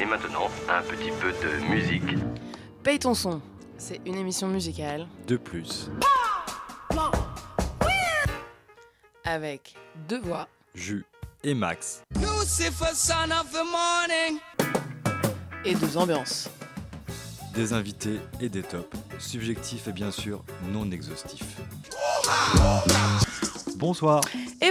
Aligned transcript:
Et 0.00 0.04
maintenant, 0.04 0.48
un 0.68 0.82
petit 0.82 1.10
peu 1.20 1.32
de 1.32 1.72
musique. 1.72 2.02
Paye 2.82 2.98
ton 2.98 3.14
son, 3.14 3.40
c'est 3.78 4.00
une 4.04 4.16
émission 4.16 4.48
musicale 4.48 5.06
De 5.26 5.36
plus, 5.36 5.88
avec 9.24 9.74
deux 10.08 10.20
voix. 10.20 10.48
Jus 10.74 11.04
et 11.44 11.54
Max. 11.54 12.02
Lucifer, 12.16 12.92
son 12.94 13.30
of 13.30 13.50
the 13.52 13.62
morning. 13.70 14.40
et 15.64 15.74
deux 15.74 15.96
ambiances. 15.96 16.50
Des 17.54 17.72
invités 17.72 18.18
et 18.40 18.48
des 18.48 18.62
tops. 18.62 18.96
Subjectifs 19.18 19.86
et 19.88 19.92
bien 19.92 20.10
sûr 20.10 20.42
non 20.72 20.90
exhaustifs. 20.90 21.56
Bonsoir 23.76 24.20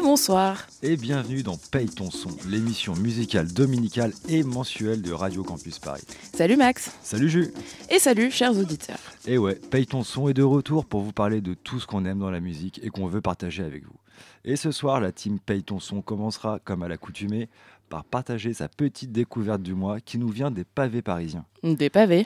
bonsoir. 0.04 0.68
et 0.82 0.98
bienvenue 0.98 1.44
dans 1.44 1.56
Paye 1.72 1.88
ton 1.88 2.12
son, 2.12 2.30
l'émission 2.50 2.94
musicale 2.94 3.48
dominicale 3.48 4.12
et 4.28 4.44
mensuelle 4.44 5.02
de 5.02 5.14
Radio 5.14 5.44
Campus 5.44 5.80
Paris. 5.80 6.04
Salut 6.36 6.58
Max. 6.58 6.92
Salut 7.02 7.30
Jus 7.30 7.54
Et 7.90 8.00
salut 8.00 8.30
chers 8.30 8.58
auditeurs. 8.58 9.00
Et 9.26 9.38
ouais, 9.38 9.56
Paye 9.56 9.86
ton 9.86 10.04
son 10.04 10.28
est 10.28 10.34
de 10.34 10.44
retour 10.44 10.86
pour 10.86 11.02
vous 11.02 11.14
parler 11.14 11.40
de 11.40 11.54
tout 11.54 11.80
ce 11.80 11.88
qu'on 11.88 12.04
aime 12.04 12.20
dans 12.20 12.32
la 12.32 12.42
musique 12.42 12.82
et 12.84 12.90
qu'on 12.90 13.08
veut 13.08 13.22
partager 13.22 13.64
avec 13.64 13.86
vous. 13.86 13.96
Et 14.44 14.58
ce 14.58 14.72
soir, 14.72 15.00
la 15.00 15.14
team 15.14 15.40
Paye 15.40 15.64
ton 15.64 15.80
son 15.80 16.02
commencera, 16.02 16.60
comme 16.60 16.84
à 16.84 16.90
l'accoutumée, 16.90 17.48
par 17.88 18.04
partager 18.04 18.54
sa 18.54 18.68
petite 18.68 19.14
découverte 19.14 19.62
du 19.62 19.74
mois 19.74 20.02
qui 20.02 20.18
nous 20.18 20.30
vient 20.30 20.52
des 20.52 20.66
pavés 20.66 21.02
parisiens. 21.02 21.46
Des 21.64 21.90
pavés. 21.90 22.26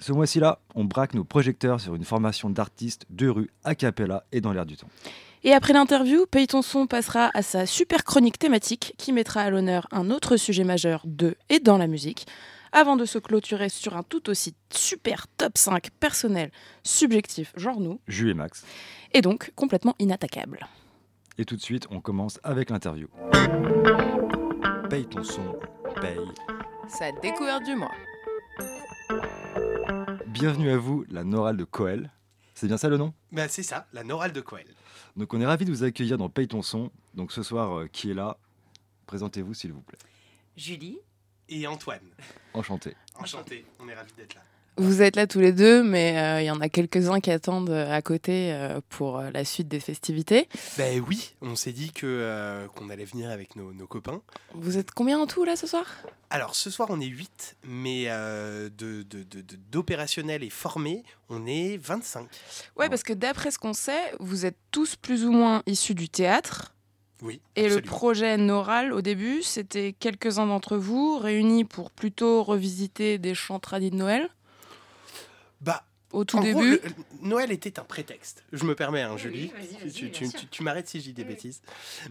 Ce 0.00 0.10
mois-ci-là, 0.10 0.58
on 0.74 0.84
braque 0.84 1.14
nos 1.14 1.22
projecteurs 1.22 1.80
sur 1.80 1.94
une 1.94 2.02
formation 2.02 2.50
d'artistes 2.50 3.06
de 3.08 3.28
rue 3.28 3.50
a 3.62 3.76
cappella 3.76 4.24
et 4.32 4.40
dans 4.40 4.52
l'air 4.52 4.66
du 4.66 4.76
temps. 4.76 4.88
Et 5.44 5.52
après 5.52 5.72
l'interview, 5.72 6.24
Paye 6.26 6.46
ton 6.46 6.62
son 6.62 6.86
passera 6.86 7.30
à 7.34 7.42
sa 7.42 7.66
super 7.66 8.04
chronique 8.04 8.38
thématique 8.38 8.94
qui 8.96 9.12
mettra 9.12 9.40
à 9.40 9.50
l'honneur 9.50 9.88
un 9.90 10.08
autre 10.10 10.36
sujet 10.36 10.62
majeur 10.62 11.02
de 11.04 11.36
et 11.48 11.58
dans 11.58 11.78
la 11.78 11.88
musique, 11.88 12.26
avant 12.70 12.94
de 12.94 13.04
se 13.04 13.18
clôturer 13.18 13.68
sur 13.68 13.96
un 13.96 14.04
tout 14.04 14.30
aussi 14.30 14.54
super 14.72 15.26
top 15.36 15.58
5 15.58 15.90
personnel, 15.98 16.52
subjectif, 16.84 17.52
genre 17.56 17.80
nous, 17.80 18.00
Jus 18.06 18.30
et 18.30 18.34
Max. 18.34 18.64
et 19.12 19.20
donc 19.20 19.50
complètement 19.56 19.96
inattaquable. 19.98 20.68
Et 21.38 21.44
tout 21.44 21.56
de 21.56 21.62
suite, 21.62 21.88
on 21.90 22.00
commence 22.00 22.38
avec 22.44 22.70
l'interview. 22.70 23.08
Paye 24.90 25.06
ton 25.06 25.24
son, 25.24 25.56
paye. 26.00 26.18
Sa 26.86 27.10
découverte 27.20 27.64
du 27.64 27.74
mois. 27.74 27.90
Bienvenue 30.28 30.70
à 30.70 30.76
vous, 30.76 31.04
la 31.10 31.24
Norale 31.24 31.56
de 31.56 31.64
Coel. 31.64 32.12
C'est 32.62 32.68
bien 32.68 32.76
ça 32.76 32.88
le 32.88 32.96
nom 32.96 33.12
Bah, 33.32 33.48
c'est 33.48 33.64
ça, 33.64 33.88
la 33.92 34.04
Norale 34.04 34.30
de 34.30 34.40
Coel. 34.40 34.68
Donc 35.16 35.34
on 35.34 35.40
est 35.40 35.46
ravis 35.46 35.64
de 35.64 35.72
vous 35.72 35.82
accueillir 35.82 36.16
dans 36.16 36.28
Paye 36.28 36.46
ton 36.46 36.62
son. 36.62 36.92
Donc 37.12 37.32
ce 37.32 37.42
soir, 37.42 37.76
euh, 37.76 37.88
qui 37.88 38.12
est 38.12 38.14
là 38.14 38.38
Présentez-vous 39.06 39.52
s'il 39.52 39.72
vous 39.72 39.80
plaît. 39.80 39.98
Julie. 40.56 41.00
Et 41.48 41.66
Antoine. 41.66 42.08
Enchanté. 42.54 42.94
Enchanté, 43.16 43.66
on 43.80 43.88
est 43.88 43.94
ravis 43.94 44.12
d'être 44.16 44.36
là. 44.36 44.42
Vous 44.78 45.02
êtes 45.02 45.16
là 45.16 45.26
tous 45.26 45.38
les 45.40 45.52
deux, 45.52 45.82
mais 45.82 46.18
euh, 46.18 46.40
il 46.40 46.46
y 46.46 46.50
en 46.50 46.60
a 46.62 46.68
quelques-uns 46.70 47.20
qui 47.20 47.30
attendent 47.30 47.68
euh, 47.68 47.92
à 47.92 48.00
côté 48.00 48.52
euh, 48.52 48.80
pour 48.88 49.18
euh, 49.18 49.30
la 49.30 49.44
suite 49.44 49.68
des 49.68 49.80
festivités. 49.80 50.48
Ben 50.78 51.02
oui, 51.06 51.34
on 51.42 51.54
s'est 51.56 51.72
dit 51.72 51.92
que 51.92 52.66
qu'on 52.74 52.88
allait 52.88 53.04
venir 53.04 53.30
avec 53.30 53.54
nos, 53.54 53.72
nos 53.74 53.86
copains. 53.86 54.22
Vous 54.54 54.78
êtes 54.78 54.90
combien 54.92 55.18
en 55.18 55.26
tout 55.26 55.44
là 55.44 55.56
ce 55.56 55.66
soir? 55.66 55.84
Alors 56.30 56.54
ce 56.54 56.70
soir 56.70 56.88
on 56.90 57.00
est 57.00 57.06
8, 57.06 57.56
mais 57.64 58.06
de, 58.06 58.68
de, 58.70 59.02
de- 59.02 59.22
de- 59.42 59.56
d'opérationnels 59.70 60.42
et 60.42 60.48
formés, 60.50 61.02
on 61.28 61.46
est 61.46 61.76
25. 61.76 62.26
Ouais, 62.78 62.88
parce 62.88 63.02
que 63.02 63.12
d'après 63.12 63.50
ce 63.50 63.58
qu'on 63.58 63.74
sait, 63.74 64.14
vous 64.20 64.46
êtes 64.46 64.56
tous 64.70 64.96
plus 64.96 65.26
ou 65.26 65.32
moins 65.32 65.62
issus 65.66 65.94
du 65.94 66.08
théâtre. 66.08 66.74
Oui. 67.20 67.40
Et 67.54 67.68
le 67.68 67.80
projet 67.82 68.36
Noral, 68.38 68.92
au 68.92 69.00
début, 69.02 69.42
c'était 69.42 69.92
quelques-uns 69.92 70.46
d'entre 70.46 70.76
vous 70.76 71.18
réunis 71.18 71.64
pour 71.64 71.90
plutôt 71.90 72.42
revisiter 72.42 73.18
des 73.18 73.34
chants 73.34 73.60
tradis 73.60 73.90
de 73.90 73.96
Noël. 73.96 74.28
Bah, 75.62 75.84
Au 76.12 76.24
tout 76.24 76.36
en 76.36 76.40
début. 76.42 76.52
gros, 76.52 76.62
le- 76.64 76.82
Noël 77.22 77.52
était 77.52 77.78
un 77.78 77.84
prétexte. 77.84 78.44
Je 78.52 78.64
me 78.64 78.74
permets, 78.74 79.02
hein, 79.02 79.16
Julie. 79.16 79.50
oui, 79.58 79.90
tu, 79.92 80.02
bien 80.04 80.10
tu- 80.12 80.26
sûr. 80.28 80.40
tu- 80.40 80.46
tu 80.48 80.62
m'arrêtes 80.62 80.88
si 80.88 80.98
je 81.00 81.04
dis 81.06 81.12
des 81.14 81.22
Oui, 81.22 81.28
bêtises. 81.28 81.62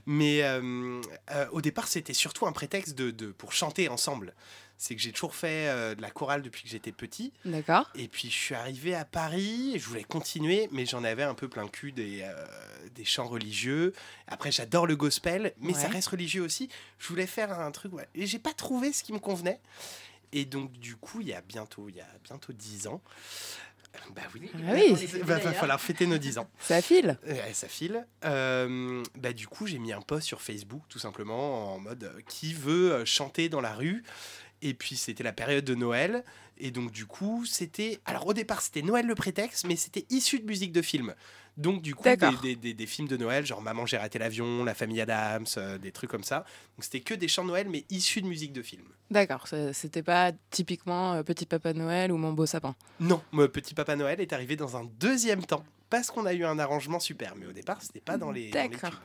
Mais 0.05 0.41
euh, 0.43 0.99
euh, 1.31 1.45
au 1.51 1.61
départ, 1.61 1.87
c'était 1.87 2.13
surtout 2.13 2.47
un 2.47 2.51
prétexte 2.51 2.95
de, 2.97 3.11
de- 3.11 3.27
pour 3.31 3.53
chanter 3.53 3.89
ensemble. 3.89 4.33
C'est 4.77 4.95
que 4.95 5.01
j'ai 5.01 5.11
toujours 5.11 5.35
fait 5.35 5.67
euh, 5.69 5.93
de 5.93 6.01
la 6.01 6.09
chorale 6.09 6.41
depuis 6.41 6.63
que 6.63 6.69
j'étais 6.69 6.91
petit. 6.91 7.31
D'accord. 7.45 7.87
Et 7.93 8.07
puis 8.07 8.31
je 8.31 8.35
suis 8.35 8.55
arrivé 8.55 8.95
à 8.95 9.05
Paris, 9.05 9.73
je 9.77 9.85
voulais 9.85 10.03
continuer, 10.03 10.69
mais 10.71 10.87
j'en 10.87 11.03
avais 11.03 11.21
un 11.21 11.35
peu 11.35 11.47
plein 11.47 11.61
le 11.61 11.69
cul 11.69 11.91
des, 11.91 12.21
euh, 12.23 12.33
des 12.95 13.05
chants 13.05 13.27
religieux. 13.27 13.93
Après, 14.27 14.51
j'adore 14.51 14.87
le 14.87 14.95
gospel, 14.95 15.53
mais 15.59 15.73
ça 15.75 15.87
reste 15.87 16.07
religieux 16.07 16.41
aussi. 16.41 16.67
Je 16.97 17.07
voulais 17.09 17.27
faire 17.27 17.59
un 17.59 17.69
truc, 17.69 17.93
ouais. 17.93 18.07
et 18.15 18.25
j'ai 18.25 18.39
pas 18.39 18.53
trouvé 18.53 18.91
ce 18.91 19.03
qui 19.03 19.13
me 19.13 19.19
convenait. 19.19 19.59
Et 20.33 20.45
donc, 20.45 20.71
du 20.73 20.95
coup, 20.95 21.21
il 21.21 21.27
y 21.27 21.33
a 21.33 21.41
bientôt, 21.41 21.89
il 21.89 21.95
y 21.95 22.01
a 22.01 22.07
bientôt 22.23 22.53
10 22.53 22.87
ans, 22.87 23.01
euh, 23.95 23.99
bah 24.15 24.21
oui, 24.33 24.49
Ah 24.55 24.71
oui. 24.73 24.95
il 25.13 25.23
va, 25.23 25.39
falloir 25.39 25.79
fêter 25.79 26.07
nos 26.07 26.17
10 26.17 26.37
ans. 26.37 26.49
Ça 26.59 26.81
file. 26.81 27.17
Ouais, 27.27 27.53
ça 27.53 27.67
file. 27.67 28.05
Euh, 28.23 29.03
bah, 29.17 29.33
du 29.33 29.47
coup, 29.47 29.67
j'ai 29.67 29.79
mis 29.79 29.91
un 29.91 30.01
post 30.01 30.27
sur 30.27 30.41
Facebook, 30.41 30.83
tout 30.87 30.99
simplement, 30.99 31.75
en 31.75 31.79
mode 31.79 32.05
euh, 32.05 32.21
qui 32.27 32.53
veut 32.53 33.03
chanter 33.05 33.49
dans 33.49 33.61
la 33.61 33.73
rue. 33.73 34.03
Et 34.61 34.73
puis, 34.73 34.95
c'était 34.95 35.23
la 35.23 35.33
période 35.33 35.65
de 35.65 35.75
Noël. 35.75 36.23
Et 36.63 36.71
donc, 36.71 36.91
du 36.91 37.05
coup, 37.05 37.43
c'était. 37.45 37.99
Alors, 38.05 38.27
au 38.27 38.33
départ, 38.33 38.61
c'était 38.61 38.81
Noël 38.83 39.05
le 39.07 39.15
prétexte, 39.15 39.65
mais 39.67 39.75
c'était 39.75 40.05
issu 40.09 40.39
de 40.39 40.45
musique 40.45 40.71
de 40.71 40.81
film. 40.81 41.13
Donc, 41.57 41.81
du 41.81 41.95
coup, 41.95 42.03
des, 42.03 42.15
des- 42.41 42.55
des- 42.55 42.73
des 42.73 42.85
films 42.85 43.07
de 43.07 43.17
Noël, 43.17 43.45
genre 43.45 43.61
Maman, 43.61 43.85
j'ai 43.85 43.97
raté 43.97 44.19
l'avion, 44.19 44.63
La 44.63 44.73
famille 44.73 45.01
Adams, 45.01 45.45
euh, 45.57 45.77
des 45.77 45.91
trucs 45.91 46.09
comme 46.09 46.23
ça. 46.23 46.45
Donc, 46.77 46.83
c'était 46.85 47.01
que 47.01 47.13
des 47.13 47.27
chants 47.27 47.43
de 47.43 47.49
Noël, 47.49 47.67
mais 47.69 47.83
issus 47.89 48.21
de 48.21 48.27
musique 48.27 48.53
de 48.53 48.61
film. 48.61 48.83
D'accord. 49.09 49.47
C'était 49.73 50.03
pas 50.03 50.31
typiquement 50.49 51.13
euh, 51.13 51.23
Petit 51.23 51.45
Papa 51.45 51.73
Noël 51.73 52.11
ou 52.11 52.17
Mon 52.17 52.31
Beau 52.31 52.45
Sapin. 52.45 52.75
Non, 52.99 53.21
petit 53.51 53.73
Papa 53.73 53.95
Noël 53.97 54.21
est 54.21 54.31
arrivé 54.31 54.55
dans 54.55 54.77
un 54.77 54.85
deuxième 54.99 55.43
temps. 55.45 55.65
Parce 55.89 56.09
qu'on 56.09 56.25
a 56.25 56.33
eu 56.33 56.45
un 56.45 56.57
arrangement 56.57 57.01
super. 57.01 57.35
Mais 57.35 57.45
au 57.47 57.51
départ, 57.51 57.81
c'était 57.81 57.99
pas 57.99 58.17
dans 58.17 58.31
les. 58.31 58.49
dans 58.49 58.61
les 58.61 58.69
D'accord. 58.69 59.01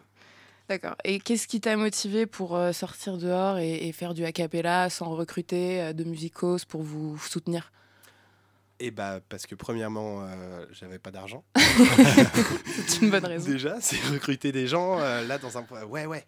D'accord. 0.68 0.96
Et 1.04 1.20
qu'est-ce 1.20 1.46
qui 1.46 1.60
t'a 1.60 1.76
motivé 1.76 2.26
pour 2.26 2.56
euh, 2.56 2.72
sortir 2.72 3.18
dehors 3.18 3.58
et, 3.58 3.86
et 3.86 3.92
faire 3.92 4.14
du 4.14 4.24
a 4.24 4.32
cappella 4.32 4.90
sans 4.90 5.14
recruter 5.14 5.80
euh, 5.80 5.92
de 5.92 6.04
musicos 6.04 6.64
pour 6.64 6.82
vous 6.82 7.18
soutenir? 7.18 7.70
Et 8.78 8.90
bah 8.90 9.20
parce 9.28 9.46
que 9.46 9.54
premièrement, 9.54 10.22
euh, 10.22 10.66
j'avais 10.72 10.98
pas 10.98 11.10
d'argent. 11.10 11.44
C'est 12.86 13.00
une 13.00 13.10
bonne 13.10 13.24
raison. 13.24 13.50
Déjà, 13.50 13.80
c'est 13.80 13.98
recruter 14.12 14.52
des 14.52 14.66
gens 14.66 15.00
euh, 15.00 15.26
là 15.26 15.38
dans 15.38 15.56
un 15.56 15.64
ouais 15.88 16.04
ouais. 16.04 16.24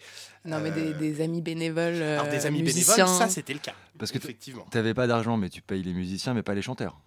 Non, 0.46 0.58
mais 0.60 0.70
des, 0.70 0.94
des 0.94 1.20
amis 1.20 1.42
bénévoles. 1.42 2.00
Alors 2.00 2.28
des 2.28 2.46
amis 2.46 2.62
musiciens. 2.62 3.04
bénévoles, 3.04 3.18
ça 3.18 3.28
c'était 3.28 3.52
le 3.52 3.58
cas. 3.58 3.74
Parce 3.98 4.12
que 4.12 4.16
effectivement. 4.16 4.64
T'avais 4.70 4.94
pas 4.94 5.06
d'argent, 5.06 5.36
mais 5.36 5.50
tu 5.50 5.60
payes 5.60 5.82
les 5.82 5.92
musiciens, 5.92 6.32
mais 6.32 6.42
pas 6.42 6.54
les 6.54 6.62
chanteurs. 6.62 6.98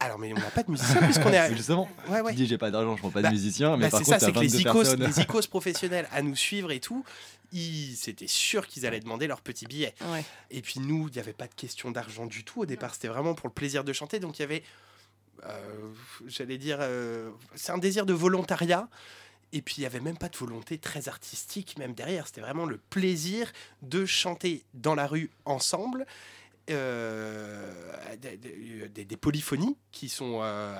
Alors 0.00 0.18
mais 0.18 0.32
on 0.32 0.36
n'a 0.38 0.50
pas 0.50 0.62
de 0.62 0.70
musiciens 0.70 1.02
puisqu'on 1.02 1.30
est. 1.30 1.36
à- 1.38 1.52
Justement, 1.54 1.88
Ouais 2.08 2.20
ouais. 2.22 2.32
tu 2.32 2.36
dis 2.38 2.46
j'ai 2.46 2.58
pas 2.58 2.70
d'argent, 2.70 2.94
je 2.96 3.00
prends 3.00 3.10
pas 3.10 3.20
Bah, 3.22 3.28
de 3.28 3.34
musiciens, 3.34 3.76
mais 3.76 3.84
Bah, 3.84 3.90
par 3.90 3.98
c'est 4.00 4.04
contre 4.06 4.18
ça, 4.20 4.26
c'est 4.26 4.32
que 4.32 4.38
les 4.40 4.48
22 4.48 4.60
icônes, 4.60 4.74
personnes. 4.82 5.04
les 5.04 5.20
icônes 5.20 5.46
professionnels 5.50 6.08
à 6.12 6.22
nous 6.22 6.34
suivre 6.36 6.72
et 6.72 6.80
tout, 6.80 7.04
ils 7.52 7.94
c'était 7.96 8.26
sûr 8.26 8.66
qu'ils 8.66 8.86
allaient 8.86 9.00
demander 9.00 9.26
leur 9.26 9.40
petit 9.42 9.66
billet. 9.66 9.94
Ouais. 10.06 10.24
Et 10.50 10.62
puis 10.62 10.80
nous, 10.80 11.08
il 11.08 11.12
n'y 11.12 11.18
avait 11.20 11.32
pas 11.34 11.46
de 11.48 11.54
question 11.54 11.90
d'argent 11.90 12.26
du 12.26 12.44
tout 12.44 12.62
au 12.62 12.66
départ. 12.66 12.94
C'était 12.94 13.08
vraiment 13.08 13.34
pour 13.34 13.48
le 13.48 13.52
plaisir 13.54 13.84
de 13.84 13.92
chanter. 13.92 14.20
Donc 14.20 14.38
il 14.38 14.42
y 14.42 14.44
avait, 14.44 14.62
euh, 15.46 15.88
j'allais 16.26 16.58
dire, 16.58 16.78
euh, 16.80 17.30
c'est 17.54 17.72
un 17.72 17.78
désir 17.78 18.06
de 18.06 18.12
volontariat. 18.14 18.88
Et 19.52 19.62
puis 19.62 19.74
il 19.78 19.80
n'y 19.80 19.86
avait 19.86 19.98
même 20.00 20.16
pas 20.16 20.28
de 20.28 20.36
volonté 20.36 20.78
très 20.78 21.08
artistique 21.08 21.76
même 21.76 21.92
derrière. 21.92 22.26
C'était 22.28 22.40
vraiment 22.40 22.66
le 22.66 22.78
plaisir 22.78 23.50
de 23.82 24.06
chanter 24.06 24.62
dans 24.74 24.94
la 24.94 25.06
rue 25.08 25.28
ensemble. 25.44 26.06
Euh, 26.68 28.16
des, 28.16 29.16
polyphonies 29.16 29.76
qui 29.92 30.08
sont 30.08 30.40
euh, 30.42 30.74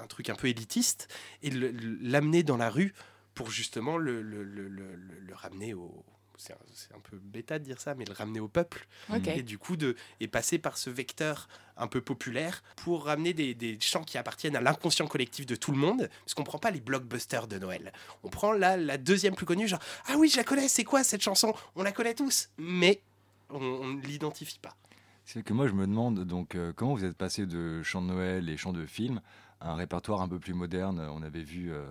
un, 0.00 0.06
truc 0.06 0.30
un 0.30 0.34
peu 0.34 0.48
élitiste 0.48 1.08
et 1.42 1.50
l'amener 1.50 2.42
dans 2.42 2.56
la 2.56 2.70
rue 2.70 2.94
pour 3.34 3.50
justement 3.50 3.96
le, 3.96 4.22
le- 4.22 4.44
le- 4.44 4.68
le- 4.68 4.94
le- 4.94 5.20
le 5.20 5.34
ramener 5.34 5.74
au, 5.74 6.04
c'est 6.36 6.52
un, 6.94 7.00
peu 7.00 7.16
bêta 7.18 7.58
de 7.58 7.64
dire 7.64 7.80
ça, 7.80 7.94
mais 7.94 8.04
le 8.04 8.12
ramener 8.12 8.40
au 8.40 8.48
peuple. 8.48 8.86
Et 9.36 9.42
du 9.42 9.58
coup, 9.58 9.76
de, 9.76 9.96
et 10.20 10.28
passer 10.28 10.58
par 10.58 10.76
ce 10.78 10.90
vecteur 10.90 11.48
un 11.76 11.86
peu 11.86 12.00
populaire 12.00 12.62
pour 12.76 13.04
ramener 13.06 13.32
des, 13.32 13.54
des 13.54 13.78
chants 13.80 14.04
qui 14.04 14.18
appartiennent 14.18 14.56
à 14.56 14.60
l'inconscient 14.60 15.06
collectif 15.06 15.46
de 15.46 15.56
tout 15.56 15.72
le 15.72 15.78
monde. 15.78 16.08
Parce 16.24 16.34
qu'on 16.34 16.44
prend 16.44 16.58
pas 16.58 16.70
les 16.70 16.80
blockbusters 16.80 17.46
de 17.46 17.58
Noël. 17.58 17.92
On 18.22 18.28
prend 18.28 18.52
la, 18.52 18.76
la 18.76 18.98
deuxième 18.98 19.34
plus 19.34 19.46
connue, 19.46 19.68
genre 19.68 19.80
Ah 20.06 20.14
oui, 20.16 20.28
je 20.28 20.36
la 20.36 20.44
connais, 20.44 20.68
c'est 20.68 20.84
quoi 20.84 21.04
cette 21.04 21.22
chanson? 21.22 21.54
On 21.76 21.82
la 21.82 21.92
connaît 21.92 22.14
tous, 22.14 22.50
mais 22.58 23.00
on, 23.54 23.62
on 23.62 23.94
ne 23.94 24.00
l'identifie 24.02 24.58
pas. 24.58 24.76
C'est 25.24 25.42
que 25.42 25.54
moi 25.54 25.66
je 25.66 25.72
me 25.72 25.86
demande 25.86 26.24
donc 26.24 26.54
euh, 26.54 26.72
comment 26.74 26.94
vous 26.94 27.04
êtes 27.04 27.16
passé 27.16 27.46
de 27.46 27.82
chants 27.82 28.02
de 28.02 28.08
Noël 28.08 28.48
et 28.50 28.56
chants 28.56 28.74
de 28.74 28.84
films 28.84 29.20
à 29.60 29.70
un 29.70 29.74
répertoire 29.74 30.20
un 30.20 30.28
peu 30.28 30.38
plus 30.38 30.52
moderne. 30.52 31.00
On 31.00 31.22
avait 31.22 31.42
vu 31.42 31.72
euh, 31.72 31.86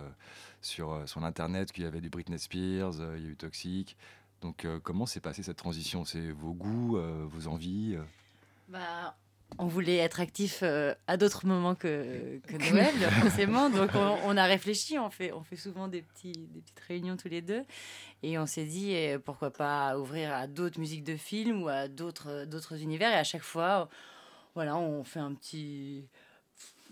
sur, 0.61 0.91
euh, 0.91 1.05
sur 1.07 1.19
l'internet 1.19 1.71
qu'il 1.71 1.83
y 1.83 1.87
avait 1.87 2.01
du 2.01 2.09
Britney 2.09 2.37
Spears, 2.37 2.99
euh, 2.99 3.17
il 3.17 3.23
y 3.23 3.27
a 3.27 3.29
eu 3.29 3.35
Toxic. 3.35 3.97
Donc 4.41 4.65
euh, 4.65 4.79
comment 4.83 5.05
s'est 5.05 5.21
passée 5.21 5.41
cette 5.41 5.57
transition? 5.57 6.05
C'est 6.05 6.31
vos 6.31 6.53
goûts, 6.53 6.97
euh, 6.97 7.25
vos 7.27 7.47
envies 7.47 7.95
euh? 7.95 8.03
Bah, 8.69 9.15
on 9.59 9.67
voulait 9.67 9.97
être 9.97 10.19
actif 10.19 10.59
euh, 10.63 10.93
à 11.07 11.17
d'autres 11.17 11.45
moments 11.45 11.75
que, 11.75 12.39
que 12.47 12.71
Noël, 12.71 12.93
forcément. 13.21 13.69
Donc 13.69 13.91
on, 13.95 14.17
on 14.25 14.37
a 14.37 14.45
réfléchi, 14.45 14.97
on 14.99 15.09
fait, 15.09 15.31
on 15.31 15.43
fait 15.43 15.55
souvent 15.55 15.87
des, 15.87 16.01
petits, 16.01 16.31
des 16.33 16.61
petites 16.61 16.79
réunions 16.87 17.17
tous 17.17 17.29
les 17.29 17.41
deux. 17.41 17.63
Et 18.23 18.37
on 18.39 18.45
s'est 18.45 18.65
dit, 18.65 18.91
eh, 18.91 19.19
pourquoi 19.19 19.51
pas 19.51 19.97
ouvrir 19.99 20.33
à 20.33 20.47
d'autres 20.47 20.79
musiques 20.79 21.03
de 21.03 21.17
films 21.17 21.63
ou 21.63 21.67
à 21.67 21.87
d'autres 21.87 22.45
d'autres 22.45 22.81
univers. 22.81 23.11
Et 23.11 23.15
à 23.17 23.23
chaque 23.23 23.43
fois, 23.43 23.89
voilà, 24.55 24.75
on 24.77 25.03
fait 25.03 25.19
un 25.19 25.33
petit... 25.33 26.05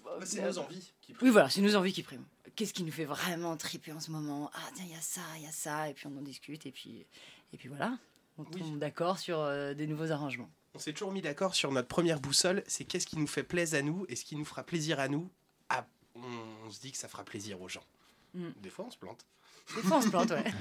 Bah, 0.04 0.12
C'est 0.24 0.42
nos 0.42 0.58
envies 0.60 0.92
qui 1.02 1.16
Oui, 1.22 1.30
voilà, 1.30 1.50
c'est 1.50 1.62
nos 1.62 1.76
envies 1.76 1.94
qui 1.94 2.04
priment. 2.04 2.26
Qu'est-ce 2.56 2.74
qui 2.74 2.84
nous 2.84 2.92
fait 2.92 3.06
vraiment 3.06 3.56
triper 3.56 3.94
en 3.94 4.00
ce 4.00 4.12
moment? 4.12 4.52
Ah, 4.54 4.70
tiens, 4.76 4.86
il 4.88 4.92
y 4.92 4.96
a 4.98 5.02
ça, 5.02 5.22
il 5.38 5.44
y 5.44 5.48
a 5.48 5.52
ça. 5.52 5.90
Et 5.90 5.94
puis 5.94 6.08
on 6.08 6.18
en 6.18 6.22
discute. 6.22 6.66
Et 6.66 6.72
puis, 6.72 7.06
et 7.54 7.58
puis 7.58 7.70
voilà, 7.70 7.98
on 8.38 8.44
Oui. 8.44 8.60
tombe 8.60 8.78
d'accord 8.78 9.18
sur 9.20 9.40
euh, 9.40 9.74
des 9.74 9.88
nouveaux 9.88 10.12
arrangements. 10.12 10.50
On 10.74 10.80
s'est 10.80 10.94
toujours 10.94 11.12
mis 11.12 11.22
d'accord 11.22 11.54
sur 11.56 11.72
notre 11.72 11.88
première 11.88 12.20
boussole, 12.20 12.64
c'est 12.68 12.86
qu'est-ce 12.86 13.06
qui 13.06 13.18
nous 13.18 13.28
fait 13.28 13.44
plaisir 13.44 13.80
à 13.80 13.82
nous 13.82 14.06
et 14.10 14.16
ce 14.16 14.24
qui 14.24 14.36
nous 14.36 14.46
fera 14.46 14.64
plaisir 14.64 15.00
à 15.00 15.08
nous. 15.10 15.30
Ah, 15.70 15.86
on, 16.16 16.22
on 16.66 16.72
se 16.72 16.80
dit 16.80 16.92
que 16.92 16.98
ça 16.98 17.08
fera 17.08 17.24
plaisir 17.24 17.62
aux 17.62 17.68
gens. 17.70 17.84
Mm. 18.34 18.48
Des 18.62 18.70
fois, 18.70 18.86
on 18.88 18.92
se 18.92 18.98
plante. 18.98 19.26
Des 19.76 19.82
fois, 19.82 19.98
on 19.98 20.02
se 20.02 20.10
plante, 20.10 20.32
ouais. 20.32 20.44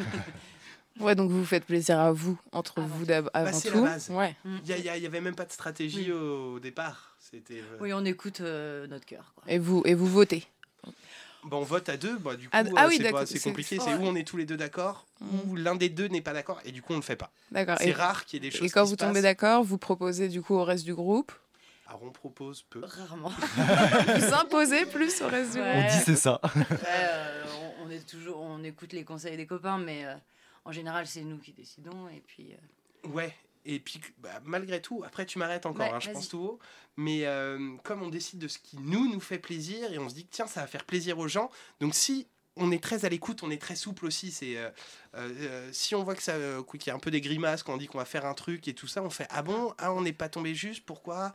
Ouais, 0.98 1.14
donc 1.14 1.30
vous 1.30 1.38
vous 1.38 1.46
faites 1.46 1.64
plaisir 1.64 2.00
à 2.00 2.10
vous, 2.10 2.36
entre 2.50 2.80
Avant 2.80 2.88
vous 2.88 3.04
d'ab- 3.06 3.30
avant 3.32 3.52
Bah, 3.52 3.56
c'est 3.56 3.70
la 3.72 3.80
base. 3.80 4.10
Ouais. 4.10 4.36
Il 4.44 4.74
n'y 4.74 4.80
y 4.82 5.06
avait 5.06 5.20
même 5.20 5.36
pas 5.36 5.44
de 5.44 5.52
stratégie 5.52 6.06
Oui. 6.06 6.12
au, 6.12 6.54
au 6.54 6.60
départ. 6.60 7.16
C'était. 7.20 7.60
euh, 7.60 7.78
Oui, 7.80 7.92
on 7.92 8.04
écoute 8.04 8.40
euh, 8.40 8.88
notre 8.88 9.06
cœur. 9.06 9.32
quoi. 9.36 9.44
Et 9.46 9.58
vous, 9.60 9.82
et 9.86 9.94
vous 9.94 10.08
votez. 10.08 10.44
Bon, 11.44 11.58
on 11.58 11.64
vote 11.64 11.88
à 11.88 11.96
deux, 11.96 12.18
bah, 12.18 12.36
du 12.36 12.46
coup, 12.48 12.50
Ah, 12.54 12.60
euh, 12.62 12.70
ah 12.76 12.86
oui, 12.88 12.96
c'est, 12.98 13.02
d'accord, 13.04 13.20
pas- 13.20 13.26
c'est 13.26 13.38
c'est- 13.38 13.48
compliqué. 13.48 13.78
C'est 13.82 13.94
où 13.94 14.02
on 14.02 14.14
est 14.14 14.24
tous 14.26 14.36
les 14.36 14.44
deux 14.44 14.56
d'accord, 14.58 15.06
ou 15.46 15.56
l'un 15.56 15.74
des 15.74 15.88
deux 15.88 16.06
n'est 16.08 16.20
pas 16.20 16.32
d'accord, 16.34 16.60
et 16.64 16.72
du 16.72 16.82
coup, 16.82 16.92
on 16.92 16.96
ne 16.96 17.00
le 17.00 17.04
fait 17.04 17.16
pas. 17.16 17.30
D'accord. 17.50 17.76
C'est 17.78 17.88
Et, 17.88 17.92
rare 17.92 18.26
qu'il 18.26 18.42
y 18.42 18.46
ait 18.46 18.50
des 18.50 18.56
choses 18.56 18.66
et 18.66 18.70
quand 18.70 18.82
qui 18.84 18.88
vous 18.90 18.94
se 18.94 18.96
tombez 18.98 19.14
passent. 19.14 19.22
d'accord, 19.22 19.64
vous 19.64 19.78
proposez 19.78 20.28
du 20.28 20.42
coup 20.42 20.54
au 20.54 20.64
reste 20.64 20.84
du 20.84 20.94
groupe. 20.94 21.32
Alors, 21.86 22.02
on 22.04 22.10
propose 22.10 22.62
peu. 22.70 22.82
Rarement. 22.84 23.30
Vous 24.16 24.34
imposez 24.34 24.86
plus 24.86 25.20
au 25.22 25.26
reste 25.28 25.54
du 25.54 25.58
groupe. 25.58 25.72
On 25.74 25.82
dit 25.88 26.02
c'est 26.04 26.14
ça. 26.14 26.40
Euh, 26.86 27.44
on, 27.80 27.86
on 27.86 27.90
est 27.90 28.06
toujours, 28.08 28.40
on 28.40 28.62
écoute 28.62 28.92
les 28.92 29.02
conseils 29.02 29.36
des 29.36 29.46
copains, 29.46 29.78
mais 29.78 30.04
euh, 30.04 30.14
en 30.64 30.70
général, 30.70 31.08
c'est 31.08 31.22
nous 31.22 31.38
qui 31.38 31.52
décidons. 31.52 32.08
Et 32.14 32.22
puis, 32.24 32.52
euh, 32.52 33.08
Ouais. 33.08 33.34
Et 33.64 33.78
puis, 33.78 34.00
bah, 34.18 34.40
malgré 34.44 34.80
tout, 34.80 35.02
après, 35.04 35.26
tu 35.26 35.38
m'arrêtes 35.38 35.66
encore, 35.66 35.86
Ouais, 35.88 35.94
hein, 35.94 36.00
je 36.00 36.10
pense 36.10 36.28
tout 36.28 36.38
haut. 36.38 36.58
Mais 36.96 37.26
euh, 37.26 37.76
comme 37.84 38.02
on 38.02 38.08
décide 38.08 38.38
de 38.38 38.48
ce 38.48 38.58
qui 38.58 38.76
nous, 38.78 39.10
nous 39.12 39.20
fait 39.20 39.38
plaisir, 39.38 39.92
et 39.92 39.98
on 39.98 40.08
se 40.08 40.14
dit 40.14 40.24
que 40.24 40.30
tiens, 40.32 40.46
ça 40.46 40.60
va 40.62 40.66
faire 40.66 40.84
plaisir 40.84 41.18
aux 41.18 41.28
gens. 41.28 41.50
Donc, 41.80 41.94
si 41.94 42.26
on 42.56 42.72
est 42.72 42.82
très 42.82 43.04
à 43.04 43.08
l'écoute, 43.08 43.42
on 43.42 43.50
est 43.50 43.60
très 43.60 43.76
souple 43.76 44.06
aussi. 44.06 44.30
C'est 44.32 44.56
euh, 44.56 44.70
euh, 45.14 45.68
si 45.72 45.94
on 45.94 46.02
voit 46.02 46.14
que 46.14 46.22
ça, 46.22 46.32
euh, 46.32 46.62
qu'il 46.62 46.86
y 46.86 46.90
a 46.90 46.94
un 46.94 46.98
peu 46.98 47.10
des 47.10 47.20
grimaces 47.20 47.62
quand 47.62 47.74
on 47.74 47.76
dit 47.78 47.86
qu'on 47.86 47.98
va 47.98 48.04
faire 48.04 48.26
un 48.26 48.34
truc 48.34 48.66
et 48.68 48.74
tout 48.74 48.86
ça, 48.88 49.02
on 49.02 49.10
fait 49.10 49.26
ah 49.30 49.42
bon, 49.42 49.72
ah 49.78 49.92
on 49.92 50.02
n'est 50.02 50.12
pas 50.12 50.28
tombé 50.28 50.54
juste, 50.54 50.84
pourquoi? 50.84 51.34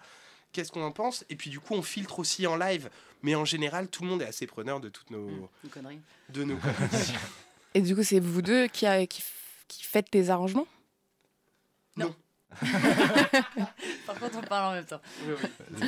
Qu'est-ce 0.51 0.71
qu'on 0.71 0.83
en 0.83 0.91
pense? 0.91 1.25
Et 1.29 1.35
puis 1.35 1.49
du 1.49 1.59
coup, 1.59 1.73
on 1.73 1.81
filtre 1.81 2.19
aussi 2.19 2.45
en 2.47 2.55
live. 2.57 2.89
Mais 3.23 3.33
en 3.35 3.45
général, 3.45 3.87
tout 3.89 4.03
le 4.03 4.09
monde 4.09 4.21
est 4.21 4.27
assez 4.27 4.45
preneur 4.47 4.79
de 4.79 4.89
toutes 4.89 5.09
nos, 5.09 5.49
une 5.63 5.69
connerie. 5.69 5.99
de 6.29 6.43
nos 6.43 6.57
conneries. 6.57 7.13
Et 7.73 7.81
du 7.81 7.95
coup, 7.95 8.03
c'est 8.03 8.19
vous 8.19 8.41
deux 8.41 8.67
qui, 8.67 8.85
a- 8.85 9.05
qui, 9.07 9.21
f- 9.21 9.25
qui 9.67 9.83
faites 9.83 10.13
les 10.13 10.29
arrangements? 10.29 10.67
Par 14.05 14.19
contre, 14.19 14.37
on 14.37 14.41
parle 14.41 14.71
en 14.71 14.75
même 14.75 14.85
temps. 14.85 15.01
Oui, 15.25 15.33
oui. 15.41 15.49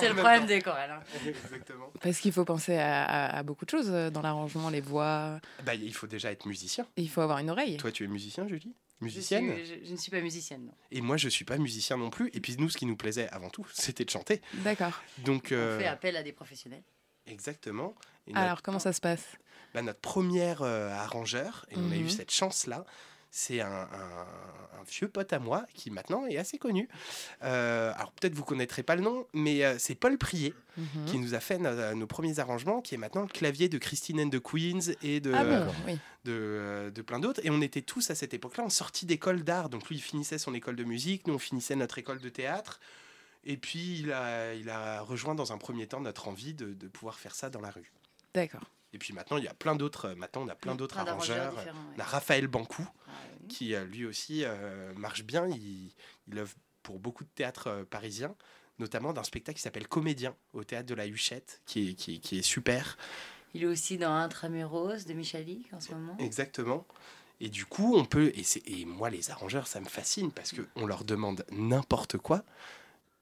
C'est 0.00 0.08
le 0.08 0.14
problème 0.14 0.40
temps. 0.40 0.46
des 0.46 0.60
chorales. 0.62 0.90
hein. 0.90 1.02
Exactement. 1.26 1.92
Parce 2.02 2.18
qu'il 2.18 2.32
faut 2.32 2.44
penser 2.44 2.76
à, 2.76 3.04
à- 3.04 3.38
à 3.38 3.42
beaucoup 3.42 3.64
de 3.64 3.70
choses 3.70 3.90
euh, 3.90 4.10
dans 4.10 4.22
l'arrangement, 4.22 4.70
les 4.70 4.80
voix. 4.80 5.40
Bah, 5.64 5.74
il 5.74 5.94
faut 5.94 6.06
déjà 6.06 6.32
être 6.32 6.46
musicien. 6.46 6.86
Et 6.96 7.02
il 7.02 7.08
faut 7.10 7.20
avoir 7.20 7.38
une 7.38 7.50
oreille. 7.50 7.76
Toi, 7.76 7.92
tu 7.92 8.04
es 8.04 8.08
musicien, 8.08 8.48
Julie? 8.48 8.74
Je, 9.00 9.04
Musicienne? 9.04 9.54
suis- 9.64 9.66
je- 9.82 9.86
je 9.86 9.92
ne 9.92 9.96
suis 9.96 10.10
pas 10.10 10.20
musicienne. 10.20 10.64
non. 10.66 10.72
Et 10.90 11.00
moi, 11.02 11.16
je 11.16 11.28
suis 11.28 11.44
pas 11.44 11.56
musicien 11.56 11.96
non 11.96 12.10
plus. 12.10 12.30
Et 12.34 12.40
puis 12.40 12.56
nous, 12.58 12.68
ce 12.68 12.76
qui 12.76 12.86
nous 12.86 12.96
plaisait 12.96 13.28
avant 13.28 13.48
tout, 13.50 13.66
c'était 13.72 14.04
de 14.04 14.10
chanter. 14.10 14.40
D'accord. 14.54 15.00
Donc, 15.18 15.52
euh, 15.52 15.76
On 15.76 15.80
fait 15.80 15.86
appel 15.86 16.16
à 16.16 16.22
des 16.24 16.32
professionnels. 16.32 16.82
exactement. 17.26 17.94
Et 18.26 18.32
notre, 18.32 18.44
Alors, 18.44 18.62
comment 18.62 18.78
ça 18.80 18.92
se 18.92 19.00
passe? 19.00 19.24
Bah, 19.74 19.82
notre 19.82 20.00
première 20.00 20.62
euh, 20.62 20.90
arrangeur, 20.90 21.64
et 21.70 21.76
on 21.76 21.92
a 21.92 21.96
eu 21.96 22.04
Mhm. 22.04 22.08
cette 22.10 22.30
chance-là, 22.32 22.84
c'est 23.30 23.60
un, 23.60 23.66
un- 23.70 24.26
un 24.80 24.82
vieux 24.88 25.08
pote 25.08 25.32
à 25.32 25.38
moi 25.38 25.66
qui 25.74 25.90
maintenant 25.90 26.24
est 26.26 26.38
assez 26.38 26.58
connu. 26.58 26.88
Euh, 27.42 27.92
alors 27.94 28.12
peut-être 28.12 28.34
vous 28.34 28.44
connaîtrez 28.44 28.82
pas 28.82 28.96
le 28.96 29.02
nom, 29.02 29.26
mais 29.34 29.64
euh, 29.64 29.76
c'est 29.78 29.94
Paul 29.94 30.16
Prier 30.18 30.54
Mhm. 30.76 31.04
qui 31.06 31.18
nous 31.18 31.34
a 31.34 31.40
fait 31.40 31.58
no- 31.58 31.94
nos 31.94 32.06
premiers 32.06 32.38
arrangements, 32.38 32.80
qui 32.80 32.94
est 32.94 32.98
maintenant 32.98 33.22
le 33.22 33.26
clavier 33.28 33.68
de 33.68 33.78
Christine 33.78 34.20
and 34.20 34.30
the 34.30 34.38
Queens 34.40 34.94
et 35.02 35.18
de, 35.20 35.32
Ah 35.34 35.44
bon 35.44 35.74
Oui. 35.86 35.94
de, 36.24 36.32
euh, 36.32 36.90
de 36.90 37.02
plein 37.02 37.18
d'autres. 37.18 37.40
Et 37.44 37.50
on 37.50 37.60
était 37.60 37.82
tous 37.82 38.10
à 38.10 38.14
cette 38.14 38.32
époque-là 38.32 38.62
en 38.64 38.70
sortie 38.70 39.04
d'école 39.04 39.42
d'art. 39.42 39.68
Donc 39.70 39.88
lui, 39.88 39.96
il 39.96 40.00
finissait 40.02 40.38
son 40.38 40.54
école 40.54 40.76
de 40.76 40.84
musique, 40.84 41.26
nous, 41.26 41.34
on 41.34 41.38
finissait 41.40 41.74
notre 41.74 41.98
école 41.98 42.20
de 42.20 42.28
théâtre. 42.28 42.78
Et 43.44 43.56
puis, 43.56 43.98
il 44.00 44.12
a, 44.12 44.54
il 44.54 44.68
a 44.70 45.00
rejoint 45.00 45.34
dans 45.34 45.52
un 45.52 45.58
premier 45.58 45.86
temps 45.86 46.00
notre 46.00 46.28
envie 46.28 46.54
de, 46.54 46.74
de 46.74 46.86
pouvoir 46.88 47.18
faire 47.18 47.34
ça 47.34 47.50
dans 47.50 47.60
la 47.60 47.70
rue. 47.70 47.90
D'accord. 48.34 48.64
Et 48.92 48.98
puis 48.98 49.12
maintenant, 49.12 49.36
il 49.36 49.44
y 49.44 49.48
a 49.48 49.54
plein 49.54 49.74
d'autres. 49.74 50.06
euh, 50.10 50.14
Maintenant, 50.14 50.42
on 50.44 50.48
a 50.48 50.54
plein 50.54 50.74
d'autres 50.74 50.98
arrangeurs. 50.98 51.54
ouais. 51.56 51.72
On 51.96 52.00
a 52.00 52.04
Raphaël 52.04 52.46
Bancou. 52.46 52.86
Qui 53.48 53.74
euh, 53.74 53.84
lui 53.84 54.04
aussi 54.06 54.42
euh, 54.44 54.92
marche 54.94 55.24
bien. 55.24 55.46
Il, 55.48 55.92
il 56.28 56.38
œuvre 56.38 56.54
pour 56.82 56.98
beaucoup 57.00 57.24
de 57.24 57.30
théâtres 57.34 57.66
euh, 57.68 57.84
parisiens, 57.84 58.34
notamment 58.78 59.12
d'un 59.12 59.24
spectacle 59.24 59.56
qui 59.56 59.62
s'appelle 59.62 59.88
Comédien 59.88 60.34
au 60.52 60.62
théâtre 60.64 60.86
de 60.86 60.94
la 60.94 61.06
Huchette, 61.06 61.60
qui 61.66 61.90
est, 61.90 61.94
qui 61.94 62.14
est- 62.14 62.18
qui 62.18 62.38
est 62.38 62.42
super. 62.42 62.96
Il 63.54 63.62
est 63.62 63.66
aussi 63.66 63.96
dans 63.98 64.14
Intramuros 64.14 65.04
de 65.06 65.12
Michalik 65.14 65.72
en 65.72 65.80
ce 65.80 65.92
moment. 65.92 66.16
Exactement. 66.18 66.86
Et 67.40 67.48
du 67.48 67.64
coup, 67.66 67.96
on 67.96 68.04
peut. 68.04 68.32
Et 68.66 68.84
moi, 68.84 69.10
les 69.10 69.30
arrangeurs, 69.30 69.66
ça 69.66 69.80
me 69.80 69.86
fascine 69.86 70.30
parce 70.32 70.52
qu'on 70.52 70.86
leur 70.86 71.04
demande 71.04 71.44
n'importe 71.50 72.18
quoi 72.18 72.44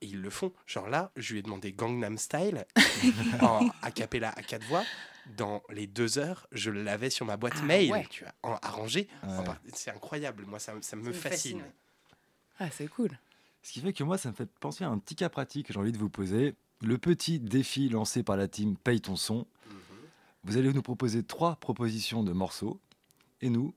et 0.00 0.06
ils 0.06 0.20
le 0.20 0.30
font. 0.30 0.52
Genre 0.66 0.88
là, 0.88 1.10
je 1.16 1.32
lui 1.32 1.38
ai 1.38 1.42
demandé 1.42 1.72
Gangnam 1.72 2.18
Style 2.18 2.66
en 3.42 3.68
a 3.82 3.90
cappella 3.90 4.30
à 4.36 4.42
quatre 4.42 4.64
voix. 4.66 4.84
Dans 5.36 5.62
les 5.70 5.86
deux 5.86 6.18
heures, 6.18 6.46
je 6.52 6.70
l'avais 6.70 7.10
sur 7.10 7.26
ma 7.26 7.36
boîte 7.36 7.54
Ah 7.58 7.62
mail, 7.62 7.90
ouais. 7.90 8.06
tu 8.08 8.24
vois, 8.24 8.32
en 8.42 8.56
arrangé. 8.62 9.08
Ouais. 9.24 9.44
C'est 9.72 9.90
incroyable. 9.90 10.44
Moi, 10.46 10.58
ça, 10.58 10.72
ça 10.80 10.96
me 10.96 11.02
Ça 11.02 11.08
me 11.08 11.12
fascine. 11.12 11.62
Ah, 12.58 12.70
c'est 12.70 12.86
cool. 12.88 13.10
Ce 13.62 13.72
qui 13.72 13.80
fait 13.80 13.92
que 13.92 14.04
moi, 14.04 14.18
ça 14.18 14.30
me 14.30 14.34
fait 14.34 14.48
penser 14.60 14.84
à 14.84 14.88
un 14.88 14.98
petit 14.98 15.16
cas 15.16 15.28
pratique 15.28 15.66
que 15.66 15.72
j'ai 15.72 15.80
envie 15.80 15.92
de 15.92 15.98
vous 15.98 16.08
poser. 16.08 16.54
Le 16.82 16.98
petit 16.98 17.40
défi 17.40 17.88
lancé 17.88 18.22
par 18.22 18.36
la 18.36 18.46
team 18.48 18.76
Paye 18.76 19.00
ton 19.00 19.16
son. 19.16 19.38
Mhm. 19.66 19.74
Vous 20.44 20.56
allez 20.56 20.72
nous 20.72 20.82
proposer 20.82 21.22
trois 21.24 21.56
propositions 21.56 22.22
de 22.22 22.32
morceaux. 22.32 22.80
Et 23.40 23.50
nous, 23.50 23.74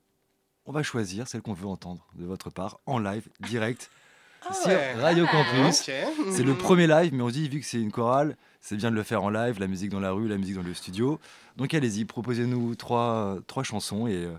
on 0.66 0.72
va 0.72 0.82
choisir 0.82 1.26
celle 1.26 1.42
qu'on 1.42 1.52
veut 1.52 1.66
entendre 1.66 2.06
de 2.14 2.24
votre 2.24 2.50
part 2.50 2.78
en 2.86 2.98
live, 2.98 3.28
direct, 3.40 3.90
Ah 4.48 4.52
sur 4.54 4.68
ouais. 4.68 4.94
Radio 4.94 5.26
Campus. 5.26 5.90
C'est 6.32 6.42
le 6.42 6.54
premier 6.54 6.86
live, 6.86 7.12
mais 7.14 7.22
on 7.22 7.28
se 7.28 7.34
dit, 7.34 7.48
vu 7.48 7.60
que 7.60 7.66
c'est 7.66 7.80
une 7.80 7.92
chorale, 7.92 8.36
c'est 8.60 8.76
bien 8.76 8.90
de 8.90 8.96
le 8.96 9.02
faire 9.02 9.22
en 9.22 9.30
live, 9.30 9.58
la 9.60 9.66
musique 9.66 9.90
dans 9.90 10.00
la 10.00 10.12
rue, 10.12 10.28
la 10.28 10.36
musique 10.38 10.56
dans 10.56 10.62
le 10.62 10.74
studio. 10.74 11.20
Donc 11.56 11.74
allez-y, 11.74 12.04
proposez-nous 12.04 12.74
trois, 12.74 13.38
trois 13.46 13.62
chansons 13.62 14.06
et 14.06 14.14
euh, 14.24 14.32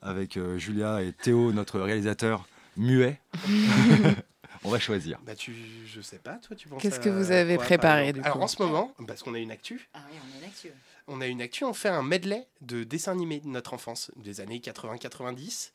avec 0.00 0.36
euh, 0.36 0.58
Julia 0.58 1.02
et 1.02 1.12
Théo, 1.12 1.52
notre 1.52 1.80
réalisateur 1.80 2.46
muet, 2.76 3.20
on 4.64 4.70
va 4.70 4.78
choisir. 4.78 5.18
Bah 5.26 5.34
tu, 5.34 5.54
je 5.86 6.00
sais 6.00 6.18
pas, 6.18 6.34
toi 6.36 6.56
tu 6.56 6.68
penses 6.68 6.80
Qu'est-ce 6.80 7.00
que 7.00 7.08
vous 7.10 7.30
avez 7.30 7.56
quoi, 7.56 7.64
préparé, 7.64 8.12
du 8.12 8.20
Alors 8.20 8.38
coup 8.38 8.42
en 8.42 8.48
ce 8.48 8.62
moment, 8.62 8.94
parce 9.06 9.22
qu'on 9.22 9.34
a 9.34 9.38
une 9.38 9.50
actu, 9.50 9.88
Ah 9.94 10.00
oui, 10.10 10.18
on 10.24 10.38
est 10.38 10.42
là-dessus. 10.46 10.70
on 11.08 11.20
a 11.20 11.26
une 11.26 11.42
actu, 11.42 11.64
on 11.64 11.74
fait 11.74 11.88
un 11.90 12.02
medley 12.02 12.46
de 12.62 12.84
dessins 12.84 13.12
animés 13.12 13.40
de 13.40 13.48
notre 13.48 13.74
enfance, 13.74 14.10
des 14.16 14.40
années 14.40 14.58
80-90. 14.60 15.70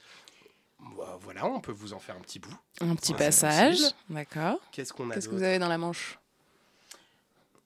Bah, 0.80 1.18
Voilà, 1.22 1.46
on 1.46 1.60
peut 1.60 1.72
vous 1.72 1.94
en 1.94 2.00
faire 2.00 2.16
un 2.16 2.22
petit 2.22 2.40
bout. 2.40 2.56
Un 2.82 2.96
petit 2.96 3.14
passage. 3.14 3.80
D'accord. 4.10 4.60
Qu'est-ce 4.72 4.94
qu'on 4.94 5.10
a 5.10 5.14
Qu'est-ce 5.16 5.28
que 5.30 5.36
vous 5.36 5.44
avez 5.44 5.60
dans 5.60 5.68
la 5.70 5.78
manche? 5.78 6.20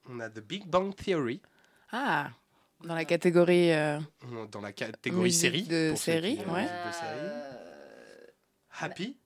On 0.09 0.19
a 0.19 0.29
The 0.29 0.39
Big 0.39 0.65
Bang 0.67 0.95
Theory 0.95 1.41
Ah, 1.91 2.31
dans 2.83 2.95
la 2.95 3.05
catégorie. 3.05 3.71
euh, 3.71 3.99
dans 4.51 4.61
la 4.61 4.71
catégorie 4.71 5.31
série. 5.31 5.63
de 5.63 5.93
série, 5.95 6.37
ouais. 6.47 6.63
de 6.63 6.91
série. 6.91 7.19
Euh, 7.19 8.25
Happy. 8.79 9.17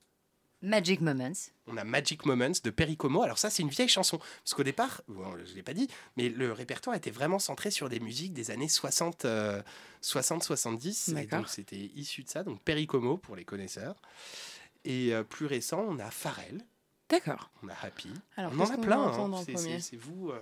Magic 0.66 1.00
Moments. 1.00 1.32
On 1.68 1.76
a 1.76 1.84
Magic 1.84 2.26
Moments 2.26 2.52
de 2.62 2.70
Pericomo. 2.70 3.22
Alors 3.22 3.38
ça, 3.38 3.50
c'est 3.50 3.62
une 3.62 3.68
vieille 3.68 3.88
chanson. 3.88 4.18
Parce 4.18 4.54
qu'au 4.54 4.62
départ, 4.64 5.02
bon, 5.08 5.24
je 5.44 5.50
ne 5.50 5.56
l'ai 5.56 5.62
pas 5.62 5.74
dit, 5.74 5.88
mais 6.16 6.28
le 6.28 6.52
répertoire 6.52 6.96
était 6.96 7.10
vraiment 7.10 7.38
centré 7.38 7.70
sur 7.70 7.88
des 7.88 8.00
musiques 8.00 8.32
des 8.32 8.50
années 8.50 8.68
60, 8.68 9.24
euh, 9.24 9.62
60-70. 10.02 11.10
et 11.10 11.14
D'accord. 11.14 11.38
donc 11.40 11.48
c'était 11.48 11.90
issu 11.94 12.22
de 12.22 12.28
ça. 12.28 12.42
Donc 12.42 12.60
Pericomo 12.62 13.16
pour 13.16 13.36
les 13.36 13.44
connaisseurs. 13.44 13.96
Et 14.84 15.12
euh, 15.14 15.22
plus 15.24 15.46
récent, 15.46 15.84
on 15.88 15.98
a 15.98 16.10
Pharrell, 16.10 16.60
D'accord. 17.08 17.50
on 17.62 17.68
a 17.68 17.74
Happy. 17.82 18.08
Alors, 18.36 18.52
on 18.54 18.60
en 18.60 18.70
a 18.70 18.76
plein. 18.78 19.02
hein. 19.02 19.44
C'est- 19.80 19.96
vous. 19.96 20.30
euh, 20.30 20.38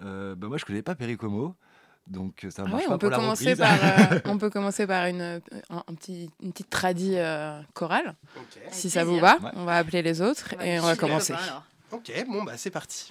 Euh, 0.00 0.34
bah, 0.36 0.46
moi, 0.46 0.58
je 0.58 0.64
connais 0.64 0.82
pas 0.82 0.94
Pericomo, 0.94 1.56
donc 2.08 2.44
euh, 2.44 2.50
ça 2.50 2.62
Ah 2.66 2.68
marche 2.68 2.82
ouais, 2.82 2.88
pas 2.88 2.94
on 2.94 2.98
peut 2.98 3.06
pour 3.08 3.10
la 3.10 3.16
commencer 3.18 3.50
reprise. 3.54 3.58
par 3.58 4.12
euh, 4.12 4.20
on 4.24 4.38
peut 4.38 4.50
commencer 4.50 4.86
par 4.86 5.06
une 5.06 5.20
euh, 5.20 5.40
un, 5.70 5.84
un 5.88 5.94
petit 5.94 6.30
une 6.42 6.52
petite 6.52 6.70
tradie 6.70 7.14
euh, 7.16 7.60
chorale 7.74 8.14
Ok. 8.36 8.42
Avec 8.62 8.74
si 8.74 8.90
ça 8.90 9.04
vous 9.04 9.18
va 9.18 9.36
Ouais. 9.42 9.50
on 9.54 9.64
va 9.64 9.76
appeler 9.76 10.02
les 10.02 10.20
autres 10.22 10.54
et 10.62 10.80
on 10.80 10.84
va 10.84 10.96
commencer 10.96 11.32
alors. 11.34 11.64
Ok, 11.92 12.12
bon 12.28 12.42
bah 12.44 12.52
c'est 12.56 12.70
parti. 12.70 13.10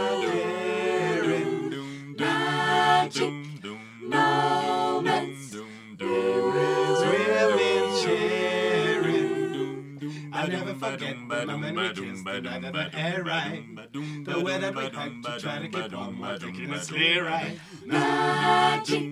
forget 10.81 11.15
when 11.27 11.47
my 11.47 11.55
memory 11.57 11.93
kissed 11.93 12.25
the 12.25 12.41
night 12.41 12.91
air 12.93 13.23
right. 13.23 13.63
The 13.93 14.41
that 14.57 14.75
we 14.75 14.85
hugged 14.89 15.25
to 15.25 15.39
try 15.39 15.59
to 15.59 15.67
keep 15.67 15.95
on 15.95 16.39
taking 16.39 16.73
it 16.73 16.87
clear 16.87 17.25
right. 17.25 17.59
Magic 17.85 19.03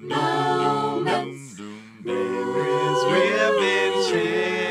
moments, 0.00 1.60
memories 2.02 3.04
been 3.60 3.92
sharing. 4.10 4.65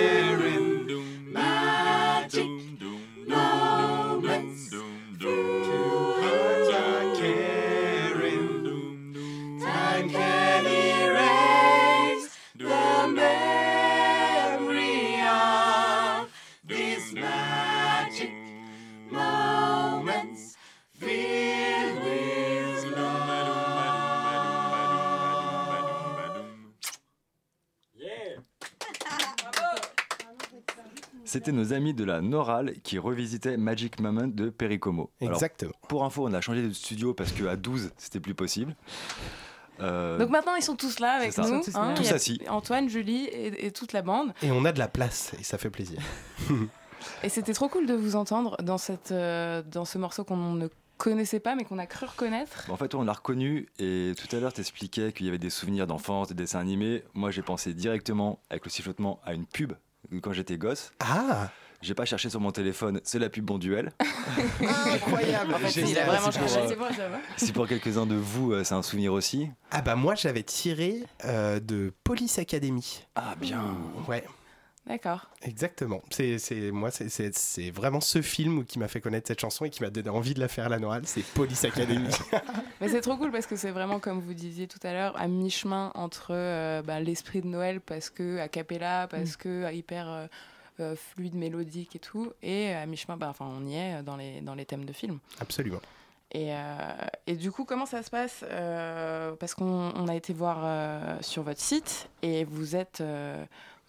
C'était 31.35 31.51
nos 31.51 31.73
amis 31.73 31.93
de 31.93 32.05
la 32.05 32.21
Noral 32.21 32.75
qui 32.81 32.97
revisitaient 32.97 33.57
Magic 33.57 33.99
Moment 33.99 34.25
de 34.27 34.49
Pericomo. 34.49 35.11
Alors, 35.19 35.33
Exactement. 35.33 35.73
pour 35.89 36.05
info, 36.05 36.25
on 36.25 36.33
a 36.33 36.39
changé 36.39 36.61
de 36.61 36.71
studio 36.71 37.13
parce 37.13 37.33
qu'à 37.33 37.57
12, 37.57 37.91
c'était 37.97 38.21
plus 38.21 38.33
possible. 38.33 38.73
Euh, 39.81 40.17
Donc 40.17 40.29
maintenant, 40.29 40.55
ils 40.55 40.61
sont 40.61 40.77
tous 40.77 40.99
là 40.99 41.11
avec 41.15 41.37
nous. 41.37 41.43
Ils 41.43 41.47
sont 41.49 41.59
tous 41.59 41.75
hein. 41.75 41.93
Tous 41.93 42.03
il 42.03 42.07
y 42.07 42.11
a 42.13 42.15
assis. 42.15 42.39
Antoine, 42.47 42.87
Julie 42.87 43.25
et, 43.25 43.65
et 43.65 43.71
toute 43.71 43.91
la 43.91 44.01
bande. 44.01 44.33
Et 44.43 44.51
on 44.51 44.63
a 44.63 44.71
de 44.71 44.79
la 44.79 44.87
place 44.87 45.33
et 45.37 45.43
ça 45.43 45.57
fait 45.57 45.69
plaisir. 45.69 45.99
Et 47.21 47.27
c'était 47.27 47.53
trop 47.53 47.67
cool 47.67 47.85
de 47.85 47.93
vous 47.93 48.15
entendre 48.15 48.55
dans, 48.63 48.77
cette, 48.77 49.11
euh, 49.11 49.61
dans 49.61 49.83
ce 49.83 49.97
morceau 49.97 50.23
qu'on 50.23 50.37
ne 50.53 50.69
connaissait 50.97 51.41
pas, 51.41 51.53
mais 51.55 51.65
qu'on 51.65 51.79
a 51.79 51.85
cru 51.85 52.05
reconnaître. 52.05 52.65
En 52.69 52.77
fait, 52.77 52.95
on 52.95 53.03
l'a 53.03 53.11
reconnu 53.11 53.67
et 53.77 54.13
tout 54.17 54.33
à 54.33 54.39
l'heure, 54.39 54.53
tu 54.53 54.61
expliquais 54.61 55.11
qu'il 55.11 55.25
y 55.25 55.29
avait 55.29 55.37
des 55.37 55.49
souvenirs 55.49 55.85
d'enfance, 55.85 56.29
des 56.29 56.33
dessins 56.33 56.59
animés. 56.61 57.03
Moi, 57.13 57.29
j'ai 57.29 57.41
pensé 57.41 57.73
directement, 57.73 58.39
avec 58.49 58.63
le 58.63 58.71
sifflotement, 58.71 59.19
à 59.25 59.33
une 59.33 59.45
pub 59.45 59.73
quand 60.21 60.33
j'étais 60.33 60.57
gosse. 60.57 60.91
Ah 60.99 61.49
J'ai 61.81 61.93
pas 61.93 62.05
cherché 62.05 62.29
sur 62.29 62.39
mon 62.39 62.51
téléphone, 62.51 62.99
c'est 63.03 63.19
la 63.19 63.29
pub 63.29 63.45
Bon 63.45 63.57
Duel. 63.57 63.91
Incroyable 64.93 65.53
En 65.53 65.57
fait, 65.59 65.81
il 65.81 65.97
a 65.97 66.05
vraiment 66.05 66.31
c'est 66.31 66.39
pour, 66.39 66.47
cherché, 66.47 66.65
euh, 66.65 66.69
c'est 66.69 66.75
pour 66.75 66.87
ça. 66.87 67.09
va. 67.09 67.17
Si 67.37 67.51
pour 67.51 67.67
quelques-uns 67.67 68.05
de 68.05 68.15
vous, 68.15 68.51
euh, 68.53 68.63
c'est 68.63 68.73
un 68.73 68.81
souvenir 68.81 69.13
aussi. 69.13 69.49
Ah 69.71 69.81
bah 69.81 69.95
moi 69.95 70.15
j'avais 70.15 70.43
tiré 70.43 71.03
euh, 71.25 71.59
de 71.59 71.93
Police 72.03 72.39
Academy. 72.39 73.03
Ah, 73.15 73.35
bien. 73.39 73.63
Ouais, 74.07 74.23
D'accord. 74.87 75.27
exactement. 75.41 76.01
C'est, 76.11 76.37
c'est, 76.37 76.69
moi 76.71 76.91
c'est, 76.91 77.09
c'est, 77.09 77.35
c'est 77.35 77.71
vraiment 77.71 78.01
ce 78.01 78.21
film 78.21 78.65
qui 78.65 78.77
m'a 78.77 78.87
fait 78.87 79.01
connaître 79.01 79.27
cette 79.27 79.39
chanson 79.41 79.65
et 79.65 79.71
qui 79.71 79.81
m'a 79.81 79.89
donné 79.89 80.09
envie 80.09 80.35
de 80.35 80.39
la 80.39 80.47
faire 80.47 80.67
à 80.67 80.69
la 80.69 80.77
Noral, 80.77 81.03
c'est 81.05 81.23
Police 81.23 81.65
Academy. 81.65 82.07
Mais 82.81 82.89
c'est 82.89 83.01
trop 83.01 83.17
cool 83.17 83.31
parce 83.31 83.47
que 83.47 83.55
c'est 83.55 83.71
vraiment, 83.71 83.99
comme 83.99 84.19
vous 84.21 84.33
disiez 84.35 84.67
tout 84.67 84.79
à 84.83 84.93
l'heure, 84.93 85.19
à 85.19 85.27
mi-chemin 85.27 85.91
entre 85.95 86.27
euh, 86.31 86.83
bah, 86.83 86.99
l'esprit 86.99 87.41
de 87.41 87.47
Noël 87.47 87.81
parce 87.81 88.11
que 88.11 88.37
a 88.39 88.47
cappella, 88.47 89.07
parce 89.09 89.37
que 89.37 89.63
euh, 89.63 89.71
hyper 89.71 90.07
euh, 90.07 90.27
euh, 90.79 90.95
fluide, 90.95 91.33
mélodique 91.35 91.95
et 91.95 91.99
tout, 91.99 92.31
et 92.43 92.71
à 92.73 92.85
mi-chemin, 92.85 93.17
bah, 93.17 93.27
enfin, 93.29 93.45
on 93.49 93.65
y 93.65 93.75
est 93.75 94.03
dans 94.03 94.17
les, 94.17 94.41
dans 94.41 94.53
les 94.53 94.65
thèmes 94.65 94.85
de 94.85 94.93
film. 94.93 95.17
Absolument. 95.39 95.79
Et, 96.31 96.53
euh, 96.53 96.57
et 97.27 97.35
du 97.35 97.49
coup, 97.51 97.63
comment 97.65 97.85
ça 97.85 98.03
se 98.03 98.09
passe 98.09 98.43
Euh, 98.49 99.33
Parce 99.39 99.53
qu'on 99.55 99.93
on 99.95 100.07
a 100.09 100.15
été 100.15 100.33
voir 100.33 100.59
euh, 100.63 101.17
sur 101.21 101.43
votre 101.43 101.61
site 101.61 102.09
et 102.21 102.43
vous 102.43 102.75
êtes, 102.75 103.01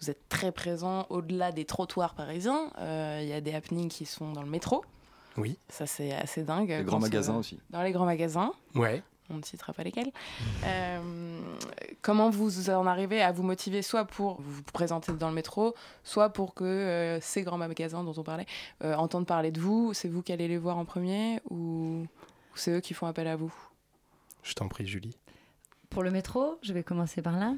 vous 0.01 0.09
êtes 0.09 0.27
très 0.29 0.51
présent 0.51 1.05
au-delà 1.09 1.51
des 1.51 1.65
trottoirs 1.65 2.13
parisiens. 2.13 2.71
Euh, 2.79 3.19
Il 3.23 3.27
y 3.27 3.33
a 3.33 3.41
des 3.41 3.53
happenings 3.53 3.89
qui 3.89 4.05
sont 4.05 4.31
dans 4.33 4.43
le 4.43 4.49
métro. 4.49 4.83
Oui. 5.37 5.57
Ça, 5.69 5.85
c'est 5.85 6.13
assez 6.13 6.43
dingue. 6.43 6.69
Les 6.69 6.83
grands 6.83 6.97
se- 6.99 7.05
magasins 7.05 7.37
aussi. 7.37 7.59
Dans 7.69 7.81
les 7.83 7.91
grands 7.91 8.05
magasins. 8.05 8.51
Ouais. 8.75 9.03
On 9.29 9.35
ne 9.35 9.43
citera 9.43 9.73
pas 9.73 9.83
lesquels. 9.83 10.09
Euh, 10.63 11.41
comment 12.01 12.29
vous 12.29 12.69
en 12.69 12.87
arrivez 12.87 13.21
à 13.21 13.33
vous 13.33 13.43
motiver, 13.43 13.81
soit 13.81 14.05
pour 14.05 14.39
vous 14.41 14.63
présenter 14.71 15.11
dans 15.11 15.27
le 15.27 15.35
métro, 15.35 15.75
soit 16.05 16.29
pour 16.29 16.53
que 16.53 16.63
euh, 16.63 17.19
ces 17.19 17.41
grands 17.43 17.57
magasins 17.57 18.05
dont 18.05 18.13
on 18.15 18.23
parlait 18.23 18.45
euh, 18.85 18.95
entendent 18.95 19.27
parler 19.27 19.51
de 19.51 19.59
vous? 19.59 19.93
C'est 19.93 20.07
vous 20.07 20.21
qui 20.21 20.31
allez 20.31 20.47
les 20.47 20.57
voir 20.57 20.77
en 20.77 20.85
premier 20.85 21.41
ou, 21.49 22.05
ou 22.05 22.55
c'est 22.55 22.71
eux 22.71 22.79
qui 22.79 22.93
font 22.93 23.05
appel 23.05 23.27
à 23.27 23.35
vous? 23.35 23.53
Je 24.43 24.53
t'en 24.53 24.69
prie 24.69 24.87
Julie. 24.87 25.17
Pour 25.89 26.03
le 26.03 26.11
métro, 26.11 26.57
je 26.61 26.71
vais 26.71 26.83
commencer 26.83 27.21
par 27.21 27.37
là. 27.37 27.53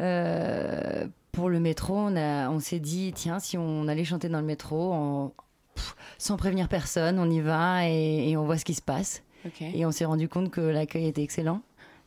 Euh, 0.00 1.06
pour 1.34 1.48
le 1.48 1.60
métro, 1.60 1.94
on, 1.96 2.16
a- 2.16 2.48
on 2.50 2.60
s'est 2.60 2.80
dit, 2.80 3.12
tiens, 3.14 3.38
si 3.40 3.58
on 3.58 3.88
allait 3.88 4.04
chanter 4.04 4.28
dans 4.28 4.40
le 4.40 4.46
métro, 4.46 5.32
pff, 5.74 5.94
sans 6.18 6.36
prévenir 6.36 6.68
personne, 6.68 7.18
on 7.18 7.30
y 7.30 7.40
va 7.40 7.88
et, 7.88 8.30
et 8.30 8.36
on 8.36 8.44
voit 8.44 8.58
ce 8.58 8.64
qui 8.64 8.74
se 8.74 8.82
passe. 8.82 9.22
Et 9.60 9.84
on 9.84 9.90
s'est 9.92 10.06
rendu 10.06 10.26
compte 10.28 10.50
que 10.50 10.62
l'accueil 10.62 11.06
était 11.06 11.22
excellent. 11.22 11.60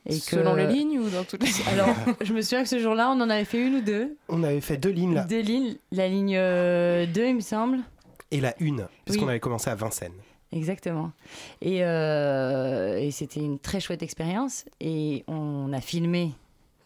Et 0.07 0.11
que... 0.15 0.15
Selon 0.25 0.55
les 0.55 0.65
lignes 0.65 0.97
ou 0.99 1.09
dans 1.09 1.23
toutes 1.23 1.43
les 1.43 1.51
Alors, 1.71 1.89
je 2.21 2.33
me 2.33 2.41
souviens 2.41 2.63
que 2.63 2.69
ce 2.69 2.79
jour-là, 2.79 3.09
on 3.11 3.21
en 3.21 3.29
avait 3.29 3.45
fait 3.45 3.63
une 3.67 3.75
ou 3.75 3.81
deux. 3.81 4.17
On 4.29 4.41
avait 4.43 4.61
fait 4.61 4.77
deux 4.77 4.89
lignes 4.89 5.13
là. 5.13 5.23
Deux 5.25 5.41
lignes. 5.41 5.75
La 5.91 6.07
ligne 6.07 6.33
2, 6.33 7.07
il 7.27 7.35
me 7.35 7.41
semble. 7.41 7.79
Et 8.31 8.41
la 8.41 8.55
une, 8.59 8.87
puisqu'on 9.05 9.25
Oui. 9.25 9.29
avait 9.31 9.39
commencé 9.39 9.69
à 9.69 9.75
Vincennes. 9.75 10.13
Exactement. 10.51 11.11
Et, 11.61 11.83
euh, 11.83 12.97
et 12.97 13.11
c'était 13.11 13.41
une 13.41 13.59
très 13.59 13.79
chouette 13.81 14.01
expérience. 14.01 14.65
Et 14.79 15.23
on 15.27 15.71
a 15.73 15.81
filmé 15.81 16.31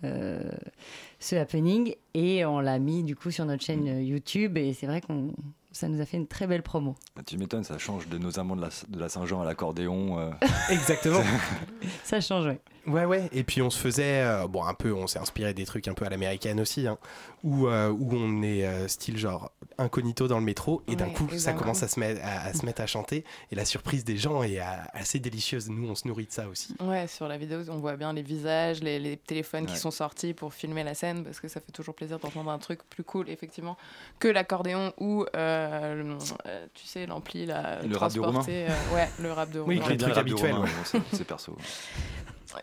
euh, 0.04 0.42
ce 1.22 1.36
happening 1.36 1.96
et 2.14 2.44
on 2.46 2.60
l'a 2.60 2.80
mis 2.80 3.04
du 3.04 3.16
coup 3.16 3.32
sur 3.32 3.46
notre 3.46 3.64
chaîne 3.64 3.88
euh, 3.88 4.02
YouTube. 4.02 4.58
Et 4.58 4.74
c'est 4.74 4.88
vrai 4.88 5.00
qu'on 5.02 5.34
ça 5.72 5.88
nous 5.88 6.02
a 6.02 6.06
fait 6.06 6.18
une 6.18 6.28
très 6.28 6.48
belle 6.48 6.64
promo. 6.64 6.96
Ah, 7.18 7.22
Tu 7.26 7.38
m'étonnes, 7.38 7.64
ça 7.64 7.78
change 7.78 8.10
de 8.10 8.18
nos 8.18 8.40
amants 8.40 8.58
de 8.58 8.62
la, 8.62 8.70
de 8.90 9.00
la 9.00 9.08
Saint-Jean 9.08 9.42
à 9.42 9.46
l'accordéon. 9.46 10.20
euh. 10.20 10.30
Exactement. 10.70 11.22
Ça 12.04 12.20
change, 12.20 12.46
ouais. 12.48 12.60
Ouais, 12.88 13.06
ouais. 13.06 13.30
Et 13.32 13.44
puis 13.44 13.62
on 13.62 13.70
se 13.70 13.78
faisait, 13.78 14.22
euh, 14.24 14.48
bon, 14.48 14.64
un 14.66 14.74
peu, 14.74 14.94
on 14.94 15.06
s'est 15.08 15.20
inspiré 15.20 15.54
des 15.54 15.66
trucs 15.66 15.88
un 15.88 15.94
peu 15.94 16.06
à 16.06 16.10
l'américaine 16.10 16.60
aussi, 16.60 16.88
hein, 16.88 16.98
où, 17.44 17.68
euh, 17.68 17.90
où 17.90 18.10
on 18.14 18.42
est 18.42 18.66
euh, 18.66 18.88
style 18.88 19.18
genre 19.18 19.52
incognito 19.78 20.28
dans 20.28 20.38
le 20.40 20.46
métro, 20.46 20.82
et 20.88 20.96
d'un 20.96 21.10
coup, 21.10 21.28
et 21.32 21.40
ça 21.40 21.54
commence 21.54 21.82
à 21.84 21.88
se, 21.88 22.00
mettre, 22.00 22.22
à, 22.24 22.46
à 22.48 22.54
se 22.54 22.66
mettre 22.66 22.82
à 22.82 22.88
chanter, 22.88 23.24
et 23.52 23.56
la 23.56 23.66
surprise 23.66 24.04
des 24.04 24.18
gens 24.18 24.44
est 24.44 24.60
assez 24.94 25.20
délicieuse. 25.20 25.70
Nous, 25.70 25.90
on 25.90 25.96
se 25.96 26.08
nourrit 26.08 26.26
de 26.28 26.32
ça 26.32 26.48
aussi. 26.48 26.76
Ouais, 26.80 27.08
sur 27.08 27.28
la 27.28 27.38
vidéo, 27.38 27.60
on 27.70 27.78
voit 27.78 27.96
bien 27.98 28.14
les 28.14 28.22
visages, 28.22 28.82
les, 28.82 29.00
les 29.00 29.18
téléphones 29.18 29.66
qui 29.66 29.78
sont 29.78 29.92
sortis 29.92 30.34
pour 30.34 30.54
filmer 30.54 30.84
la 30.84 30.94
scène, 30.94 31.24
parce 31.24 31.40
que 31.40 31.48
ça 31.48 31.62
fait 31.62 31.72
toujours 31.72 31.96
plaisir 31.96 32.20
d'entendre 32.20 32.52
un 32.52 32.60
truc 32.60 32.82
plus 32.90 33.04
cool, 33.04 33.30
effectivement, 33.30 33.78
que 34.20 34.28
l'accordéon 34.28 34.94
ou, 35.00 35.26
euh, 35.36 36.04
le- 36.04 36.18
euh, 36.48 36.66
tu 36.74 36.86
sais, 36.86 37.06
l'ampli, 37.08 37.46
Le 37.48 37.54
rap 37.98 38.14
de 38.14 38.20
euh, 38.20 38.68
ouais, 38.94 39.10
le 39.20 39.32
rap 39.32 39.50
de 39.52 39.60
Oui, 39.60 39.78
Romain. 39.80 39.90
les 39.92 39.98
trucs 39.98 40.18
habituels, 40.18 40.56
c'est 41.14 41.24
perso. 41.26 41.56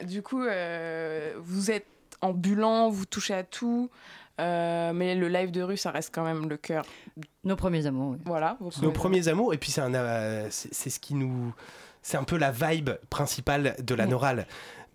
Du 0.05 0.23
coup, 0.23 0.43
euh, 0.43 1.33
vous 1.39 1.71
êtes 1.71 1.87
ambulant, 2.21 2.89
vous 2.91 3.07
touchez 3.07 3.35
à 3.35 3.43
tout, 3.45 3.91
euh, 4.41 4.93
mais 4.93 5.15
le 5.15 5.29
live 5.29 5.51
de 5.51 5.63
rue, 5.63 5.77
ça 5.77 5.91
reste 5.91 6.13
quand 6.15 6.25
même 6.25 6.49
le 6.49 6.57
cœur. 6.57 6.85
Nos 7.45 7.57
premiers 7.57 7.87
amours. 7.87 8.13
oui. 8.13 8.19
Voilà. 8.25 8.57
vos 8.61 8.71
Nos 8.83 8.93
premiers- 8.93 9.29
amours, 9.29 9.55
et 9.55 9.59
puis 9.59 9.71
c'est 9.71 9.81
un, 9.81 9.95
euh, 9.95 10.47
c'est 10.51 10.73
c'est 10.75 10.91
ce 10.91 11.01
qui 11.01 11.15
nous. 11.15 11.55
C'est 12.03 12.17
un 12.17 12.25
peu 12.25 12.37
la 12.39 12.51
vibe 12.53 12.91
principale 13.11 13.75
de 13.81 13.95
la 13.95 14.07
Mm. 14.07 14.11
Noral. 14.11 14.47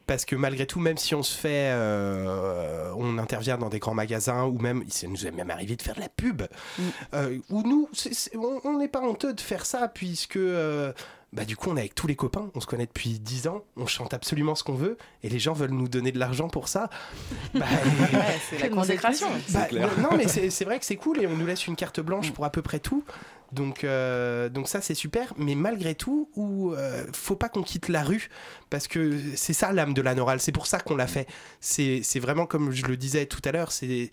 Parce 0.05 0.25
que 0.25 0.35
malgré 0.35 0.65
tout, 0.65 0.79
même 0.81 0.97
si 0.97 1.15
on 1.15 1.23
se 1.23 1.38
fait. 1.38 1.69
euh, 1.71 2.91
on 2.97 3.17
intervient 3.17 3.57
dans 3.57 3.69
des 3.69 3.79
grands 3.79 3.93
magasins, 3.93 4.43
ou 4.45 4.57
même. 4.59 4.83
Ça 4.89 5.07
nous 5.07 5.25
est 5.25 5.31
même 5.31 5.50
arrivé 5.50 5.75
de 5.77 5.81
faire 5.81 5.95
de 5.95 6.01
la 6.01 6.09
pub. 6.09 6.41
Mm. 6.77 6.81
euh, 7.13 7.38
où 7.50 7.62
nous, 7.63 7.89
c'est- 7.93 8.13
c'est- 8.13 8.35
on 8.38 8.59
on 8.65 8.77
n'est 8.79 8.88
pas 8.89 9.01
honteux 9.01 9.33
de 9.33 9.41
faire 9.41 9.65
ça, 9.65 9.88
puisque. 9.88 10.35
euh, 10.38 10.91
bah, 11.33 11.45
du 11.45 11.57
coup, 11.57 11.69
on 11.71 11.75
est 11.75 11.79
avec 11.81 11.95
tous 11.95 12.05
les 12.07 12.15
copains, 12.15 12.49
on 12.53 12.59
se 12.61 12.67
connaît 12.67 12.85
depuis 12.85 13.19
10 13.19 13.47
ans, 13.47 13.63
on 13.75 13.87
chante 13.87 14.13
absolument 14.13 14.53
ce 14.53 14.63
qu'on 14.63 14.75
veut, 14.75 14.97
et 15.23 15.29
les 15.29 15.39
gens 15.39 15.53
veulent 15.53 15.71
nous 15.71 15.87
donner 15.87 16.11
de 16.11 16.19
l'argent 16.19 16.47
pour 16.47 16.67
ça. 16.67 16.89
Bah, 17.53 17.65
Ouais, 18.13 18.39
c'est 18.49 18.59
la 18.59 18.69
consécration. 18.69 19.27
bah, 19.49 19.65
clair. 19.65 19.89
Non, 19.99 20.15
mais 20.15 20.27
c'est 20.27 20.49
c'est 20.51 20.65
vrai 20.65 20.79
que 20.79 20.85
c'est 20.85 20.95
cool 20.95 21.19
et 21.21 21.27
on 21.27 21.35
nous 21.35 21.45
laisse 21.45 21.65
une 21.67 21.75
carte 21.75 21.99
blanche 21.99 22.31
pour 22.31 22.45
à 22.45 22.51
peu 22.51 22.61
près 22.61 22.79
tout. 22.79 23.03
Donc, 23.53 23.83
euh, 23.83 24.50
donc 24.50 24.67
ça, 24.67 24.81
c'est 24.81 24.95
super. 24.95 25.33
Mais 25.38 25.55
malgré 25.55 25.95
tout, 25.95 26.29
où, 26.36 26.74
euh, 26.74 27.05
faut 27.13 27.36
pas 27.36 27.50
qu'on 27.50 27.63
quitte 27.63 27.88
la 27.88 28.03
rue 28.03 28.29
parce 28.69 28.88
que 28.88 29.19
c'est 29.36 29.53
ça 29.53 29.72
l'âme 29.72 29.93
de 29.93 30.01
la 30.01 30.15
Noral. 30.15 30.39
C'est 30.39 30.51
pour 30.51 30.65
ça 30.65 30.79
qu'on 30.79 30.95
l'a 30.95 31.07
fait. 31.07 31.27
C'est 31.60 32.19
vraiment, 32.19 32.45
comme 32.45 32.72
je 32.72 32.86
le 32.86 32.98
disais 32.98 33.27
tout 33.27 33.41
à 33.45 33.51
l'heure, 33.51 33.72
c'est 33.72 34.10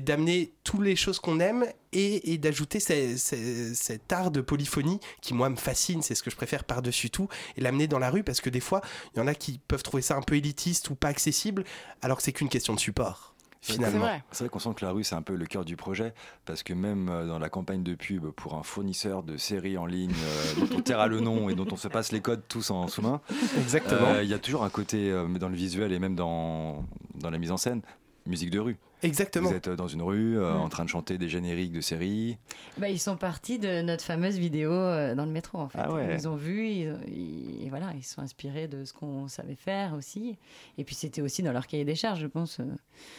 d'amener 0.00 0.52
toutes 0.62 0.82
les 0.82 0.96
choses 0.96 1.18
qu'on 1.18 1.40
aime 1.40 1.66
et, 1.92 2.32
et 2.32 2.38
d'ajouter 2.38 2.78
cet 2.78 4.12
art 4.12 4.30
de 4.30 4.40
polyphonie 4.40 5.00
qui, 5.20 5.34
moi, 5.34 5.50
me 5.50 5.56
fascine. 5.56 6.02
C'est 6.02 6.14
ce 6.14 6.22
que 6.22 6.30
je 6.30 6.36
préfère 6.36 6.64
par-dessus 6.64 7.10
tout 7.10 7.28
et 7.56 7.60
l'amener 7.60 7.88
dans 7.88 7.98
la 7.98 8.10
rue 8.10 8.22
parce 8.22 8.40
que 8.40 8.50
des 8.50 8.60
fois, 8.60 8.80
il 9.14 9.18
y 9.18 9.20
en 9.20 9.26
a 9.26 9.34
qui 9.34 9.60
peuvent 9.66 9.82
trouver 9.82 10.02
ça 10.02 10.16
un 10.16 10.22
peu 10.22 10.36
élitiste 10.36 10.90
ou 10.90 10.94
pas 10.94 11.08
accessible 11.08 11.64
alors 12.02 12.18
que 12.18 12.22
c'est 12.22 12.32
qu'une 12.32 12.48
question 12.48 12.74
de 12.74 12.80
support. 12.80 13.35
C'est 13.66 13.72
finalement. 13.74 13.98
vrai. 14.00 14.22
C'est 14.30 14.44
vrai 14.44 14.48
qu'on 14.50 14.58
sent 14.58 14.70
que 14.76 14.84
la 14.84 14.92
rue, 14.92 15.02
c'est 15.04 15.14
un 15.14 15.22
peu 15.22 15.34
le 15.34 15.44
cœur 15.46 15.64
du 15.64 15.76
projet, 15.76 16.14
parce 16.44 16.62
que 16.62 16.72
même 16.72 17.08
euh, 17.08 17.26
dans 17.26 17.38
la 17.38 17.48
campagne 17.48 17.82
de 17.82 17.94
pub 17.94 18.26
pour 18.30 18.54
un 18.54 18.62
fournisseur 18.62 19.22
de 19.22 19.36
séries 19.36 19.76
en 19.76 19.86
ligne 19.86 20.12
euh, 20.12 20.66
dont 20.66 20.76
on 20.76 20.80
taira 20.80 21.06
le 21.08 21.20
nom 21.20 21.48
et 21.48 21.54
dont 21.54 21.66
on 21.70 21.76
se 21.76 21.88
passe 21.88 22.12
les 22.12 22.20
codes 22.20 22.42
tous 22.48 22.70
en 22.70 22.86
sous-main, 22.88 23.20
Exactement. 23.58 24.08
euh, 24.14 24.22
il 24.22 24.28
y 24.28 24.34
a 24.34 24.38
toujours 24.38 24.62
un 24.64 24.70
côté 24.70 25.10
euh, 25.10 25.26
dans 25.26 25.48
le 25.48 25.56
visuel 25.56 25.92
et 25.92 25.98
même 25.98 26.14
dans, 26.14 26.84
dans 27.16 27.30
la 27.30 27.38
mise 27.38 27.50
en 27.50 27.56
scène, 27.56 27.82
musique 28.26 28.50
de 28.50 28.58
rue. 28.60 28.76
Exactement. 29.06 29.48
Vous 29.50 29.54
êtes 29.56 29.68
euh, 29.68 29.76
dans 29.76 29.88
une 29.88 30.02
rue, 30.02 30.38
euh, 30.38 30.54
Mm. 30.54 30.60
en 30.60 30.68
train 30.68 30.84
de 30.84 30.88
chanter 30.88 31.18
des 31.18 31.28
génériques 31.28 31.72
de 31.72 31.80
séries. 31.80 32.36
Bah, 32.78 32.88
ils 32.88 32.98
sont 32.98 33.16
partis 33.16 33.58
de 33.58 33.82
notre 33.82 34.04
fameuse 34.04 34.36
vidéo 34.38 34.70
euh, 34.72 35.14
dans 35.14 35.24
le 35.24 35.30
métro, 35.32 35.58
en 35.58 35.68
fait. 35.68 35.78
Ah 35.82 35.92
ouais. 35.92 36.14
Ils 36.18 36.28
ont 36.28 36.36
vu, 36.36 36.66
ils, 36.68 36.96
ils- 37.08 37.66
et 37.66 37.70
voilà, 37.70 37.92
ils 37.96 38.02
se 38.02 38.14
sont 38.14 38.22
inspirés 38.22 38.68
de 38.68 38.84
ce 38.84 38.92
qu'on 38.92 39.28
savait 39.28 39.54
faire 39.56 39.94
aussi. 39.94 40.36
Et 40.78 40.84
puis 40.84 40.94
c'était 40.94 41.22
aussi 41.22 41.42
dans 41.42 41.52
leur 41.52 41.66
cahier 41.66 41.84
des 41.84 41.94
charges, 41.94 42.20
je 42.20 42.26
pense, 42.26 42.60
euh, 42.60 42.64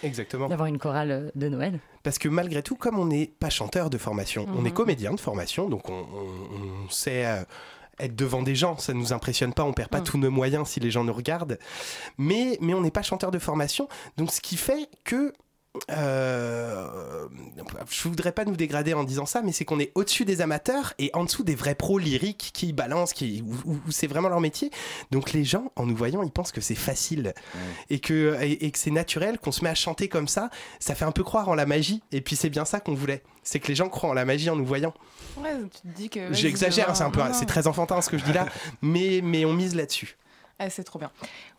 Exactement. 0.03 0.47
d'avoir 0.47 0.67
une 0.67 0.77
chorale 0.77 1.31
de 1.35 1.49
Noël. 1.49 1.79
Parce 2.03 2.17
que 2.19 2.29
malgré 2.29 2.61
tout, 2.63 2.75
comme 2.75 2.99
on 2.99 3.05
n'est 3.05 3.27
pas 3.27 3.49
chanteur 3.49 3.89
de 3.89 3.97
formation, 3.97 4.45
on 4.55 4.61
Mhm. 4.61 4.67
est 4.67 4.71
comédien 4.71 5.13
de 5.13 5.19
formation, 5.19 5.69
donc 5.69 5.89
on, 5.89 5.93
on- 6.01 6.85
on 6.85 6.89
sait 6.89 7.25
euh, 7.25 7.43
être 7.99 8.15
devant 8.15 8.43
des 8.43 8.53
gens, 8.55 8.77
ça 8.77 8.93
ne 8.93 8.99
nous 8.99 9.11
impressionne 9.11 9.53
pas, 9.53 9.63
on 9.63 9.73
perd 9.73 9.89
pas 9.89 9.97
Mhm. 9.99 10.03
tous 10.03 10.17
nos 10.19 10.29
moyens 10.31 10.67
si 10.69 10.79
les 10.79 10.91
gens 10.91 11.03
nous 11.03 11.13
regardent, 11.13 11.57
mais, 12.17 12.57
mais 12.61 12.73
on 12.75 12.81
n'est 12.81 12.91
pas 12.91 13.01
chanteur 13.01 13.31
de 13.31 13.39
formation, 13.39 13.87
donc 14.17 14.31
ce 14.31 14.39
qui 14.41 14.55
fait 14.57 14.87
que... 15.03 15.33
Euh, 15.91 17.27
je 17.89 18.07
voudrais 18.07 18.31
pas 18.31 18.45
nous 18.45 18.55
dégrader 18.55 18.93
en 18.93 19.03
disant 19.03 19.25
ça, 19.25 19.41
mais 19.41 19.51
c'est 19.51 19.65
qu'on 19.65 19.79
est 19.79 19.91
au-dessus 19.95 20.25
des 20.25 20.41
amateurs 20.41 20.93
et 20.99 21.09
en 21.13 21.23
dessous 21.23 21.43
des 21.43 21.55
vrais 21.55 21.75
pros 21.75 21.97
lyriques 21.97 22.51
qui 22.53 22.73
balancent, 22.73 23.13
qui, 23.13 23.43
où, 23.65 23.79
c'est 23.89 24.07
vraiment 24.07 24.29
leur 24.29 24.41
métier. 24.41 24.71
Donc 25.11 25.33
les 25.33 25.43
gens, 25.43 25.71
en 25.75 25.85
nous 25.85 25.95
voyant, 25.95 26.23
ils 26.23 26.31
pensent 26.31 26.51
que 26.51 26.61
c'est 26.61 26.75
facile 26.75 27.33
et 27.89 27.99
que, 27.99 28.37
et, 28.41 28.65
et 28.65 28.71
que 28.71 28.79
c'est 28.79 28.91
naturel, 28.91 29.39
qu'on 29.39 29.51
se 29.51 29.63
met 29.63 29.69
à 29.69 29.75
chanter 29.75 30.07
comme 30.07 30.27
ça. 30.27 30.49
Ça 30.79 30.95
fait 30.95 31.05
un 31.05 31.11
peu 31.11 31.23
croire 31.23 31.49
en 31.49 31.55
la 31.55 31.65
magie. 31.65 32.01
Et 32.11 32.21
puis 32.21 32.35
c'est 32.35 32.49
bien 32.49 32.65
ça 32.65 32.79
qu'on 32.79 32.93
voulait. 32.93 33.23
C'est 33.43 33.59
que 33.59 33.67
les 33.67 33.75
gens 33.75 33.89
croient 33.89 34.09
en 34.09 34.13
la 34.13 34.25
magie 34.25 34.49
en 34.49 34.55
nous 34.55 34.65
voyant. 34.65 34.93
Ouais, 35.37 35.51
tu 35.71 35.81
te 35.81 35.95
dis 35.95 36.09
que. 36.09 36.19
vas-y, 36.19 36.35
J'exagère, 36.35 36.95
c'est 36.95 37.03
un 37.03 37.11
peu, 37.11 37.21
c'est 37.33 37.45
très 37.45 37.67
enfantin 37.67 38.01
ce 38.01 38.09
que 38.09 38.17
je 38.17 38.25
dis 38.25 38.33
là, 38.33 38.47
mais 38.81 39.21
mais 39.23 39.45
on 39.45 39.53
mise 39.53 39.75
là-dessus. 39.75 40.17
Ah, 40.59 40.69
c'est 40.69 40.83
trop 40.83 40.97
bien. 40.97 41.11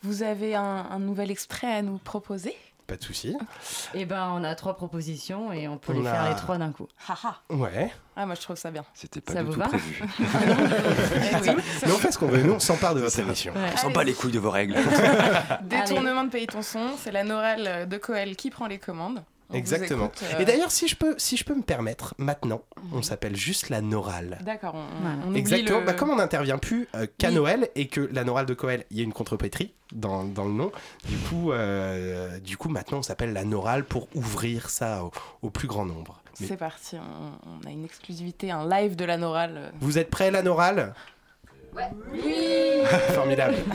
Vous 0.02 0.22
avez 0.22 0.54
un, 0.56 0.86
un 0.90 0.98
nouvel 0.98 1.30
extrait 1.30 1.72
à 1.72 1.82
nous 1.82 1.98
proposer? 1.98 2.56
Pas 2.88 2.96
de 2.96 3.02
souci. 3.04 3.36
Et 3.92 4.06
ben, 4.06 4.30
on 4.34 4.42
a 4.42 4.54
trois 4.54 4.74
propositions 4.74 5.52
et 5.52 5.68
on 5.68 5.76
peut 5.76 5.92
On 5.94 6.00
les 6.00 6.06
a- 6.08 6.10
faire 6.10 6.28
les 6.30 6.36
trois 6.36 6.56
d'un 6.56 6.72
coup. 6.72 6.88
Haha. 7.06 7.36
Ouais. 7.50 7.92
Ah, 8.16 8.24
moi 8.24 8.34
je 8.34 8.40
trouve 8.40 8.56
ça 8.56 8.70
bien. 8.70 8.82
C'était 8.94 9.20
pas 9.20 9.34
Ça 9.34 9.40
du 9.42 9.46
vous 9.48 9.52
tout 9.52 9.58
va 9.60 9.68
prévu. 9.68 10.02
Eh 10.18 11.50
oui. 11.50 11.56
Mais 11.84 11.92
on 11.92 11.98
fait 11.98 12.10
ce 12.10 12.18
qu'on 12.18 12.28
veut. 12.28 12.42
Nous, 12.42 12.54
on 12.54 12.58
s'empare 12.58 12.94
de 12.94 13.00
votre 13.00 13.18
émission. 13.18 13.52
Ouais. 13.52 13.70
On 13.74 13.76
sent 13.76 13.92
pas 13.92 14.04
les 14.04 14.14
couilles 14.14 14.32
de 14.32 14.38
vos 14.38 14.50
règles. 14.50 14.74
Détournement 15.64 16.24
de 16.24 16.30
Paye 16.30 16.46
ton 16.46 16.62
son, 16.62 16.96
c'est 16.98 17.12
la 17.12 17.24
Norale 17.24 17.86
de 17.88 17.96
Coel 17.98 18.36
qui 18.36 18.48
prend 18.50 18.66
les 18.66 18.78
commandes. 18.78 19.22
On 19.50 19.54
Exactement. 19.54 20.06
écoute, 20.06 20.24
euh, 20.34 20.40
Et 20.40 20.44
d'ailleurs, 20.44 20.70
si 20.70 20.88
je 20.88 20.96
peux, 20.96 21.14
si 21.16 21.38
je 21.38 21.44
peux 21.44 21.54
me 21.54 21.62
permettre, 21.62 22.14
maintenant, 22.18 22.60
on 22.92 22.96
Mhm. 22.96 23.02
s'appelle 23.02 23.34
juste 23.34 23.70
la 23.70 23.80
Norale. 23.80 24.38
D'accord, 24.42 24.74
on, 24.74 25.24
on 25.24 25.28
oublie 25.28 25.38
Exactement. 25.38 25.80
le- 25.80 25.86
Bah, 25.86 25.94
comme 25.94 26.10
on 26.10 26.16
n'intervient 26.16 26.58
plus 26.58 26.86
euh, 26.94 27.06
qu'à 27.16 27.28
Oui. 27.28 27.34
Noël 27.36 27.70
et 27.74 27.86
que 27.88 28.02
la 28.12 28.24
Norale 28.24 28.44
de 28.44 28.52
Coel, 28.54 28.84
il 28.90 28.98
y 28.98 29.00
a 29.00 29.04
une 29.04 29.14
contrepétrie 29.14 29.72
dans, 29.92 30.24
dans 30.24 30.44
le 30.44 30.52
nom. 30.52 30.70
Du 31.06 31.16
coup, 31.16 31.52
euh, 31.52 32.38
du 32.40 32.58
coup, 32.58 32.68
maintenant, 32.68 32.98
on 32.98 33.02
s'appelle 33.02 33.32
la 33.32 33.44
Norale 33.44 33.84
pour 33.84 34.08
ouvrir 34.14 34.68
ça 34.68 35.02
au, 35.04 35.12
au 35.40 35.48
plus 35.50 35.66
grand 35.66 35.86
nombre. 35.86 36.20
Mais 36.40 36.46
C'est 36.46 36.56
parti, 36.58 36.96
on, 36.96 37.64
on 37.64 37.66
a 37.66 37.70
une 37.72 37.84
exclusivité, 37.86 38.50
un 38.50 38.68
live 38.68 38.96
de 38.96 39.04
la 39.06 39.16
Norale. 39.16 39.72
vous 39.80 39.96
êtes 39.98 40.10
prêts, 40.10 40.30
la 40.30 40.42
Norale? 40.42 40.92
Oui. 41.74 42.82
Formidable. 43.14 43.54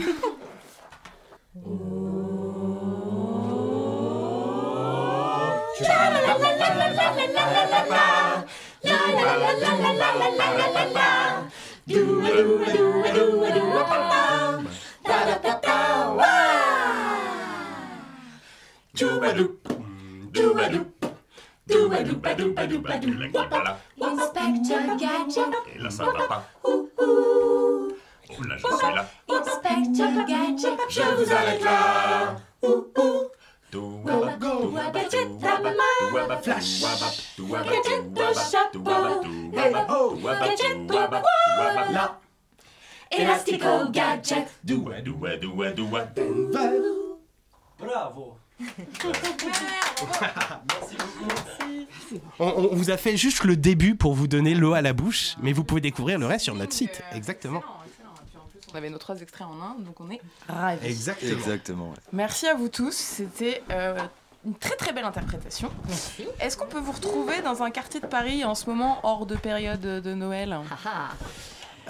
Inspector 24.00 24.96
Gadget. 24.98 25.54
Et 25.74 25.78
là, 25.78 25.90
ça 25.90 26.04
va 26.04 26.12
pas. 26.28 26.44
Oh 26.64 26.88
là, 28.48 28.56
je 28.56 28.94
là. 28.94 29.06
Inspector 29.28 30.24
Gadget, 30.26 30.78
Je 30.88 31.02
vous 31.02 31.32
arrête 31.32 31.62
là. 31.62 32.36
Flash. 32.60 32.84
Gadget 32.84 33.43
Là. 41.92 42.20
Elastico 43.10 43.90
Gadget. 43.90 44.46
Doua, 44.64 45.00
doua, 45.00 45.36
doua, 45.36 45.70
doua. 45.70 46.06
Bravo. 47.78 48.36
On, 52.38 52.46
on 52.46 52.74
vous 52.74 52.90
a 52.90 52.96
fait 52.96 53.16
juste 53.16 53.44
le 53.44 53.56
début 53.56 53.94
pour 53.96 54.14
vous 54.14 54.26
donner 54.28 54.54
l'eau 54.54 54.74
à 54.74 54.82
la 54.82 54.92
bouche, 54.92 55.36
mais 55.42 55.52
vous 55.52 55.64
pouvez 55.64 55.80
découvrir 55.80 56.18
le 56.18 56.26
reste 56.26 56.44
sur 56.44 56.54
notre 56.54 56.72
site. 56.72 57.02
Exactement. 57.14 57.62
On 58.74 58.78
avait 58.78 58.90
nos 58.90 58.98
trois 58.98 59.20
extraits 59.20 59.46
en 59.46 59.62
un, 59.62 59.76
donc 59.78 60.00
on 60.00 60.10
est 60.10 60.20
ravis. 60.48 60.86
Exactement. 60.86 61.32
Exactement. 61.32 61.88
ouais. 61.90 61.96
Merci 62.12 62.48
à 62.48 62.54
vous 62.54 62.68
tous, 62.68 62.92
c'était 62.94 63.62
euh, 63.70 63.96
une 64.44 64.54
très 64.56 64.74
très 64.76 64.92
belle 64.92 65.04
interprétation. 65.04 65.70
Merci. 65.86 66.26
Est-ce 66.40 66.56
qu'on 66.56 66.66
peut 66.66 66.80
vous 66.80 66.92
retrouver 66.92 67.40
dans 67.42 67.62
un 67.62 67.70
quartier 67.70 68.00
de 68.00 68.06
Paris 68.06 68.44
en 68.44 68.54
ce 68.56 68.68
moment, 68.68 68.98
hors 69.04 69.26
de 69.26 69.36
période 69.36 69.80
de 69.80 70.14
Noël? 70.14 70.52
Haha. 70.52 71.10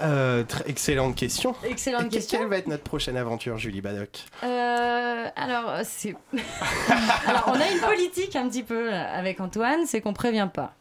Euh, 0.01 0.43
très- 0.43 0.69
excellente 0.69 1.15
question. 1.15 1.55
Excellente 1.63 2.03
Quelle 2.03 2.09
question. 2.21 2.47
va 2.49 2.57
être 2.57 2.67
notre 2.67 2.83
prochaine 2.83 3.15
aventure, 3.17 3.57
Julie 3.57 3.79
Badoc 3.81 4.25
Euh, 4.43 5.27
alors, 5.35 5.79
c'est. 5.85 6.15
alors, 7.27 7.45
on 7.47 7.53
a 7.59 7.71
une 7.71 7.79
politique 7.79 8.35
un 8.35 8.47
petit 8.49 8.63
peu 8.63 8.93
avec 8.93 9.39
Antoine, 9.39 9.85
c'est 9.87 10.01
qu'on 10.01 10.13
prévient 10.13 10.49
pas. 10.53 10.73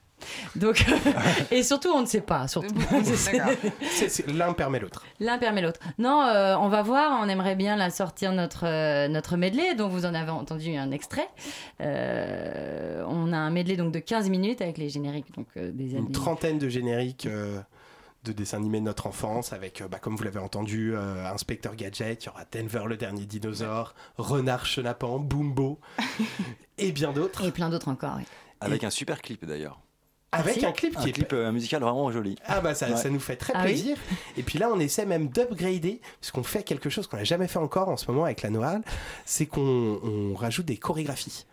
Donc, 0.56 0.84
et 1.50 1.62
surtout, 1.62 1.90
on 1.94 2.00
ne 2.02 2.06
sait 2.06 2.20
pas. 2.20 2.46
L'un 4.28 4.52
permet 4.52 4.78
l'autre. 4.78 5.04
L'un 5.20 5.38
permet 5.38 5.60
l'autre. 5.62 5.80
Non, 5.98 6.22
euh, 6.22 6.56
on 6.56 6.68
va 6.68 6.82
voir. 6.82 7.20
On 7.22 7.28
aimerait 7.28 7.56
bien 7.56 7.76
la 7.76 7.90
sortir 7.90 8.32
notre 8.32 8.66
euh, 8.66 9.08
notre 9.08 9.36
medley, 9.36 9.74
dont 9.74 9.88
vous 9.88 10.06
en 10.06 10.14
avez 10.14 10.30
entendu 10.30 10.74
un 10.76 10.90
extrait. 10.90 11.28
Euh, 11.80 13.04
on 13.08 13.32
a 13.32 13.36
un 13.36 13.50
medley 13.50 13.76
donc 13.76 13.92
de 13.92 13.98
15 13.98 14.28
minutes 14.30 14.60
avec 14.60 14.78
les 14.78 14.88
génériques 14.88 15.34
donc 15.36 15.46
euh, 15.56 15.70
des 15.72 15.90
années. 15.96 16.06
Une 16.06 16.12
trentaine 16.12 16.58
de 16.58 16.68
génériques 16.68 17.26
euh, 17.26 17.60
de 18.24 18.32
dessins 18.32 18.56
animés 18.56 18.80
de 18.80 18.84
notre 18.86 19.06
enfance, 19.06 19.52
avec, 19.52 19.82
bah, 19.90 19.98
comme 19.98 20.16
vous 20.16 20.24
l'avez 20.24 20.38
entendu, 20.38 20.94
euh, 20.94 21.26
Inspecteur 21.26 21.76
Gadget, 21.76 22.24
il 22.24 22.26
y 22.26 22.28
aura 22.30 22.44
Denver 22.50 22.84
le 22.86 22.96
dernier 22.96 23.26
dinosaure, 23.26 23.94
Renard 24.16 24.64
Chenapan, 24.64 25.18
Boombo, 25.18 25.78
et 26.78 26.92
bien 26.92 27.12
d'autres, 27.12 27.44
Et 27.46 27.50
plein 27.52 27.68
d'autres 27.68 27.88
encore. 27.88 28.14
oui. 28.16 28.24
Avec 28.60 28.82
un 28.82 28.90
super 28.90 29.20
clip 29.20 29.44
d'ailleurs. 29.44 29.78
Avec 30.40 30.54
si 30.54 30.66
un 30.66 30.72
clip 30.72 30.96
Un 30.96 31.02
qui 31.02 31.08
est 31.08 31.12
clip 31.12 31.32
euh, 31.32 31.50
musical 31.52 31.80
vraiment 31.82 32.10
joli. 32.12 32.36
Ah 32.46 32.60
bah 32.60 32.74
ça, 32.74 32.88
Ouais. 32.88 32.96
ça 32.96 33.08
nous 33.10 33.20
fait 33.20 33.36
très 33.36 33.52
Ah 33.54 33.60
oui 33.64 33.72
plaisir. 33.72 33.96
Et 34.36 34.42
puis 34.42 34.58
là, 34.58 34.68
on 34.72 34.78
essaie 34.80 35.06
même 35.06 35.28
d'upgrader, 35.28 36.00
parce 36.20 36.30
qu'on 36.32 36.42
fait 36.42 36.62
quelque 36.62 36.90
chose 36.90 37.06
qu'on 37.06 37.16
n'a 37.16 37.24
jamais 37.24 37.48
fait 37.48 37.58
encore 37.58 37.88
en 37.88 37.96
ce 37.96 38.10
moment 38.10 38.24
avec 38.24 38.42
la 38.42 38.50
Noël, 38.50 38.80
c'est 39.24 39.46
qu'on 39.46 40.00
on 40.02 40.34
rajoute 40.34 40.66
des 40.66 40.76
chorégraphies. 40.76 41.46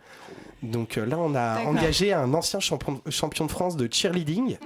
Donc 0.62 0.96
euh, 0.96 1.04
là, 1.04 1.18
on 1.18 1.34
a 1.34 1.62
engagé 1.64 2.12
un 2.12 2.32
ancien 2.34 2.60
champion, 2.60 3.00
champion 3.10 3.46
de 3.46 3.50
France 3.50 3.76
de 3.76 3.88
cheerleading, 3.92 4.58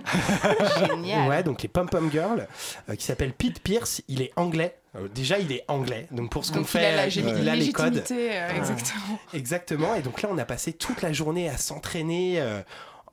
Génial. 0.89 1.29
ouais, 1.29 1.43
donc 1.43 1.63
les 1.63 1.69
Pom 1.69 1.89
Pom 1.89 2.11
Girls, 2.11 2.47
euh, 2.91 2.95
qui 2.97 3.05
s'appelle 3.05 3.33
Pete 3.33 3.61
Pierce. 3.61 4.03
Il 4.09 4.21
est 4.23 4.33
anglais. 4.37 4.77
Euh, 4.97 5.09
déjà, 5.15 5.39
il 5.39 5.51
est 5.53 5.65
anglais. 5.69 6.07
Donc 6.11 6.31
pour 6.31 6.45
ce 6.45 6.53
qu'on 6.53 6.59
Donc 6.59 6.67
il 6.69 6.71
fait, 6.79 6.85
a 6.87 6.97
la 6.97 7.03
euh, 7.05 7.39
il 7.41 7.49
a 7.49 7.57
les 7.57 7.73
codes. 7.73 7.95
légitimité, 7.95 8.31
euh, 8.33 8.57
exactement. 8.57 9.19
Exactement. 9.33 9.95
Et 9.95 10.03
donc 10.03 10.21
là, 10.23 10.29
on 10.31 10.37
a 10.39 10.45
passé 10.45 10.73
toute 10.75 11.01
la 11.03 11.13
journée 11.15 11.49
à 11.49 11.57
s'entraîner 11.57 12.41
euh, 12.41 12.61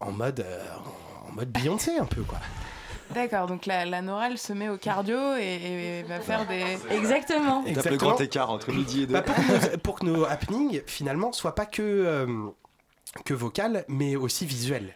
en 0.04 0.12
mode, 0.12 0.40
euh, 0.42 0.64
en 1.30 1.32
mode 1.34 1.50
Beyoncé 1.50 1.98
un 1.98 2.06
peu 2.06 2.24
quoi. 2.24 2.40
D'accord, 3.14 3.48
donc 3.48 3.66
la, 3.66 3.86
la 3.86 4.02
Norale 4.02 4.38
se 4.38 4.54
met 4.54 4.70
au 4.70 4.78
cardio 4.78 5.36
et, 5.36 6.00
et 6.00 6.04
va 6.04 6.20
faire 6.20 6.48
des... 6.48 6.78
Exactement. 6.90 7.58
Tape 7.58 7.66
le 7.66 7.70
Exactement. 7.70 7.98
grand 7.98 8.22
écart 8.22 8.50
entre 8.50 8.72
midi 8.72 9.04
et 9.04 9.06
deux. 9.08 9.14
Bah, 9.14 9.22
pour, 9.22 9.36
que 9.36 9.42
nos, 9.42 9.78
pour 9.78 10.00
que 10.00 10.06
nos 10.06 10.26
happenings, 10.26 10.82
finalement, 10.88 11.32
soient 11.32 11.54
pas 11.54 11.68
que, 11.68 11.82
euh, 11.84 12.50
que 13.24 13.34
vocales, 13.36 13.86
mais 13.88 14.16
aussi 14.16 14.46
visuels. 14.48 14.96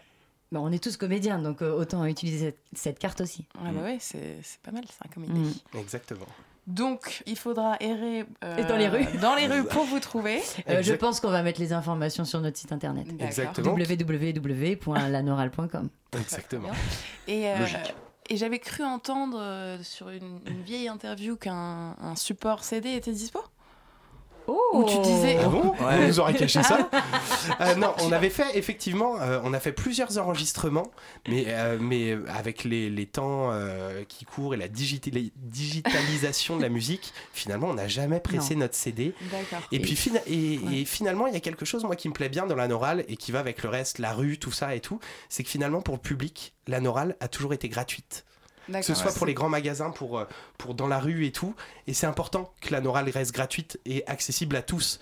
Bah, 0.52 0.60
on 0.64 0.72
est 0.72 0.82
tous 0.82 0.98
comédiens, 0.98 1.38
donc 1.38 1.62
euh, 1.62 1.72
autant 1.74 2.06
utiliser 2.06 2.46
cette, 2.48 2.60
cette 2.74 3.00
carte 3.00 3.22
aussi. 3.22 3.46
Ah 3.60 3.72
bah 3.72 3.84
ouais, 3.84 3.98
c'est 4.00 4.38
c'est 4.42 4.62
pas 4.62 4.72
mal 4.72 4.86
ça 4.86 5.06
comme 5.14 5.26
idée. 5.26 5.34
Mm. 5.34 5.78
Exactement. 5.78 6.26
Donc, 6.68 7.24
il 7.26 7.38
faudra 7.38 7.78
errer 7.80 8.26
euh, 8.44 8.58
Et 8.58 8.66
dans 8.66 8.76
les 8.76 8.90
rues. 8.90 9.06
dans 9.22 9.36
les 9.36 9.48
rues 9.52 9.64
pour 9.64 9.86
vous 9.86 10.02
trouver. 10.02 10.42
Euh, 10.70 10.82
je 10.84 10.94
pense 10.94 11.22
qu'on 11.22 11.30
va 11.30 11.42
mettre 11.42 11.62
les 11.62 11.72
informations 11.72 12.26
sur 12.26 12.42
notre 12.42 12.58
site 12.58 12.74
internet. 12.74 13.08
Exactement. 13.20 13.72
www.lanoral.com. 13.74 15.90
Exactement. 16.20 16.70
Et, 17.28 17.48
euh, 17.48 17.58
Logique. 17.60 17.96
et 18.30 18.36
j'avais 18.38 18.60
cru 18.60 18.84
entendre 18.84 19.38
euh, 19.40 19.78
sur 19.82 20.10
une, 20.10 20.40
une 20.46 20.62
vieille 20.64 20.90
interview 20.90 21.38
qu'un 21.38 21.96
un 22.02 22.16
support 22.16 22.64
CD 22.66 22.94
était 22.96 23.14
dispo? 23.14 23.40
Oh 24.48 24.60
Où 24.74 24.84
tu 24.86 24.98
disais. 25.00 25.38
Ah 25.44 25.48
bon 25.50 25.72
Ouais. 25.72 25.96
On 26.00 26.08
nous 26.08 26.20
aurait 26.20 26.34
caché 26.34 26.64
ça 26.64 26.90
Euh, 27.62 27.76
Non, 27.76 27.94
on 28.02 28.12
avait 28.12 28.30
fait 28.30 28.58
effectivement, 28.58 29.20
euh, 29.22 29.40
on 29.44 29.54
a 29.54 29.60
fait 29.60 29.72
plusieurs 29.74 30.18
enregistrements, 30.18 30.90
mais, 31.28 31.46
euh, 31.48 31.78
mais 31.80 32.18
avec 32.30 32.64
les, 32.64 32.90
les 32.90 33.06
temps 33.06 33.50
euh, 33.52 34.04
qui 34.08 34.26
courent 34.26 34.54
et 34.54 34.58
la 34.58 34.68
digitali- 34.68 35.32
digitalisation 35.36 36.58
de 36.58 36.62
la 36.62 36.70
musique, 36.70 37.14
finalement, 37.34 37.68
on 37.68 37.74
n'a 37.74 37.88
jamais 37.88 38.20
pressé 38.20 38.56
notre 38.56 38.76
CD. 38.76 39.14
D'accord. 39.32 39.68
Et 39.72 39.80
puis 39.80 39.96
fina- 39.96 40.22
et, 40.28 40.60
Ouais. 40.60 40.78
et 40.80 40.86
finalement, 40.86 41.28
il 41.28 41.34
y 41.34 41.38
a 41.38 41.42
quelque 41.42 41.66
chose 41.66 41.84
moi 41.84 41.96
qui 41.96 42.08
me 42.10 42.14
plaît 42.14 42.30
bien 42.30 42.46
dans 42.48 42.56
la 42.56 42.68
Noral 42.68 43.04
et 43.08 43.18
qui 43.18 43.32
va 43.32 43.40
avec 43.40 43.64
le 43.64 43.70
reste, 43.70 44.00
la 44.00 44.14
rue, 44.14 44.38
tout 44.38 44.52
ça 44.52 44.76
et 44.76 44.80
tout, 44.80 45.00
c'est 45.30 45.44
que 45.44 45.50
finalement 45.50 45.82
pour 45.82 45.96
le 45.96 46.00
public, 46.02 46.54
la 46.68 46.80
Noral 46.80 47.16
a 47.20 47.28
toujours 47.28 47.54
été 47.54 47.70
gratuite. 47.70 48.26
Que 48.72 48.82
ce 48.82 48.94
soit 48.96 49.14
pour 49.14 49.26
les 49.26 49.34
grands 49.34 49.50
magasins, 49.50 49.92
pour, 49.92 50.20
euh, 50.20 50.26
pour 50.58 50.74
dans 50.74 50.88
la 50.88 51.00
rue 51.00 51.26
et 51.26 51.32
tout. 51.32 51.56
Et 51.88 51.94
c'est 51.94 52.08
important 52.08 52.52
que 52.62 52.72
la 52.72 52.82
Noral 52.82 53.10
reste 53.10 53.34
gratuite 53.34 53.80
et 53.86 54.06
accessible 54.08 54.56
à 54.56 54.62
tous. 54.62 55.00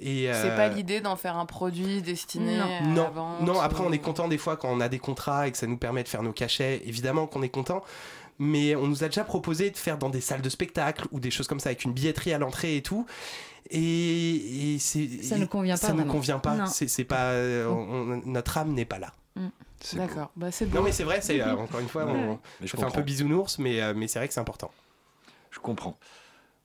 Et, 0.00 0.28
C'est 0.32 0.50
euh, 0.50 0.56
pas 0.56 0.68
l'idée 0.68 1.00
d'en 1.00 1.16
faire 1.16 1.36
un 1.36 1.46
produit 1.46 2.02
destiné 2.02 2.56
Non. 2.58 2.64
à 2.64 2.68
la 2.68 2.80
non, 2.82 3.10
vente 3.10 3.40
non, 3.42 3.60
après 3.60 3.82
on 3.84 3.90
est 3.92 3.98
content 3.98 4.28
des 4.28 4.38
fois 4.38 4.56
quand 4.56 4.68
on 4.70 4.80
a 4.80 4.88
des 4.88 5.00
contrats 5.00 5.48
et 5.48 5.52
que 5.52 5.58
ça 5.58 5.66
nous 5.66 5.76
permet 5.76 6.04
de 6.04 6.08
faire 6.08 6.22
nos 6.22 6.32
cachets, 6.32 6.82
évidemment 6.86 7.26
qu'on 7.26 7.42
est 7.42 7.48
content. 7.48 7.82
Mais 8.38 8.76
on 8.76 8.86
nous 8.86 9.02
a 9.02 9.08
déjà 9.08 9.24
proposé 9.24 9.70
de 9.70 9.76
faire 9.76 9.98
dans 9.98 10.10
des 10.10 10.20
salles 10.20 10.42
de 10.42 10.48
spectacle 10.48 11.06
ou 11.10 11.18
des 11.18 11.32
choses 11.32 11.48
comme 11.48 11.58
ça 11.58 11.70
avec 11.70 11.82
une 11.84 11.92
billetterie 11.92 12.32
à 12.32 12.38
l'entrée 12.38 12.76
et 12.76 12.82
tout. 12.82 13.06
Et, 13.70 14.74
et 14.74 14.78
c'est 14.78 15.22
Ça 15.22 15.36
ne 15.36 15.44
convient 15.44 15.76
pas 15.76 15.86
Ça 15.88 15.92
ne 15.92 16.04
convient 16.04 16.38
pas. 16.38 16.66
C'est 16.66 16.88
c'est 16.88 17.04
pas 17.04 17.30
euh, 17.32 17.66
on- 17.66 18.12
on- 18.12 18.22
notre 18.26 18.56
âme 18.58 18.72
n'est 18.74 18.84
pas 18.84 18.98
là. 19.00 19.12
D'accord, 19.94 20.30
bah 20.36 20.50
c'est 20.50 20.66
beau. 20.66 20.78
Non 20.78 20.82
mais 20.84 20.92
c'est 20.92 21.04
vrai, 21.04 21.20
c'est 21.20 21.40
euh, 21.40 21.54
encore 21.56 21.80
une 21.80 21.88
fois, 21.88 22.04
on, 22.06 22.38
Mais 22.60 22.66
je 22.66 22.66
je 22.68 22.76
fais 22.76 22.84
un 22.84 22.90
peu 22.90 23.02
bisounours, 23.02 23.58
mais 23.58 23.80
euh, 23.80 23.94
mais 23.96 24.08
c'est 24.08 24.18
vrai 24.18 24.28
que 24.28 24.34
c'est 24.34 24.40
important. 24.40 24.70
Je 25.50 25.58
comprends. 25.60 25.96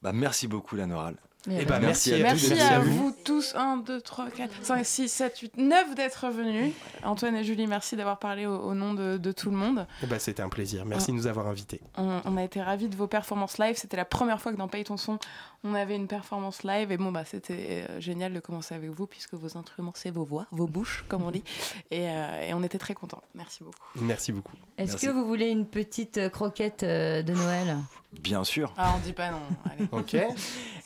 Bah, 0.01 0.11
merci 0.13 0.47
beaucoup, 0.47 0.75
la 0.75 0.85
Noral. 0.85 1.15
Mais 1.45 1.61
Et 1.63 1.65
bah, 1.65 1.73
bah 1.79 1.87
merci 1.87 2.11
merci, 2.21 2.23
à 2.25 2.31
tous, 2.31 2.49
Merci 2.57 2.73
à 2.73 2.75
à 2.75 2.79
vous. 2.79 2.91
vous 3.09 3.15
tous, 3.25 3.53
1, 3.55 3.77
2, 3.77 3.99
3, 4.01 4.29
4, 4.29 4.51
5, 4.63 4.85
6, 4.85 5.09
7, 5.09 5.37
8, 5.39 5.57
9 5.57 5.95
d'être 5.95 6.27
venus. 6.29 6.73
Antoine 7.03 7.35
et 7.35 7.43
Julie, 7.43 7.67
merci 7.67 7.97
d'avoir 7.97 8.17
parlé 8.17 8.45
au, 8.45 8.55
au 8.57 8.73
nom 8.73 8.93
de, 8.93 9.17
de 9.17 9.31
tout 9.33 9.49
le 9.49 9.57
monde. 9.57 9.85
Et 10.01 10.05
bah, 10.07 10.19
c'était 10.19 10.41
un 10.41 10.47
plaisir. 10.47 10.85
Merci 10.85 11.11
de 11.11 11.17
nous 11.17 11.27
avoir 11.27 11.47
invités. 11.47 11.81
On, 11.97 12.21
on 12.23 12.37
a 12.37 12.43
été 12.43 12.61
ravis 12.61 12.87
de 12.87 12.95
vos 12.95 13.07
performances 13.07 13.57
live. 13.57 13.75
C'était 13.77 13.97
la 13.97 14.05
première 14.05 14.41
fois 14.41 14.53
que 14.53 14.57
dans 14.57 14.69
Paye 14.69 14.85
ton 14.85 14.95
son, 14.95 15.19
on 15.63 15.73
avait 15.73 15.95
une 15.95 16.07
performance 16.07 16.63
live. 16.63 16.91
Et 16.91 16.97
bon, 16.97 17.11
bah, 17.11 17.23
c'était 17.25 17.85
euh, 17.89 17.99
génial 17.99 18.33
de 18.33 18.39
commencer 18.39 18.75
avec 18.75 18.89
vous, 18.89 19.07
puisque 19.07 19.33
vos 19.33 19.57
instruments, 19.57 19.93
c'est 19.95 20.11
vos 20.11 20.25
voix, 20.25 20.45
vos 20.51 20.67
bouches, 20.67 21.05
comme 21.07 21.23
on 21.23 21.31
dit. 21.31 21.43
Et, 21.91 22.09
euh, 22.09 22.41
et 22.41 22.53
on 22.53 22.63
était 22.63 22.77
très 22.77 22.93
contents. 22.93 23.21
Merci 23.35 23.63
beaucoup. 23.63 23.79
Merci 23.95 24.31
beaucoup. 24.31 24.55
Est-ce 24.77 24.97
que 24.97 25.09
vous 25.09 25.25
voulez 25.25 25.49
une 25.49 25.65
petite 25.65 26.17
euh, 26.17 26.29
croquette 26.29 26.83
euh, 26.83 27.21
de 27.21 27.33
Noël 27.33 27.77
Bien 28.11 28.43
sûr. 28.43 28.73
Ah, 28.77 28.93
on 28.95 28.99
dit 28.99 29.13
pas 29.13 29.31
non. 29.31 29.41
Allez. 29.71 29.87
Ok. 29.91 30.13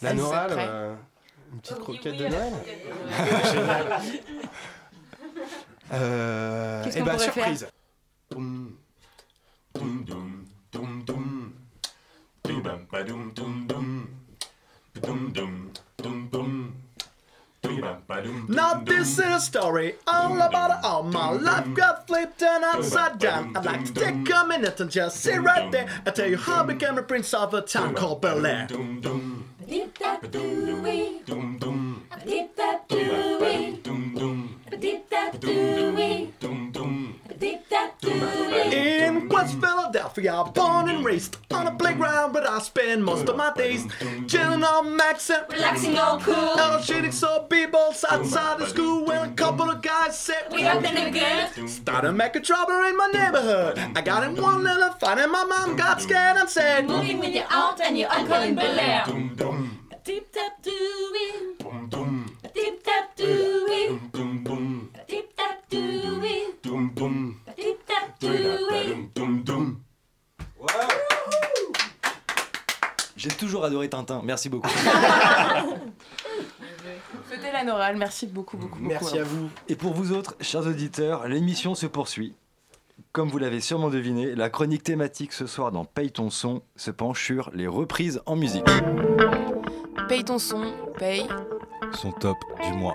La 0.02 0.12
euh, 0.12 0.96
une 1.54 1.60
petite 1.60 1.78
Oh, 1.80 1.82
croquette 1.84 2.14
oui, 2.14 2.18
de 2.20 2.24
oui, 2.26 2.30
Noël. 2.30 2.54
Génial. 3.52 4.00
Euh, 5.94 6.84
Qu'est-ce 6.84 6.98
eh 6.98 7.00
qu'on 7.00 7.06
ben, 7.06 7.12
pourrait 7.14 7.24
surprise. 7.24 7.68
Now 18.48 18.76
this 18.76 19.20
is 19.20 19.20
a 19.20 19.40
story 19.40 19.96
all 20.08 20.42
about 20.42 20.82
how 20.82 21.02
my 21.02 21.32
life 21.32 21.74
got 21.74 22.08
flipped 22.08 22.42
and 22.42 22.64
upside 22.64 23.20
down. 23.20 23.56
I'd 23.56 23.66
like 23.66 23.86
to 23.86 23.94
take 23.94 24.30
a 24.34 24.46
minute 24.46 24.80
and 24.80 24.90
just 24.90 25.18
sit 25.20 25.42
right 25.42 25.72
there. 25.72 25.88
And 26.06 26.16
tell 26.16 26.30
you 26.30 26.38
how 26.38 26.64
I 26.64 26.66
became 26.66 26.98
a 26.98 27.04
prince 27.04 27.34
of 27.34 27.54
a 27.54 27.62
town 27.62 27.96
called 27.96 28.22
Bel 28.22 28.46
Air. 28.46 28.68
Dip 29.68 30.00
dum, 30.00 30.20
dum, 30.32 30.84
dip 30.86 31.26
dum, 31.26 31.58
dum, 31.60 32.06
dip 34.80 35.10
dum, 35.10 36.72
dum. 36.72 37.20
dip. 37.40 38.74
In 38.74 39.28
West 39.30 39.60
Philadelphia, 39.60 40.44
born 40.54 40.90
and 40.90 41.04
raised 41.06 41.38
on 41.52 41.68
a 41.68 41.72
playground, 41.76 42.32
but 42.34 42.48
I 42.48 42.60
spend 42.60 43.04
most 43.04 43.28
of 43.28 43.36
my 43.36 43.54
days 43.54 43.86
chilling 44.28 44.64
on 44.64 44.96
Max 44.96 45.30
and 45.30 45.46
Relaxing 45.52 45.98
all 45.98 46.20
cool, 46.20 46.34
Oh, 46.36 46.82
shooting 46.84 47.12
some 47.12 47.48
b-balls 47.50 48.06
outside 48.10 48.60
the 48.60 48.68
school 48.68 49.06
when 49.06 49.30
a 49.30 49.34
couple 49.34 49.70
of 49.70 49.82
guys 49.82 50.18
said 50.18 50.48
we 50.52 50.64
up 50.64 50.84
in 50.84 50.96
the 50.96 51.12
good. 51.20 51.70
Started 51.70 52.14
making 52.14 52.44
trouble 52.44 52.84
in 52.86 52.98
my 52.98 53.08
neighborhood. 53.08 53.80
I 53.96 54.02
got 54.02 54.24
in 54.24 54.42
one 54.42 54.64
little 54.64 54.92
fight 54.94 55.20
and 55.20 55.32
my 55.32 55.44
mom 55.44 55.76
got 55.76 56.02
scared 56.02 56.38
and 56.38 56.50
said, 56.50 56.88
Moving 56.88 57.20
with 57.20 57.34
your 57.36 57.46
aunt 57.52 57.82
and 57.82 57.98
your 57.98 58.12
uncle 58.12 58.42
in 58.42 58.56
Bel 58.56 58.80
Air. 58.80 59.04
Dum, 66.64 66.92
dum. 66.94 67.36
dip 67.58 67.86
that 67.88 68.20
doo-wee. 68.20 68.94
Dum, 69.14 69.16
dum, 69.16 69.44
dum. 69.44 69.80
J'ai 73.16 73.30
toujours 73.30 73.66
adoré 73.66 73.90
Tintin. 73.90 74.22
Merci 74.24 74.50
beaucoup. 74.50 74.70
C'était 77.30 77.52
la 77.52 77.64
Noral. 77.64 77.98
Merci 77.98 78.28
beaucoup, 78.28 78.58
beaucoup, 78.58 78.80
beaucoup. 78.80 78.90
Merci 78.90 79.18
à 79.18 79.24
vous. 79.24 79.50
Et 79.68 79.76
pour 79.76 79.94
vous 79.94 80.12
autres, 80.12 80.36
chers 80.40 80.66
auditeurs, 80.68 81.28
l'émission 81.28 81.74
se 81.76 81.88
poursuit. 81.88 82.36
Comme 83.12 83.30
vous 83.30 83.40
l'avez 83.40 83.62
sûrement 83.62 83.90
deviné, 83.90 84.36
la 84.36 84.50
chronique 84.50 84.84
thématique 84.84 85.34
ce 85.34 85.48
soir 85.48 85.72
dans 85.72 85.86
Paye 85.86 86.12
ton 86.12 86.30
son 86.30 86.62
se 86.76 86.92
penche 86.92 87.24
sur 87.24 87.50
les 87.54 87.68
reprises 87.68 88.22
en 88.26 88.36
musique. 88.36 88.66
Paye 90.08 90.24
ton 90.24 90.40
son, 90.40 90.74
paye. 90.98 91.28
Son 91.94 92.14
top 92.14 92.38
du 92.64 92.72
mois. 92.78 92.94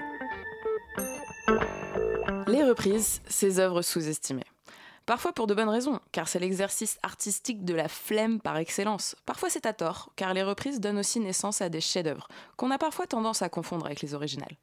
Les 2.46 2.64
reprises, 2.64 3.20
ces 3.28 3.58
œuvres 3.58 3.82
sous-estimées. 3.82 4.46
Parfois 5.04 5.32
pour 5.32 5.46
de 5.46 5.52
bonnes 5.52 5.68
raisons, 5.68 6.00
car 6.12 6.26
c'est 6.26 6.38
l'exercice 6.38 6.98
artistique 7.02 7.66
de 7.66 7.74
la 7.74 7.88
flemme 7.88 8.40
par 8.40 8.56
excellence. 8.56 9.14
Parfois 9.26 9.50
c'est 9.50 9.66
à 9.66 9.74
tort, 9.74 10.10
car 10.16 10.32
les 10.32 10.42
reprises 10.42 10.80
donnent 10.80 11.00
aussi 11.00 11.20
naissance 11.20 11.60
à 11.60 11.68
des 11.68 11.82
chefs-d'œuvre, 11.82 12.28
qu'on 12.56 12.70
a 12.70 12.78
parfois 12.78 13.06
tendance 13.06 13.42
à 13.42 13.50
confondre 13.50 13.84
avec 13.84 14.00
les 14.00 14.14
originales. 14.14 14.56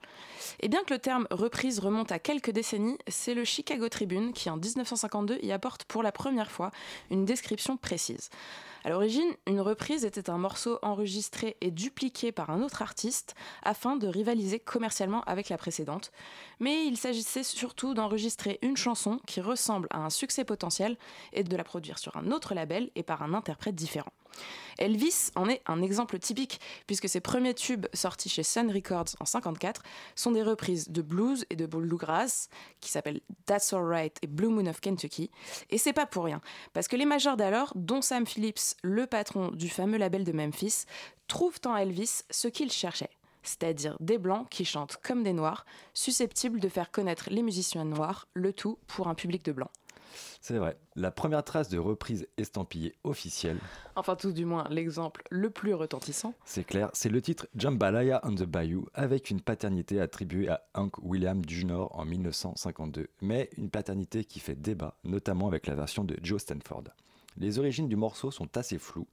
Et 0.59 0.69
bien 0.69 0.83
que 0.83 0.93
le 0.93 0.99
terme 0.99 1.27
reprise 1.29 1.79
remonte 1.79 2.11
à 2.11 2.17
quelques 2.17 2.51
décennies, 2.51 2.97
c'est 3.07 3.35
le 3.35 3.43
Chicago 3.43 3.89
Tribune 3.89 4.33
qui 4.33 4.49
en 4.49 4.57
1952 4.57 5.37
y 5.43 5.51
apporte 5.51 5.83
pour 5.83 6.01
la 6.01 6.11
première 6.11 6.49
fois 6.49 6.71
une 7.11 7.25
description 7.25 7.77
précise. 7.77 8.29
À 8.85 8.89
l'origine, 8.89 9.33
une 9.45 9.59
reprise 9.59 10.05
était 10.05 10.29
un 10.29 10.37
morceau 10.37 10.79
enregistré 10.81 11.57
et 11.59 11.69
dupliqué 11.69 12.31
par 12.31 12.49
un 12.49 12.61
autre 12.61 12.81
artiste 12.81 13.35
afin 13.61 13.97
de 13.97 14.07
rivaliser 14.07 14.59
commercialement 14.59 15.21
avec 15.23 15.49
la 15.49 15.57
précédente, 15.57 16.11
mais 16.59 16.85
il 16.85 16.95
s'agissait 16.95 17.43
surtout 17.43 17.93
d'enregistrer 17.93 18.57
une 18.61 18.77
chanson 18.77 19.19
qui 19.27 19.41
ressemble 19.41 19.87
à 19.91 19.99
un 19.99 20.09
succès 20.09 20.45
potentiel 20.45 20.97
et 21.33 21.43
de 21.43 21.57
la 21.57 21.65
produire 21.65 21.99
sur 21.99 22.15
un 22.15 22.31
autre 22.31 22.53
label 22.53 22.89
et 22.95 23.03
par 23.03 23.21
un 23.21 23.33
interprète 23.33 23.75
différent. 23.75 24.13
Elvis 24.77 25.31
en 25.35 25.49
est 25.49 25.61
un 25.67 25.81
exemple 25.81 26.17
typique, 26.19 26.59
puisque 26.87 27.09
ses 27.09 27.19
premiers 27.19 27.53
tubes 27.53 27.87
sortis 27.93 28.29
chez 28.29 28.43
Sun 28.43 28.71
Records 28.71 29.15
en 29.19 29.25
54 29.25 29.83
sont 30.15 30.31
des 30.31 30.43
reprises 30.43 30.89
de 30.89 31.01
blues 31.01 31.45
et 31.49 31.55
de 31.55 31.65
bluegrass, 31.65 32.49
qui 32.79 32.89
s'appellent 32.89 33.21
That's 33.45 33.73
Alright 33.73 34.17
et 34.21 34.27
Blue 34.27 34.47
Moon 34.47 34.67
of 34.67 34.79
Kentucky. 34.79 35.29
Et 35.69 35.77
c'est 35.77 35.93
pas 35.93 36.05
pour 36.05 36.23
rien, 36.23 36.41
parce 36.73 36.87
que 36.87 36.95
les 36.95 37.05
majors 37.05 37.37
d'alors, 37.37 37.73
dont 37.75 38.01
Sam 38.01 38.25
Phillips, 38.25 38.75
le 38.81 39.05
patron 39.05 39.51
du 39.51 39.69
fameux 39.69 39.97
label 39.97 40.23
de 40.23 40.31
Memphis, 40.31 40.85
trouvent 41.27 41.59
en 41.65 41.75
Elvis 41.75 42.23
ce 42.31 42.47
qu'ils 42.47 42.71
cherchaient 42.71 43.11
c'est-à-dire 43.41 43.95
des 43.99 44.17
blancs 44.17 44.47
qui 44.49 44.65
chantent 44.65 44.97
comme 44.97 45.23
des 45.23 45.33
noirs, 45.33 45.65
susceptibles 45.93 46.59
de 46.59 46.69
faire 46.69 46.91
connaître 46.91 47.29
les 47.29 47.41
musiciens 47.41 47.85
noirs, 47.85 48.27
le 48.33 48.53
tout 48.53 48.77
pour 48.87 49.07
un 49.07 49.15
public 49.15 49.43
de 49.45 49.51
blancs. 49.51 49.71
C'est 50.41 50.57
vrai. 50.57 50.77
La 50.95 51.11
première 51.11 51.43
trace 51.43 51.69
de 51.69 51.77
reprise 51.77 52.27
estampillée 52.37 52.95
officielle, 53.03 53.57
Enfin 53.95 54.15
tout 54.15 54.31
du 54.31 54.45
moins 54.45 54.65
l'exemple 54.69 55.23
le 55.29 55.49
plus 55.49 55.73
retentissant. 55.73 56.33
c'est 56.45 56.63
clair, 56.63 56.89
c'est 56.93 57.09
le 57.09 57.21
titre 57.21 57.47
Jambalaya 57.55 58.21
on 58.23 58.33
the 58.33 58.43
Bayou 58.43 58.85
avec 58.93 59.29
une 59.29 59.41
paternité 59.41 59.99
attribuée 59.99 60.47
à 60.49 60.63
Hank 60.73 60.97
William 61.03 61.41
Jr. 61.47 61.87
en 61.91 62.05
1952, 62.05 63.07
mais 63.21 63.49
une 63.57 63.69
paternité 63.69 64.23
qui 64.23 64.39
fait 64.39 64.55
débat, 64.55 64.97
notamment 65.03 65.47
avec 65.47 65.67
la 65.67 65.75
version 65.75 66.03
de 66.03 66.17
Joe 66.23 66.41
Stanford. 66.41 66.85
Les 67.37 67.59
origines 67.59 67.87
du 67.87 67.95
morceau 67.95 68.31
sont 68.31 68.57
assez 68.57 68.77
floues, 68.77 69.07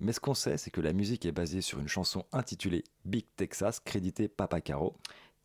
mais 0.00 0.12
ce 0.12 0.20
qu'on 0.20 0.34
sait, 0.34 0.56
c'est 0.56 0.70
que 0.70 0.80
la 0.80 0.92
musique 0.92 1.26
est 1.26 1.32
basée 1.32 1.60
sur 1.60 1.78
une 1.78 1.88
chanson 1.88 2.24
intitulée 2.32 2.82
Big 3.04 3.24
Texas, 3.36 3.78
créditée 3.80 4.26
Papa 4.28 4.60
Caro, 4.60 4.96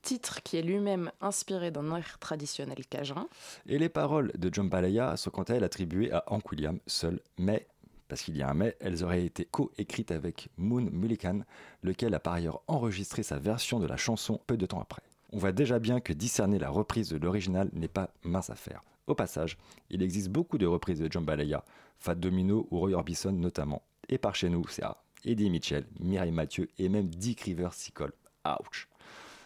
Titre 0.01 0.41
qui 0.43 0.57
est 0.57 0.61
lui-même 0.61 1.11
inspiré 1.21 1.71
d'un 1.71 1.95
air 1.95 2.17
traditionnel 2.19 2.85
cajun. 2.89 3.27
et 3.67 3.77
les 3.77 3.89
paroles 3.89 4.31
de 4.37 4.53
Jambalaya 4.53 5.17
sont 5.17 5.31
quant 5.31 5.43
à 5.43 5.55
elles 5.55 5.63
attribuées 5.63 6.11
à 6.11 6.23
Hank 6.27 6.51
William 6.51 6.79
seul, 6.87 7.19
mais, 7.37 7.67
parce 8.07 8.21
qu'il 8.21 8.37
y 8.37 8.41
a 8.41 8.49
un 8.49 8.53
mais, 8.53 8.77
elles 8.79 9.03
auraient 9.03 9.25
été 9.25 9.45
co-écrites 9.45 10.11
avec 10.11 10.49
Moon 10.57 10.87
Mullican, 10.91 11.41
lequel 11.83 12.13
a 12.13 12.19
par 12.19 12.33
ailleurs 12.33 12.61
enregistré 12.67 13.23
sa 13.23 13.37
version 13.37 13.79
de 13.79 13.87
la 13.87 13.97
chanson 13.97 14.39
peu 14.47 14.55
de 14.55 14.65
temps 14.65 14.81
après. 14.81 15.01
On 15.33 15.37
voit 15.37 15.51
déjà 15.51 15.79
bien 15.79 15.99
que 15.99 16.13
discerner 16.13 16.57
la 16.57 16.69
reprise 16.69 17.09
de 17.09 17.17
l'original 17.17 17.69
n'est 17.73 17.89
pas 17.89 18.11
mince 18.23 18.49
affaire. 18.49 18.83
Au 19.07 19.15
passage, 19.15 19.57
il 19.89 20.01
existe 20.01 20.29
beaucoup 20.29 20.57
de 20.57 20.65
reprises 20.65 20.99
de 20.99 21.11
Jambalaya, 21.11 21.63
Fat 21.97 22.15
Domino 22.15 22.67
ou 22.71 22.79
Roy 22.79 22.91
Orbison 22.91 23.31
notamment. 23.31 23.81
Et 24.09 24.17
par 24.17 24.35
chez 24.35 24.49
nous, 24.49 24.65
c'est 24.69 24.83
à 24.83 24.97
Eddie 25.25 25.49
Mitchell, 25.49 25.85
Mireille 25.99 26.31
Mathieu 26.31 26.69
et 26.77 26.87
même 26.87 27.09
Dick 27.09 27.41
Rivers 27.41 27.73
s'y 27.73 27.91
collent. 27.91 28.13
Ouch. 28.45 28.87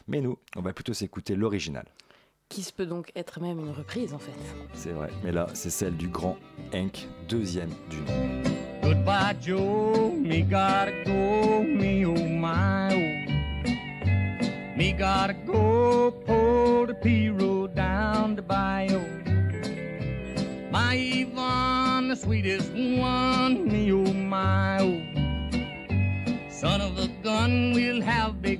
Mais 0.07 0.21
nous, 0.21 0.37
on 0.55 0.61
va 0.61 0.73
plutôt 0.73 0.93
s'écouter 0.93 1.35
l'original. 1.35 1.85
Qui 2.49 2.63
se 2.63 2.73
peut 2.73 2.85
donc 2.85 3.11
être 3.15 3.39
même 3.39 3.59
une 3.59 3.71
reprise 3.71 4.13
en 4.13 4.19
fait. 4.19 4.33
C'est 4.73 4.91
vrai, 4.91 5.09
mais 5.23 5.31
là, 5.31 5.47
c'est 5.53 5.69
celle 5.69 5.95
du 5.95 6.09
grand 6.09 6.37
Hank, 6.73 7.07
deuxième 7.29 7.69
du 7.89 7.97
nom. 8.01 8.41
Goodbye, 8.81 9.37
Joe. 9.39 10.11
Me 10.17 10.41
gotta 10.41 10.91
go. 11.05 11.63
Me 11.63 12.05
oh 12.05 12.13
my 12.13 12.89
oh. 12.91 13.21
Me 14.75 14.91
gotta 14.91 15.33
go. 15.45 16.11
Pull 16.25 16.87
the 16.87 16.93
P 17.01 17.29
road 17.29 17.73
down 17.73 18.35
the 18.35 18.41
bayou. 18.41 18.99
My 20.71 20.95
Yvonne, 20.95 22.09
the 22.09 22.15
sweetest 22.15 22.73
one. 22.73 23.65
Me 23.67 23.91
oh 23.93 24.11
my 24.13 24.79
oh. 24.81 24.99
Son 26.49 26.81
of 26.81 26.97
a 26.97 27.07
gun, 27.23 27.71
we'll 27.73 28.01
have 28.01 28.41
big 28.41 28.59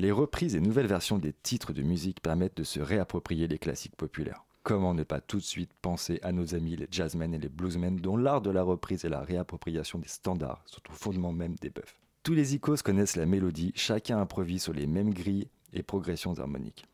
Les 0.00 0.12
reprises 0.12 0.54
et 0.54 0.60
nouvelles 0.60 0.86
versions 0.86 1.18
des 1.18 1.32
titres 1.32 1.72
de 1.72 1.82
musique 1.82 2.22
permettent 2.22 2.56
de 2.56 2.62
se 2.62 2.78
réapproprier 2.78 3.48
les 3.48 3.58
classiques 3.58 3.96
populaires. 3.96 4.44
Comment 4.62 4.94
ne 4.94 5.02
pas 5.02 5.20
tout 5.20 5.38
de 5.38 5.42
suite 5.42 5.72
penser 5.82 6.20
à 6.22 6.30
nos 6.30 6.54
amis 6.54 6.76
les 6.76 6.86
jazzmen 6.90 7.34
et 7.34 7.38
les 7.38 7.48
bluesmen 7.48 7.96
dont 7.96 8.16
l'art 8.16 8.40
de 8.40 8.50
la 8.50 8.62
reprise 8.62 9.04
et 9.04 9.08
la 9.08 9.22
réappropriation 9.22 9.98
des 9.98 10.08
standards 10.08 10.62
sont 10.66 10.82
au 10.88 10.92
fondement 10.92 11.32
même 11.32 11.56
des 11.56 11.70
bœufs. 11.70 11.96
Tous 12.22 12.34
les 12.34 12.54
icônes 12.54 12.78
connaissent 12.78 13.16
la 13.16 13.26
mélodie, 13.26 13.72
chacun 13.74 14.20
improvise 14.20 14.62
sur 14.62 14.72
les 14.72 14.86
mêmes 14.86 15.12
grilles 15.12 15.48
et 15.72 15.82
progressions 15.82 16.38
harmoniques. 16.38 16.86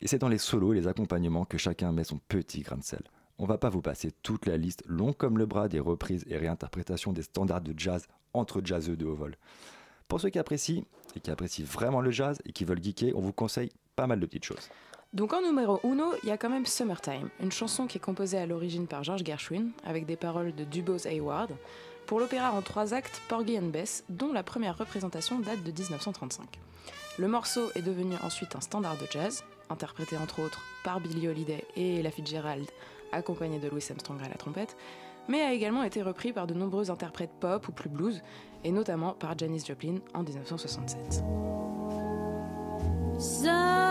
Et 0.00 0.08
c'est 0.08 0.18
dans 0.18 0.28
les 0.28 0.38
solos 0.38 0.72
et 0.72 0.76
les 0.76 0.88
accompagnements 0.88 1.44
que 1.44 1.58
chacun 1.58 1.92
met 1.92 2.04
son 2.04 2.18
petit 2.18 2.62
grain 2.62 2.78
de 2.78 2.82
sel. 2.82 3.02
On 3.42 3.46
va 3.46 3.56
pas 3.56 3.70
vous 3.70 3.80
passer 3.80 4.12
toute 4.22 4.44
la 4.44 4.58
liste 4.58 4.82
long 4.86 5.14
comme 5.14 5.38
le 5.38 5.46
bras 5.46 5.68
des 5.68 5.80
reprises 5.80 6.26
et 6.28 6.36
réinterprétations 6.36 7.14
des 7.14 7.22
standards 7.22 7.62
de 7.62 7.72
jazz 7.74 8.06
entre 8.34 8.60
jazzeux 8.62 8.98
de 8.98 9.06
haut 9.06 9.14
vol. 9.14 9.34
Pour 10.08 10.20
ceux 10.20 10.28
qui 10.28 10.38
apprécient, 10.38 10.84
et 11.16 11.20
qui 11.20 11.30
apprécient 11.30 11.64
vraiment 11.64 12.02
le 12.02 12.10
jazz 12.10 12.38
et 12.44 12.52
qui 12.52 12.66
veulent 12.66 12.84
geeker, 12.84 13.14
on 13.16 13.20
vous 13.22 13.32
conseille 13.32 13.70
pas 13.96 14.06
mal 14.06 14.20
de 14.20 14.26
petites 14.26 14.44
choses. 14.44 14.68
Donc 15.14 15.32
en 15.32 15.40
numéro 15.40 15.80
uno, 15.84 16.12
il 16.22 16.28
y 16.28 16.32
a 16.32 16.36
quand 16.36 16.50
même 16.50 16.66
Summertime, 16.66 17.30
une 17.40 17.50
chanson 17.50 17.86
qui 17.86 17.96
est 17.96 18.00
composée 18.02 18.36
à 18.36 18.44
l'origine 18.44 18.86
par 18.86 19.04
George 19.04 19.24
Gershwin, 19.24 19.70
avec 19.86 20.04
des 20.04 20.16
paroles 20.16 20.54
de 20.54 20.64
Dubose 20.64 21.06
Hayward, 21.06 21.50
pour 22.04 22.20
l'opéra 22.20 22.52
en 22.52 22.60
trois 22.60 22.92
actes 22.92 23.22
Porgy 23.30 23.58
and 23.58 23.70
Bess, 23.70 24.04
dont 24.10 24.34
la 24.34 24.42
première 24.42 24.76
représentation 24.76 25.38
date 25.38 25.62
de 25.62 25.72
1935. 25.72 26.60
Le 27.18 27.26
morceau 27.26 27.70
est 27.74 27.82
devenu 27.82 28.16
ensuite 28.22 28.54
un 28.54 28.60
standard 28.60 28.98
de 28.98 29.06
jazz, 29.10 29.44
interprété 29.70 30.16
entre 30.16 30.40
autres 30.40 30.60
par 30.84 31.00
Billie 31.00 31.28
Holiday 31.28 31.64
et 31.76 32.00
Ella 32.00 32.10
Fitzgerald, 32.10 32.68
accompagné 33.12 33.58
de 33.58 33.68
Louis 33.68 33.84
Armstrong 33.90 34.20
à 34.22 34.28
la 34.28 34.34
trompette, 34.34 34.76
mais 35.28 35.42
a 35.42 35.52
également 35.52 35.82
été 35.82 36.02
repris 36.02 36.32
par 36.32 36.46
de 36.46 36.54
nombreux 36.54 36.90
interprètes 36.90 37.32
pop 37.40 37.68
ou 37.68 37.72
plus 37.72 37.88
blues, 37.88 38.22
et 38.64 38.72
notamment 38.72 39.12
par 39.12 39.36
Janis 39.38 39.64
Joplin 39.66 39.96
en 40.14 40.22
1967. 40.22 41.22
Summertime 43.18 43.89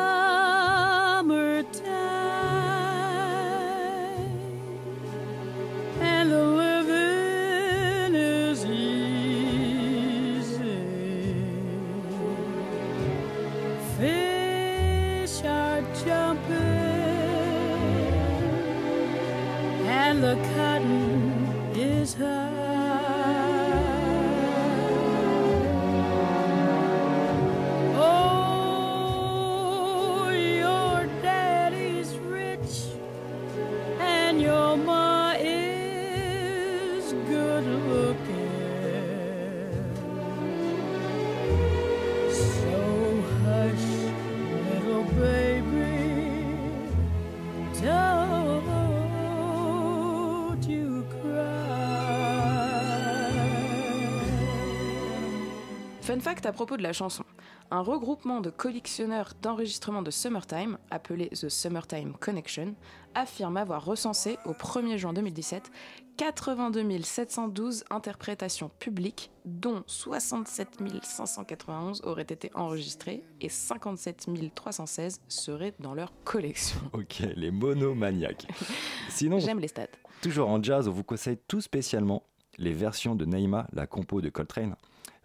Fun 56.20 56.32
fact 56.32 56.46
à 56.46 56.52
propos 56.52 56.76
de 56.76 56.84
la 56.84 56.92
chanson. 56.92 57.24
Un 57.72 57.80
regroupement 57.80 58.42
de 58.42 58.50
collectionneurs 58.50 59.36
d'enregistrements 59.42 60.02
de 60.02 60.12
Summertime, 60.12 60.78
appelé 60.92 61.30
The 61.30 61.48
Summertime 61.48 62.12
Connection, 62.20 62.76
affirme 63.16 63.56
avoir 63.56 63.86
recensé 63.86 64.38
au 64.44 64.52
1er 64.52 64.98
juin 64.98 65.14
2017 65.14 65.72
82 66.18 67.02
712 67.04 67.86
interprétations 67.90 68.70
publiques, 68.80 69.32
dont 69.46 69.84
67 69.88 70.80
591 71.04 72.02
auraient 72.04 72.24
été 72.24 72.52
enregistrées 72.54 73.24
et 73.40 73.48
57 73.48 74.28
316 74.54 75.22
seraient 75.30 75.74
dans 75.80 75.94
leur 75.94 76.12
collection. 76.26 76.82
Ok, 76.92 77.24
les 77.38 77.52
monomaniaques. 77.52 78.46
Sinon, 79.10 79.40
J'aime 79.40 79.60
les 79.60 79.70
stats. 79.70 79.88
toujours 80.22 80.50
en 80.50 80.62
jazz, 80.62 80.90
on 80.90 80.92
vous 80.92 81.06
conseille 81.06 81.38
tout 81.48 81.62
spécialement 81.62 82.24
les 82.58 82.74
versions 82.74 83.16
de 83.16 83.24
Naïma, 83.24 83.68
la 83.72 83.88
compo 83.88 84.20
de 84.20 84.28
Coltrane, 84.28 84.76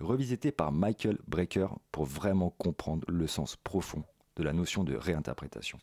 revisitées 0.00 0.52
par 0.52 0.72
Michael 0.72 1.18
Brecker 1.26 1.68
pour 1.92 2.04
vraiment 2.04 2.50
comprendre 2.50 3.04
le 3.08 3.26
sens 3.26 3.56
profond 3.56 4.04
de 4.36 4.42
la 4.42 4.52
notion 4.52 4.84
de 4.84 4.94
réinterprétation. 4.94 5.78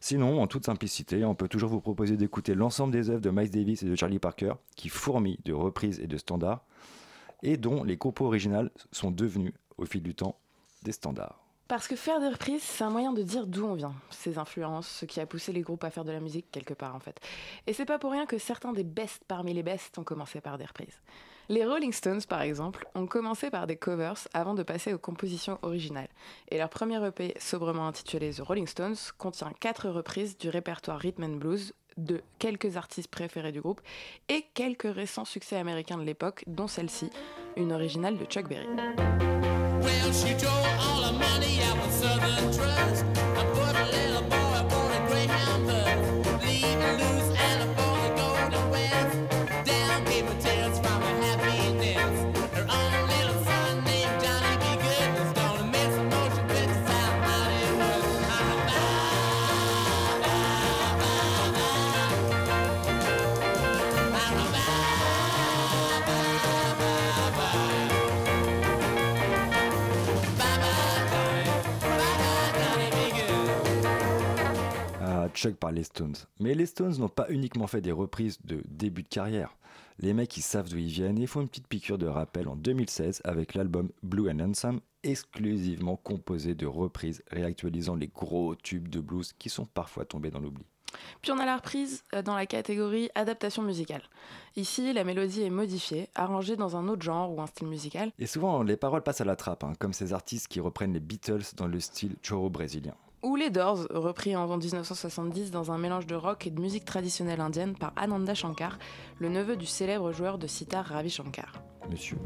Sinon, 0.00 0.40
en 0.40 0.46
toute 0.46 0.66
simplicité, 0.66 1.24
on 1.24 1.34
peut 1.34 1.48
toujours 1.48 1.70
vous 1.70 1.80
proposer 1.80 2.16
d'écouter 2.16 2.54
l'ensemble 2.54 2.92
des 2.92 3.10
œuvres 3.10 3.20
de 3.20 3.30
Miles 3.30 3.50
Davis 3.50 3.82
et 3.82 3.86
de 3.86 3.96
Charlie 3.96 4.18
Parker, 4.18 4.52
qui 4.76 4.88
fourmillent 4.88 5.40
de 5.44 5.52
reprises 5.52 6.00
et 6.00 6.06
de 6.06 6.16
standards, 6.16 6.64
et 7.42 7.56
dont 7.56 7.82
les 7.82 7.96
compos 7.96 8.26
originales 8.26 8.70
sont 8.92 9.10
devenus, 9.10 9.54
au 9.78 9.84
fil 9.84 10.02
du 10.02 10.14
temps, 10.14 10.38
des 10.82 10.92
standards. 10.92 11.46
Parce 11.68 11.88
que 11.88 11.96
faire 11.96 12.20
des 12.20 12.28
reprises, 12.28 12.62
c'est 12.62 12.84
un 12.84 12.90
moyen 12.90 13.12
de 13.12 13.22
dire 13.22 13.46
d'où 13.46 13.64
on 13.64 13.74
vient, 13.74 13.94
ses 14.10 14.38
influences, 14.38 14.86
ce 14.86 15.04
qui 15.04 15.18
a 15.18 15.26
poussé 15.26 15.52
les 15.52 15.62
groupes 15.62 15.82
à 15.82 15.90
faire 15.90 16.04
de 16.04 16.12
la 16.12 16.20
musique 16.20 16.46
quelque 16.52 16.74
part 16.74 16.94
en 16.94 17.00
fait. 17.00 17.18
Et 17.66 17.72
c'est 17.72 17.84
pas 17.84 17.98
pour 17.98 18.12
rien 18.12 18.26
que 18.26 18.38
certains 18.38 18.72
des 18.72 18.84
bests 18.84 19.24
parmi 19.26 19.52
les 19.52 19.64
bests 19.64 19.98
ont 19.98 20.04
commencé 20.04 20.40
par 20.40 20.58
des 20.58 20.64
reprises. 20.64 21.00
Les 21.48 21.64
Rolling 21.64 21.92
Stones, 21.92 22.22
par 22.28 22.42
exemple, 22.42 22.88
ont 22.96 23.06
commencé 23.06 23.50
par 23.50 23.68
des 23.68 23.76
covers 23.76 24.26
avant 24.34 24.54
de 24.54 24.64
passer 24.64 24.92
aux 24.92 24.98
compositions 24.98 25.58
originales. 25.62 26.08
Et 26.50 26.58
leur 26.58 26.68
premier 26.68 27.04
EP, 27.06 27.34
sobrement 27.38 27.86
intitulé 27.86 28.30
The 28.30 28.40
Rolling 28.40 28.66
Stones, 28.66 28.96
contient 29.16 29.52
quatre 29.60 29.88
reprises 29.88 30.36
du 30.36 30.48
répertoire 30.48 30.98
rhythm 30.98 31.22
and 31.22 31.36
blues 31.36 31.72
de 31.96 32.20
quelques 32.38 32.76
artistes 32.76 33.10
préférés 33.10 33.52
du 33.52 33.60
groupe 33.60 33.80
et 34.28 34.44
quelques 34.54 34.92
récents 34.92 35.24
succès 35.24 35.56
américains 35.56 35.98
de 35.98 36.02
l'époque, 36.02 36.42
dont 36.48 36.66
celle-ci, 36.66 37.10
une 37.56 37.72
originale 37.72 38.18
de 38.18 38.24
Chuck 38.24 38.48
Berry. 38.48 38.66
Par 75.54 75.72
les 75.72 75.84
Stones. 75.84 76.16
Mais 76.40 76.54
les 76.54 76.66
Stones 76.66 76.98
n'ont 76.98 77.08
pas 77.08 77.26
uniquement 77.30 77.66
fait 77.66 77.80
des 77.80 77.92
reprises 77.92 78.38
de 78.44 78.62
début 78.68 79.02
de 79.02 79.08
carrière. 79.08 79.56
Les 79.98 80.12
mecs, 80.12 80.36
ils 80.36 80.42
savent 80.42 80.68
d'où 80.68 80.78
ils 80.78 80.88
viennent 80.88 81.18
et 81.18 81.26
font 81.26 81.40
une 81.40 81.48
petite 81.48 81.68
piqûre 81.68 81.98
de 81.98 82.06
rappel 82.06 82.48
en 82.48 82.56
2016 82.56 83.22
avec 83.24 83.54
l'album 83.54 83.90
Blue 84.02 84.30
and 84.30 84.40
Handsome, 84.40 84.80
exclusivement 85.02 85.96
composé 85.96 86.54
de 86.54 86.66
reprises 86.66 87.22
réactualisant 87.30 87.94
les 87.94 88.08
gros 88.08 88.54
tubes 88.56 88.88
de 88.88 89.00
blues 89.00 89.32
qui 89.38 89.48
sont 89.48 89.64
parfois 89.64 90.04
tombés 90.04 90.30
dans 90.30 90.40
l'oubli. 90.40 90.64
Puis 91.22 91.32
on 91.32 91.38
a 91.38 91.46
la 91.46 91.56
reprise 91.56 92.04
euh, 92.14 92.22
dans 92.22 92.34
la 92.34 92.46
catégorie 92.46 93.10
adaptation 93.14 93.62
musicale. 93.62 94.02
Ici, 94.56 94.92
la 94.92 95.04
mélodie 95.04 95.42
est 95.42 95.50
modifiée, 95.50 96.08
arrangée 96.14 96.56
dans 96.56 96.76
un 96.76 96.88
autre 96.88 97.02
genre 97.02 97.32
ou 97.32 97.40
un 97.40 97.46
style 97.46 97.68
musical. 97.68 98.12
Et 98.18 98.26
souvent, 98.26 98.62
les 98.62 98.76
paroles 98.76 99.02
passent 99.02 99.20
à 99.20 99.24
la 99.24 99.36
trappe, 99.36 99.64
hein, 99.64 99.72
comme 99.78 99.92
ces 99.92 100.12
artistes 100.12 100.48
qui 100.48 100.60
reprennent 100.60 100.92
les 100.92 101.00
Beatles 101.00 101.54
dans 101.56 101.66
le 101.66 101.80
style 101.80 102.16
choro 102.22 102.50
brésilien. 102.50 102.94
Ou 103.26 103.34
les 103.34 103.50
Doors, 103.50 103.88
repris 103.90 104.36
en 104.36 104.46
1970 104.46 105.50
dans 105.50 105.72
un 105.72 105.78
mélange 105.78 106.06
de 106.06 106.14
rock 106.14 106.46
et 106.46 106.50
de 106.50 106.60
musique 106.60 106.84
traditionnelle 106.84 107.40
indienne 107.40 107.74
par 107.74 107.92
Ananda 107.96 108.34
Shankar, 108.34 108.78
le 109.18 109.28
neveu 109.28 109.56
du 109.56 109.66
célèbre 109.66 110.12
joueur 110.12 110.38
de 110.38 110.46
sitar 110.46 110.84
Ravi 110.84 111.10
Shankar. 111.10 111.52
Monsieur. 111.90 112.16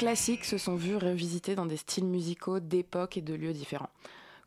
Classiques 0.00 0.46
se 0.46 0.56
sont 0.56 0.76
vus 0.76 0.96
revisités 0.96 1.54
dans 1.54 1.66
des 1.66 1.76
styles 1.76 2.06
musicaux 2.06 2.58
d'époques 2.58 3.18
et 3.18 3.20
de 3.20 3.34
lieux 3.34 3.52
différents. 3.52 3.90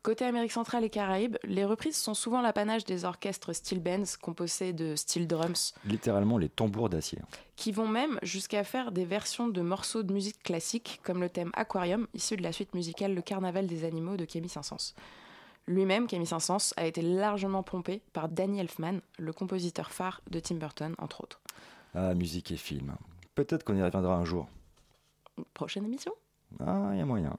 Côté 0.02 0.24
Amérique 0.24 0.50
centrale 0.50 0.82
et 0.82 0.90
Caraïbes, 0.90 1.36
les 1.44 1.64
reprises 1.64 1.96
sont 1.96 2.12
souvent 2.12 2.42
l'apanage 2.42 2.84
des 2.84 3.04
orchestres 3.04 3.54
steel 3.54 3.78
bands 3.78 4.02
composés 4.20 4.72
de 4.72 4.96
steel 4.96 5.28
drums, 5.28 5.72
Littéralement 5.84 6.38
les 6.38 6.48
tambours 6.48 6.88
d'acier. 6.88 7.20
qui 7.54 7.70
vont 7.70 7.86
même 7.86 8.18
jusqu'à 8.24 8.64
faire 8.64 8.90
des 8.90 9.04
versions 9.04 9.46
de 9.46 9.60
morceaux 9.60 10.02
de 10.02 10.12
musique 10.12 10.42
classique, 10.42 10.98
comme 11.04 11.20
le 11.20 11.28
thème 11.28 11.52
Aquarium, 11.54 12.08
issu 12.14 12.36
de 12.36 12.42
la 12.42 12.50
suite 12.50 12.74
musicale 12.74 13.14
Le 13.14 13.22
Carnaval 13.22 13.68
des 13.68 13.84
animaux 13.84 14.16
de 14.16 14.24
Camille 14.24 14.50
Saint-Saëns. 14.50 14.96
Lui-même, 15.68 16.08
Camille 16.08 16.26
Saint-Saëns, 16.26 16.74
a 16.76 16.84
été 16.84 17.00
largement 17.00 17.62
pompé 17.62 18.02
par 18.12 18.28
Danny 18.28 18.58
Elfman, 18.58 18.98
le 19.18 19.32
compositeur 19.32 19.92
phare 19.92 20.20
de 20.32 20.40
Tim 20.40 20.56
Burton, 20.56 20.96
entre 20.98 21.22
autres. 21.22 21.40
Ah, 21.94 22.12
musique 22.14 22.50
et 22.50 22.56
film. 22.56 22.96
Peut-être 23.36 23.62
qu'on 23.62 23.76
y 23.76 23.82
reviendra 23.82 24.16
un 24.16 24.24
jour. 24.24 24.48
Prochaine 25.54 25.84
émission 25.84 26.12
Ah, 26.60 26.90
il 26.92 26.98
y 26.98 27.02
a 27.02 27.06
moyen. 27.06 27.36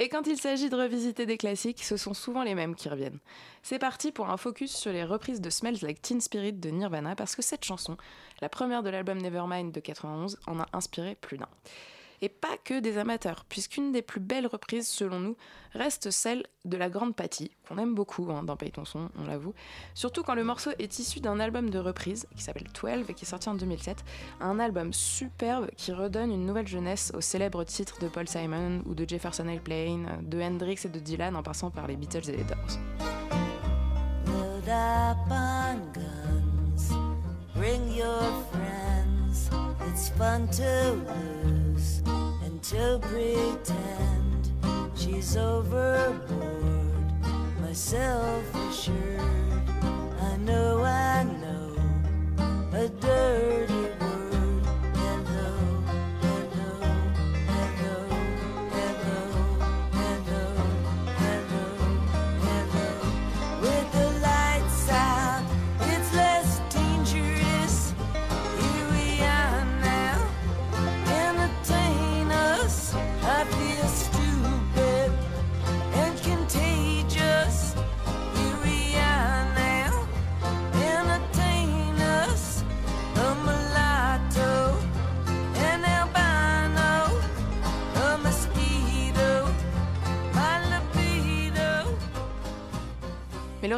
Et 0.00 0.08
quand 0.08 0.28
il 0.28 0.38
s'agit 0.38 0.70
de 0.70 0.76
revisiter 0.76 1.26
des 1.26 1.36
classiques, 1.36 1.82
ce 1.82 1.96
sont 1.96 2.14
souvent 2.14 2.44
les 2.44 2.54
mêmes 2.54 2.76
qui 2.76 2.88
reviennent. 2.88 3.18
C'est 3.64 3.80
parti 3.80 4.12
pour 4.12 4.30
un 4.30 4.36
focus 4.36 4.72
sur 4.72 4.92
les 4.92 5.04
reprises 5.04 5.40
de 5.40 5.50
Smells 5.50 5.78
Like 5.82 6.00
Teen 6.00 6.20
Spirit 6.20 6.52
de 6.52 6.70
Nirvana 6.70 7.16
parce 7.16 7.34
que 7.34 7.42
cette 7.42 7.64
chanson, 7.64 7.96
la 8.40 8.48
première 8.48 8.84
de 8.84 8.90
l'album 8.90 9.18
Nevermind 9.18 9.72
de 9.72 9.80
91, 9.80 10.38
en 10.46 10.60
a 10.60 10.66
inspiré 10.72 11.16
plus 11.16 11.36
d'un. 11.36 11.48
Et 12.22 12.28
pas 12.28 12.56
que 12.64 12.80
des 12.80 12.98
amateurs, 12.98 13.44
puisqu'une 13.48 13.92
des 13.92 14.02
plus 14.02 14.20
belles 14.20 14.46
reprises 14.46 14.88
selon 14.88 15.20
nous 15.20 15.36
reste 15.72 16.10
celle 16.10 16.44
de 16.64 16.76
la 16.76 16.88
Grande 16.88 17.14
Patty, 17.14 17.50
qu'on 17.68 17.78
aime 17.78 17.94
beaucoup 17.94 18.30
hein, 18.30 18.42
dans 18.42 18.56
Paye 18.56 18.72
ton 18.72 18.84
son, 18.84 19.10
on 19.18 19.24
l'avoue. 19.24 19.54
Surtout 19.94 20.22
quand 20.22 20.34
le 20.34 20.44
morceau 20.44 20.70
est 20.78 20.98
issu 20.98 21.20
d'un 21.20 21.40
album 21.40 21.70
de 21.70 21.78
reprise 21.78 22.26
qui 22.34 22.42
s'appelle 22.42 22.68
12 22.80 23.08
et 23.08 23.14
qui 23.14 23.24
est 23.24 23.28
sorti 23.28 23.48
en 23.48 23.54
2007. 23.54 24.04
Un 24.40 24.58
album 24.58 24.92
superbe 24.92 25.68
qui 25.76 25.92
redonne 25.92 26.32
une 26.32 26.46
nouvelle 26.46 26.68
jeunesse 26.68 27.12
aux 27.14 27.20
célèbres 27.20 27.64
titres 27.64 27.98
de 28.00 28.08
Paul 28.08 28.28
Simon 28.28 28.82
ou 28.86 28.94
de 28.94 29.08
Jefferson 29.08 29.48
Airplane, 29.48 30.20
de 30.22 30.40
Hendrix 30.40 30.80
et 30.84 30.88
de 30.88 30.98
Dylan 30.98 31.36
en 31.36 31.42
passant 31.42 31.70
par 31.70 31.86
les 31.86 31.96
Beatles 31.96 32.28
et 32.28 32.36
les 32.36 32.44
Doors. 32.44 32.78
Up 34.70 35.16
on 35.30 35.92
guns. 35.94 36.92
Bring 37.54 37.90
your 37.90 38.20
friends. 38.52 38.97
It's 39.86 40.08
fun 40.10 40.48
to 40.48 40.92
lose 40.92 42.02
and 42.44 42.62
to 42.64 42.98
pretend 43.02 44.50
she's 44.96 45.36
overboard. 45.36 46.24
Myself 47.60 48.54
assured, 48.54 49.27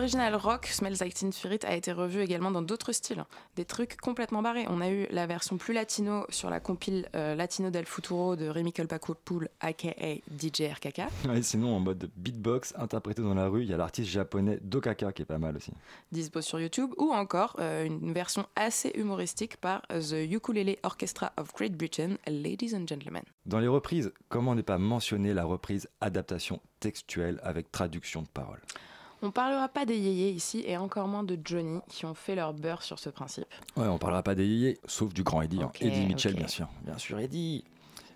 l'original 0.00 0.34
rock, 0.34 0.64
Smells 0.64 0.96
Like 1.00 1.12
Teen 1.12 1.30
Spirit, 1.30 1.58
a 1.64 1.76
été 1.76 1.92
revu 1.92 2.22
également 2.22 2.50
dans 2.50 2.62
d'autres 2.62 2.92
styles, 2.92 3.22
des 3.56 3.66
trucs 3.66 3.98
complètement 3.98 4.40
barrés. 4.40 4.64
On 4.70 4.80
a 4.80 4.88
eu 4.88 5.06
la 5.10 5.26
version 5.26 5.58
plus 5.58 5.74
latino 5.74 6.24
sur 6.30 6.48
la 6.48 6.58
compile 6.58 7.06
euh, 7.14 7.34
Latino 7.34 7.68
del 7.68 7.84
Futuro 7.84 8.34
de 8.34 8.46
Rémi 8.48 8.72
Colpacool, 8.72 9.50
aka 9.60 9.92
DJ 10.38 10.72
RKK. 10.72 11.02
Ouais, 11.28 11.42
sinon, 11.42 11.76
en 11.76 11.80
mode 11.80 12.10
beatbox 12.16 12.72
interprété 12.78 13.20
dans 13.20 13.34
la 13.34 13.48
rue, 13.48 13.62
il 13.62 13.68
y 13.68 13.74
a 13.74 13.76
l'artiste 13.76 14.08
japonais 14.08 14.58
Dokaka 14.62 15.12
qui 15.12 15.20
est 15.20 15.26
pas 15.26 15.36
mal 15.36 15.56
aussi. 15.56 15.72
dispo 16.12 16.40
sur 16.40 16.58
YouTube, 16.58 16.92
ou 16.96 17.12
encore 17.12 17.56
euh, 17.58 17.84
une 17.84 18.14
version 18.14 18.46
assez 18.56 18.92
humoristique 18.94 19.58
par 19.58 19.82
euh, 19.92 20.00
The 20.00 20.32
Ukulele 20.32 20.76
Orchestra 20.82 21.32
of 21.36 21.52
Great 21.52 21.76
Britain, 21.76 22.16
Ladies 22.26 22.74
and 22.74 22.86
Gentlemen. 22.86 23.22
Dans 23.44 23.58
les 23.58 23.68
reprises, 23.68 24.12
comment 24.30 24.54
ne 24.54 24.62
pas 24.62 24.78
mentionner 24.78 25.34
la 25.34 25.44
reprise 25.44 25.88
adaptation 26.00 26.60
textuelle 26.80 27.38
avec 27.42 27.70
traduction 27.70 28.22
de 28.22 28.28
paroles? 28.28 28.62
On 29.22 29.30
parlera 29.30 29.68
pas 29.68 29.84
des 29.84 29.98
yéyés 29.98 30.30
ici, 30.30 30.64
et 30.66 30.76
encore 30.78 31.06
moins 31.06 31.22
de 31.24 31.38
Johnny, 31.44 31.80
qui 31.88 32.06
ont 32.06 32.14
fait 32.14 32.34
leur 32.34 32.54
beurre 32.54 32.82
sur 32.82 32.98
ce 32.98 33.10
principe. 33.10 33.44
Ouais, 33.76 33.86
on 33.86 33.98
parlera 33.98 34.22
pas 34.22 34.34
des 34.34 34.46
yéyés, 34.46 34.78
sauf 34.86 35.12
du 35.12 35.22
grand 35.22 35.42
Eddie. 35.42 35.62
hein. 35.62 35.70
Eddie 35.80 36.06
Mitchell, 36.06 36.34
bien 36.34 36.48
sûr. 36.48 36.68
Bien 36.84 36.96
sûr, 36.98 37.18
Eddie. 37.18 37.64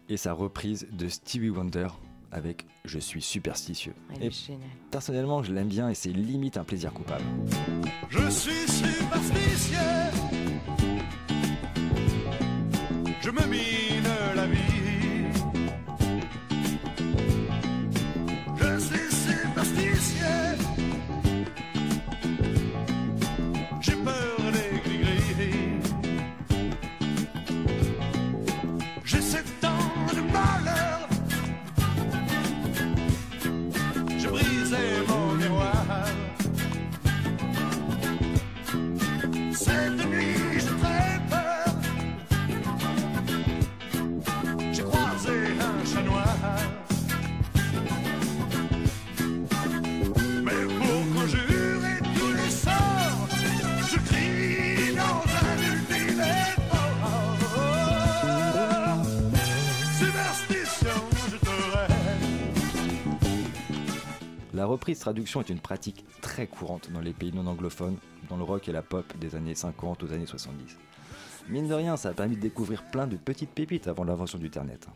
Et 0.09 0.17
sa 0.17 0.33
reprise 0.33 0.87
de 0.93 1.09
Stevie 1.09 1.51
Wonder 1.51 1.89
avec 2.33 2.67
Je 2.85 2.99
suis 2.99 3.23
superstitieux. 3.23 3.95
Elle 4.15 4.25
Et 4.25 4.27
est 4.27 4.31
géniale. 4.47 4.69
personnellement, 4.91 5.43
je 5.43 5.53
l'aime 5.53 5.69
bien 5.69 5.89
et 5.89 5.95
c'est 5.95 6.11
limite 6.11 6.57
un 6.57 6.65
plaisir 6.65 6.93
coupable. 6.93 7.25
Je 8.11 8.29
suis 8.31 8.69
superstitieux. 8.69 9.79
Je 13.21 13.31
me 13.31 13.47
mine 13.47 14.09
la 14.35 14.47
vie. 14.47 14.59
Je 18.57 18.79
suis 18.79 19.14
La 64.85 64.89
reprise 64.89 65.01
traduction 65.01 65.41
est 65.41 65.49
une 65.49 65.61
pratique 65.61 66.05
très 66.21 66.47
courante 66.47 66.91
dans 66.93 67.01
les 67.01 67.15
pays 67.15 67.33
non 67.33 67.47
anglophones, 67.47 67.97
dans 68.29 68.37
le 68.37 68.43
rock 68.43 68.69
et 68.69 68.73
la 68.73 68.83
pop 68.83 69.17
des 69.17 69.35
années 69.35 69.55
50 69.55 70.03
aux 70.03 70.13
années 70.13 70.27
70. 70.27 70.77
Mine 71.49 71.69
de 71.69 71.73
rien, 71.73 71.97
ça 71.97 72.11
a 72.11 72.13
permis 72.13 72.37
de 72.37 72.43
découvrir 72.43 72.83
plein 72.91 73.07
de 73.07 73.17
petites 73.17 73.49
pépites 73.49 73.89
avant 73.89 74.05
l'invention 74.05 74.37
du 74.37 74.49
internet. 74.49 74.87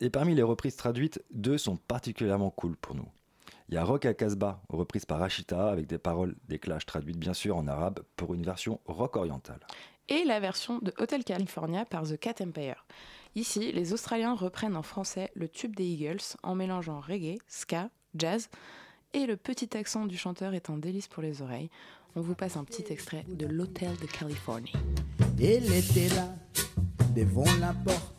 Et 0.00 0.08
parmi 0.08 0.34
les 0.34 0.42
reprises 0.42 0.76
traduites, 0.76 1.22
deux 1.34 1.58
sont 1.58 1.76
particulièrement 1.76 2.48
cool 2.48 2.78
pour 2.78 2.94
nous. 2.94 3.06
Il 3.68 3.74
y 3.74 3.76
a 3.76 3.84
Rock 3.84 4.06
à 4.06 4.14
Casbah, 4.14 4.62
reprise 4.70 5.04
par 5.04 5.18
Rachita, 5.18 5.68
avec 5.68 5.86
des 5.86 5.98
paroles 5.98 6.34
des 6.48 6.58
Clash 6.58 6.86
traduites 6.86 7.18
bien 7.18 7.34
sûr 7.34 7.58
en 7.58 7.66
arabe 7.66 8.00
pour 8.16 8.32
une 8.32 8.42
version 8.42 8.80
rock 8.86 9.16
orientale. 9.16 9.60
et 10.08 10.24
la 10.24 10.40
version 10.40 10.78
de 10.78 10.94
Hotel 10.96 11.24
California 11.24 11.84
par 11.84 12.04
The 12.04 12.16
Cat 12.16 12.36
Empire. 12.40 12.86
Ici, 13.34 13.70
les 13.70 13.92
Australiens 13.92 14.34
reprennent 14.34 14.76
en 14.78 14.82
français 14.82 15.30
le 15.34 15.46
tube 15.46 15.76
des 15.76 15.84
Eagles 15.84 16.38
en 16.42 16.54
mélangeant 16.54 17.00
reggae, 17.00 17.36
ska, 17.48 17.90
jazz, 18.14 18.48
et 19.16 19.24
le 19.24 19.36
petit 19.36 19.74
accent 19.78 20.04
du 20.04 20.18
chanteur 20.18 20.52
est 20.52 20.68
un 20.68 20.76
délice 20.76 21.08
pour 21.08 21.22
les 21.22 21.40
oreilles. 21.40 21.70
On 22.16 22.20
vous 22.20 22.34
passe 22.34 22.58
un 22.58 22.64
petit 22.64 22.84
extrait 22.90 23.24
de 23.26 23.46
l'Hôtel 23.46 23.96
de 24.00 24.06
Californie. 24.06 24.74
Il 25.38 25.72
était 25.72 26.14
là, 26.14 26.34
devant 27.14 27.46
la 27.58 27.72
porte. 27.72 28.14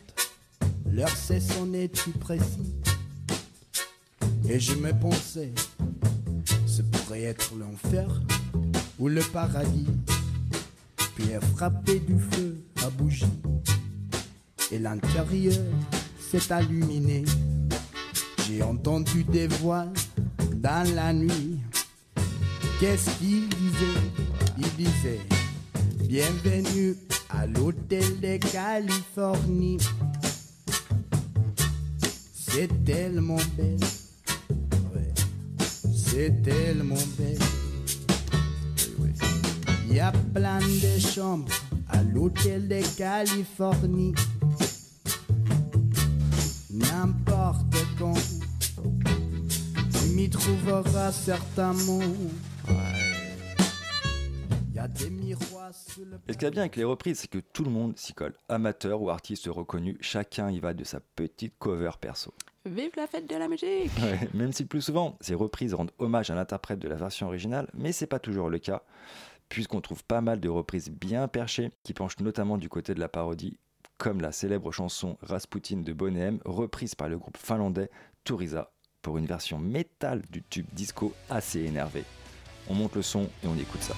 L'heure 0.90 1.08
c'est 1.16 1.38
sonnait-tu 1.38 2.10
précis 2.10 2.74
Et 4.48 4.58
je 4.58 4.74
me 4.74 4.92
pensais, 4.92 5.52
ce 6.66 6.82
pourrait 6.82 7.22
être 7.22 7.54
l'enfer 7.54 8.20
ou 8.98 9.06
le 9.06 9.22
paradis. 9.32 9.86
Puis 11.14 11.26
frappé 11.54 12.00
du 12.00 12.18
feu 12.18 12.56
à 12.84 12.90
bougie. 12.90 13.24
Et 14.72 14.80
l'intérieur 14.80 15.54
s'est 16.18 16.52
illuminé. 16.60 17.24
J'ai 18.48 18.64
entendu 18.64 19.22
des 19.22 19.46
voix 19.46 19.86
dans 20.60 20.94
la 20.94 21.12
nuit. 21.12 21.60
Qu'est-ce 22.80 23.10
qu'il 23.18 23.48
disait? 23.48 24.00
Il 24.58 24.84
disait 24.84 25.20
Bienvenue 26.04 26.96
à 27.30 27.46
l'hôtel 27.46 28.20
de 28.20 28.38
Californie. 28.50 29.78
C'est 32.32 32.84
tellement 32.84 33.38
belle. 33.56 33.78
Ouais. 34.94 35.12
C'est 35.94 36.42
tellement 36.42 36.94
belle. 37.18 37.38
Il 39.88 39.96
y 39.96 40.00
a 40.00 40.12
plein 40.34 40.58
de 40.58 40.98
chambres 40.98 41.52
à 41.88 42.02
l'hôtel 42.02 42.68
de 42.68 42.80
Californie. 42.96 44.14
Trouveras 50.30 51.28
y 54.78 54.80
a 54.80 54.88
des 54.88 55.10
miroirs 55.10 55.74
sur 55.74 56.04
le 56.04 56.18
Et 56.28 56.32
ce 56.32 56.38
qui 56.38 56.44
est 56.44 56.50
bien 56.50 56.62
avec 56.62 56.76
les 56.76 56.84
reprises, 56.84 57.18
c'est 57.18 57.30
que 57.30 57.38
tout 57.38 57.64
le 57.64 57.70
monde 57.70 57.98
s'y 57.98 58.14
colle. 58.14 58.34
Amateur 58.48 59.02
ou 59.02 59.10
artiste 59.10 59.46
reconnu, 59.48 59.96
chacun 60.00 60.50
y 60.50 60.60
va 60.60 60.72
de 60.72 60.84
sa 60.84 61.00
petite 61.00 61.54
cover 61.58 61.90
perso. 62.00 62.32
Vive 62.64 62.92
la 62.96 63.06
fête 63.06 63.28
de 63.28 63.36
la 63.36 63.48
musique 63.48 63.90
Ouais, 64.02 64.28
même 64.34 64.52
si 64.52 64.62
le 64.62 64.68
plus 64.68 64.82
souvent, 64.82 65.16
ces 65.20 65.34
reprises 65.34 65.74
rendent 65.74 65.90
hommage 65.98 66.30
à 66.30 66.34
l'interprète 66.34 66.78
de 66.78 66.88
la 66.88 66.94
version 66.94 67.26
originale, 67.26 67.68
mais 67.74 67.92
c'est 67.92 68.06
pas 68.06 68.20
toujours 68.20 68.50
le 68.50 68.58
cas, 68.58 68.82
puisqu'on 69.48 69.80
trouve 69.80 70.04
pas 70.04 70.20
mal 70.20 70.38
de 70.38 70.48
reprises 70.48 70.90
bien 70.90 71.26
perchées 71.26 71.72
qui 71.82 71.92
penchent 71.92 72.20
notamment 72.20 72.56
du 72.56 72.68
côté 72.68 72.94
de 72.94 73.00
la 73.00 73.08
parodie, 73.08 73.58
comme 73.96 74.20
la 74.20 74.30
célèbre 74.30 74.70
chanson 74.70 75.16
Rasputin 75.22 75.78
de 75.78 75.92
Boney 75.92 76.20
M, 76.20 76.38
reprise 76.44 76.94
par 76.94 77.08
le 77.08 77.18
groupe 77.18 77.36
finlandais 77.36 77.90
Turisa 78.22 78.70
une 79.16 79.26
version 79.26 79.58
métal 79.58 80.22
du 80.30 80.42
tube 80.42 80.66
disco 80.72 81.14
assez 81.30 81.60
énervé. 81.60 82.04
On 82.68 82.74
monte 82.74 82.96
le 82.96 83.02
son 83.02 83.30
et 83.42 83.46
on 83.46 83.56
écoute 83.56 83.82
ça. 83.82 83.94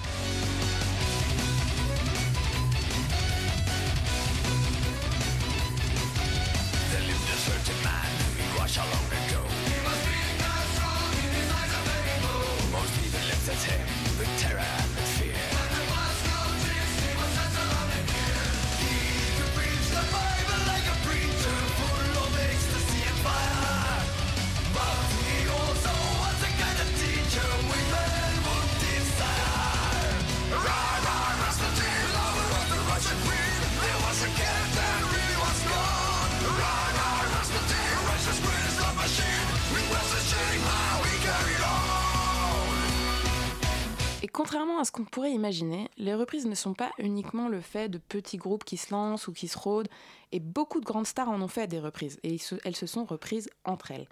Contrairement 44.31 44.79
à 44.79 44.85
ce 44.85 44.91
qu'on 44.91 45.05
pourrait 45.05 45.31
imaginer, 45.31 45.89
les 45.97 46.15
reprises 46.15 46.45
ne 46.45 46.55
sont 46.55 46.73
pas 46.73 46.91
uniquement 46.97 47.47
le 47.47 47.61
fait 47.61 47.89
de 47.89 47.97
petits 47.97 48.37
groupes 48.37 48.63
qui 48.63 48.77
se 48.77 48.91
lancent 48.91 49.27
ou 49.27 49.33
qui 49.33 49.47
se 49.47 49.57
rôdent, 49.57 49.89
et 50.31 50.39
beaucoup 50.39 50.79
de 50.79 50.85
grandes 50.85 51.07
stars 51.07 51.29
en 51.29 51.41
ont 51.41 51.47
fait 51.47 51.67
des 51.67 51.79
reprises, 51.79 52.19
et 52.23 52.37
elles 52.63 52.75
se 52.75 52.87
sont 52.87 53.05
reprises 53.05 53.49
entre 53.65 53.91
elles. 53.91 54.07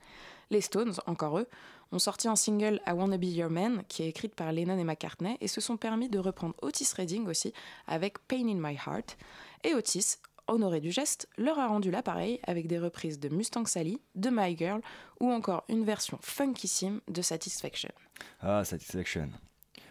Les 0.49 0.61
Stones, 0.61 0.93
encore 1.05 1.39
eux, 1.39 1.47
ont 1.91 1.99
sorti 1.99 2.27
un 2.27 2.35
single 2.35 2.81
I 2.87 2.91
Wanna 2.91 3.17
Be 3.17 3.25
Your 3.25 3.49
Man, 3.49 3.83
qui 3.87 4.03
est 4.03 4.09
écrite 4.09 4.35
par 4.35 4.51
Lennon 4.51 4.77
et 4.77 4.83
McCartney, 4.83 5.37
et 5.41 5.47
se 5.47 5.61
sont 5.61 5.77
permis 5.77 6.09
de 6.09 6.19
reprendre 6.19 6.55
Otis 6.61 6.89
Redding 6.95 7.27
aussi, 7.27 7.53
avec 7.87 8.19
Pain 8.27 8.47
in 8.47 8.59
My 8.59 8.75
Heart, 8.75 9.17
et 9.63 9.73
Otis, 9.73 10.17
honoré 10.47 10.81
du 10.81 10.91
geste, 10.91 11.27
leur 11.37 11.59
a 11.59 11.67
rendu 11.67 11.91
l'appareil 11.91 12.39
avec 12.43 12.67
des 12.67 12.79
reprises 12.79 13.19
de 13.19 13.29
Mustang 13.29 13.65
Sally, 13.65 14.01
de 14.15 14.29
My 14.31 14.57
Girl, 14.57 14.81
ou 15.19 15.31
encore 15.31 15.63
une 15.69 15.83
version 15.83 16.17
funkissime 16.21 17.01
de 17.07 17.21
Satisfaction. 17.21 17.91
Ah, 18.41 18.63
Satisfaction. 18.63 19.29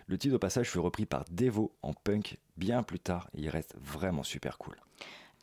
Le 0.08 0.16
titre 0.16 0.36
au 0.36 0.38
passage 0.38 0.70
fut 0.70 0.78
repris 0.78 1.04
par 1.04 1.24
Devo 1.30 1.72
en 1.82 1.92
punk 1.92 2.38
bien 2.56 2.82
plus 2.82 2.98
tard 2.98 3.28
et 3.34 3.42
il 3.42 3.50
reste 3.50 3.74
vraiment 3.78 4.22
super 4.22 4.56
cool. 4.56 4.76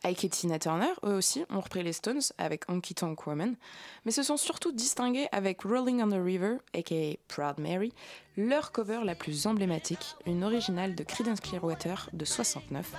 Ike 0.02 0.24
et 0.24 0.28
Tina 0.28 0.58
Turner, 0.58 0.92
eux 1.04 1.14
aussi, 1.14 1.44
ont 1.50 1.60
repris 1.60 1.82
les 1.82 1.92
Stones 1.92 2.20
avec 2.36 2.68
Honky 2.68 2.94
Tonk 2.94 3.26
Woman, 3.26 3.56
mais 4.04 4.10
se 4.10 4.22
sont 4.22 4.36
surtout 4.36 4.72
distingués 4.72 5.28
avec 5.32 5.62
Rolling 5.62 6.02
on 6.02 6.08
the 6.08 6.22
River, 6.22 6.56
aka 6.74 7.16
Proud 7.28 7.58
Mary, 7.58 7.92
leur 8.36 8.72
cover 8.72 9.00
la 9.04 9.14
plus 9.14 9.46
emblématique, 9.46 10.16
une 10.26 10.44
originale 10.44 10.94
de 10.94 11.02
Creedence 11.04 11.40
Clearwater 11.40 12.10
de 12.12 12.24
69. 12.24 12.92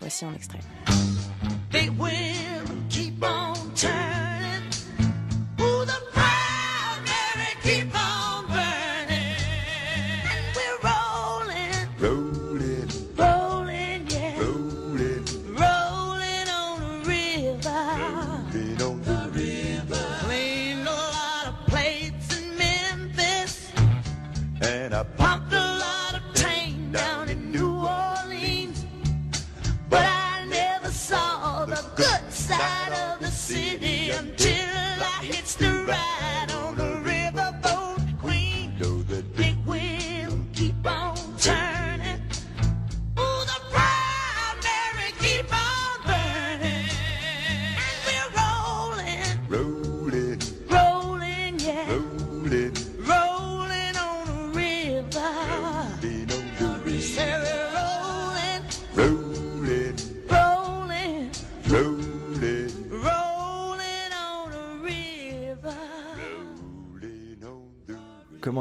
Voici 0.00 0.24
un 0.24 0.34
extrait. 0.34 0.60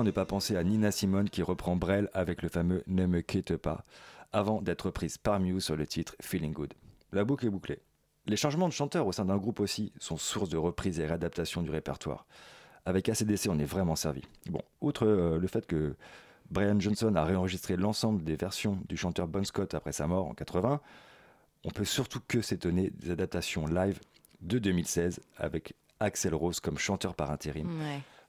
Ne 0.05 0.11
pas 0.11 0.25
penser 0.25 0.55
à 0.55 0.63
Nina 0.63 0.91
Simone 0.91 1.29
qui 1.29 1.41
reprend 1.41 1.75
Brel 1.75 2.09
avec 2.13 2.43
le 2.43 2.49
fameux 2.49 2.83
Ne 2.85 3.07
me 3.07 3.21
quitte 3.21 3.57
pas, 3.57 3.83
avant 4.31 4.61
d'être 4.61 4.91
prise 4.91 5.17
par 5.17 5.39
Muse 5.39 5.65
sur 5.65 5.75
le 5.75 5.87
titre 5.87 6.15
Feeling 6.21 6.53
Good. 6.53 6.75
La 7.11 7.25
boucle 7.25 7.47
est 7.47 7.49
bouclée. 7.49 7.79
Les 8.27 8.37
changements 8.37 8.67
de 8.67 8.73
chanteurs 8.73 9.07
au 9.07 9.11
sein 9.11 9.25
d'un 9.25 9.37
groupe 9.37 9.59
aussi 9.59 9.91
sont 9.99 10.17
source 10.17 10.49
de 10.49 10.57
reprises 10.57 10.99
et 10.99 11.07
réadaptations 11.07 11.63
du 11.63 11.71
répertoire. 11.71 12.27
Avec 12.85 13.09
ACDC, 13.09 13.47
on 13.49 13.57
est 13.57 13.65
vraiment 13.65 13.95
servi. 13.95 14.21
Bon, 14.47 14.61
outre 14.79 15.07
euh, 15.07 15.39
le 15.39 15.47
fait 15.47 15.65
que 15.65 15.95
Brian 16.51 16.79
Johnson 16.79 17.15
a 17.15 17.23
réenregistré 17.23 17.75
l'ensemble 17.75 18.23
des 18.23 18.35
versions 18.35 18.79
du 18.87 18.97
chanteur 18.97 19.27
Bon 19.27 19.43
Scott 19.43 19.73
après 19.73 19.91
sa 19.91 20.05
mort 20.05 20.27
en 20.27 20.35
80, 20.35 20.81
on 21.63 21.69
peut 21.71 21.83
surtout 21.83 22.19
que 22.27 22.41
s'étonner 22.41 22.91
des 22.91 23.09
adaptations 23.09 23.65
live 23.65 23.99
de 24.41 24.59
2016 24.59 25.19
avec 25.37 25.73
Axel 25.99 26.35
Rose 26.35 26.59
comme 26.59 26.77
chanteur 26.77 27.15
par 27.15 27.31
intérim. 27.31 27.67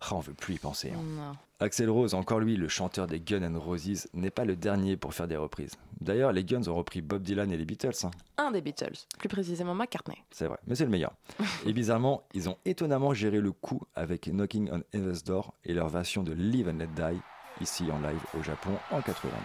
Ah, 0.01 0.09
on 0.15 0.21
veut 0.21 0.35
plus 0.35 0.55
y 0.55 0.59
penser. 0.59 0.93
hein. 0.93 1.33
Axel 1.59 1.89
Rose, 1.89 2.13
encore 2.15 2.39
lui, 2.41 2.57
le 2.57 2.69
chanteur 2.69 3.07
des 3.07 3.19
Guns 3.19 3.43
N' 3.43 3.57
Roses, 3.57 4.07
n'est 4.13 4.31
pas 4.31 4.45
le 4.45 4.57
dernier 4.57 4.97
pour 4.99 5.15
faire 5.15 5.27
des 5.27 5.37
reprises. 5.39 5.73
D'ailleurs, 6.03 6.33
les 6.33 6.45
Guns 6.45 6.69
ont 6.69 6.75
repris 6.75 7.01
Bob 7.01 7.23
Dylan 7.23 7.51
et 7.51 7.57
les 7.57 7.65
Beatles. 7.65 7.93
hein. 8.05 8.11
Un 8.37 8.51
des 8.51 8.61
Beatles, 8.61 8.93
plus 9.19 9.29
précisément 9.31 9.75
McCartney. 9.75 10.19
C'est 10.31 10.47
vrai, 10.49 10.59
mais 10.67 10.75
c'est 10.75 10.85
le 10.85 10.91
meilleur. 10.91 11.13
Et 11.67 11.73
bizarrement, 11.73 12.23
ils 12.35 12.51
ont 12.51 12.59
étonnamment 12.67 13.15
géré 13.15 13.41
le 13.41 13.53
coup 13.53 13.81
avec 13.95 14.27
Knocking 14.29 14.69
on 14.71 14.83
Heaven's 14.93 15.25
Door 15.25 15.55
et 15.65 15.73
leur 15.73 15.89
version 15.89 16.23
de 16.23 16.33
Live 16.35 16.69
and 16.69 16.77
Let 16.79 16.89
Die, 16.89 17.19
ici 17.63 17.85
en 17.91 17.99
live 18.07 18.21
au 18.39 18.43
Japon 18.43 18.73
en 18.91 19.01
92. 19.01 19.41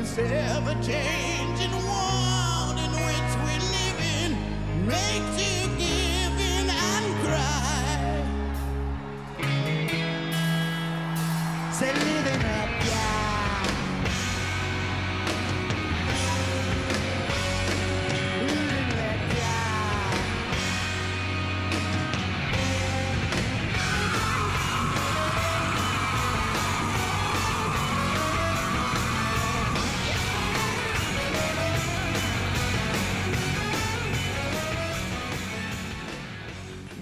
This 0.00 0.18
ever-changing 0.18 1.72
world 1.72 2.78
in 2.78 2.90
which 3.04 3.32
we 3.44 3.54
live 3.74 4.00
in 4.24 4.86
makes 4.86 5.44
you 5.44 5.49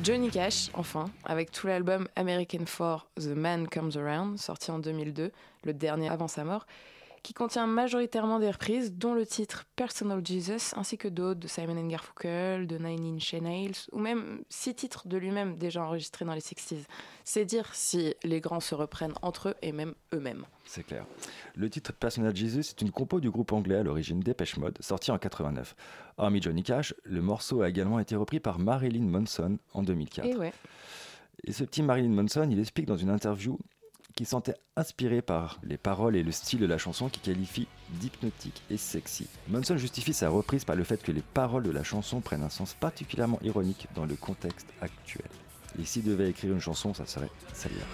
Johnny 0.09 0.30
Cash, 0.30 0.70
enfin, 0.72 1.04
avec 1.26 1.50
tout 1.50 1.66
l'album 1.66 2.09
American 2.16 2.64
for 2.64 3.06
The 3.16 3.36
Man 3.36 3.68
Comes 3.68 3.92
Around, 3.94 4.38
sorti 4.38 4.70
en 4.70 4.78
2002, 4.78 5.30
le 5.64 5.74
dernier 5.74 6.09
avant 6.09 6.28
sa 6.28 6.44
mort, 6.44 6.66
qui 7.23 7.35
contient 7.35 7.66
majoritairement 7.66 8.39
des 8.39 8.51
reprises, 8.51 8.93
dont 8.93 9.14
le 9.14 9.27
titre 9.27 9.64
Personal 9.77 10.25
Jesus, 10.25 10.75
ainsi 10.77 10.99
que 10.99 11.09
d'autres 11.09 11.41
de 11.41 11.49
Simon 11.49 11.87
Garfunkel, 11.87 12.66
de 12.66 12.79
Nine 12.79 13.16
Inch 13.16 13.35
Nails, 13.35 13.77
ou 13.93 13.99
même 13.99 14.43
six 14.49 14.75
titres 14.75 15.09
de 15.09 15.16
lui-même 15.16 15.57
déjà 15.57 15.83
enregistrés 15.83 16.25
dans 16.25 16.35
les 16.35 16.41
60s. 16.41 16.85
C'est 17.25 17.45
dire 17.45 17.75
si 17.75 18.14
les 18.25 18.41
grands 18.41 18.61
se 18.61 18.75
reprennent 18.75 19.14
entre 19.23 19.51
eux 19.51 19.55
et 19.62 19.73
même 19.73 19.95
eux-mêmes. 20.12 20.45
C'est 20.64 20.85
clair. 20.85 21.07
Le 21.57 21.71
titre 21.71 21.93
Personal 21.93 22.35
Jesus 22.35 22.61
est 22.61 22.83
une 22.83 22.91
compo 22.91 23.21
du 23.21 23.31
groupe 23.31 23.53
anglais 23.53 23.77
à 23.77 23.83
l'origine 23.83 24.21
Dépêche 24.21 24.57
Mode, 24.57 24.77
sorti 24.81 25.11
en 25.11 25.19
89. 25.19 25.75
Hormis 26.19 26.43
Johnny 26.43 26.62
Cash, 26.62 26.95
le 27.05 27.23
morceau 27.23 27.62
a 27.62 27.69
également 27.69 27.99
été 27.99 28.16
repris 28.16 28.41
par 28.41 28.59
Marilyn 28.59 29.07
Manson 29.07 29.59
en 29.73 29.83
2004. 29.83 30.27
Et 30.27 30.37
ouais. 30.37 30.53
Et 31.45 31.53
ce 31.53 31.64
petit 31.64 31.83
Marilyn 31.83 32.11
Manson, 32.11 32.49
il 32.51 32.59
explique 32.59 32.87
dans 32.87 32.97
une 32.97 33.11
interview 33.11 33.59
qu'il 34.14 34.26
sentait 34.26 34.56
inspiré 34.76 35.22
par 35.22 35.59
les 35.62 35.76
paroles 35.76 36.16
et 36.16 36.22
le 36.22 36.32
style 36.32 36.61
de 36.61 36.66
la 36.66 36.78
chanson 36.78 37.09
qu'il 37.09 37.22
qualifie 37.22 37.68
d'hypnotique 37.90 38.62
et 38.70 38.76
sexy. 38.76 39.28
Manson 39.48 39.76
justifie 39.76 40.12
sa 40.12 40.28
reprise 40.28 40.64
par 40.64 40.76
le 40.76 40.84
fait 40.84 41.02
que 41.02 41.12
les 41.12 41.22
paroles 41.22 41.62
de 41.62 41.70
la 41.70 41.84
chanson 41.84 42.20
prennent 42.20 42.42
un 42.42 42.48
sens 42.48 42.74
particulièrement 42.74 43.38
ironique 43.42 43.86
dans 43.94 44.06
le 44.06 44.16
contexte 44.16 44.68
actuel. 44.80 45.28
Et 45.80 45.84
s'il 45.84 46.04
devait 46.04 46.30
écrire 46.30 46.52
une 46.52 46.61
chanson, 46.61 46.94
ça 46.94 47.06
serait 47.06 47.30
celle-là. 47.52 47.84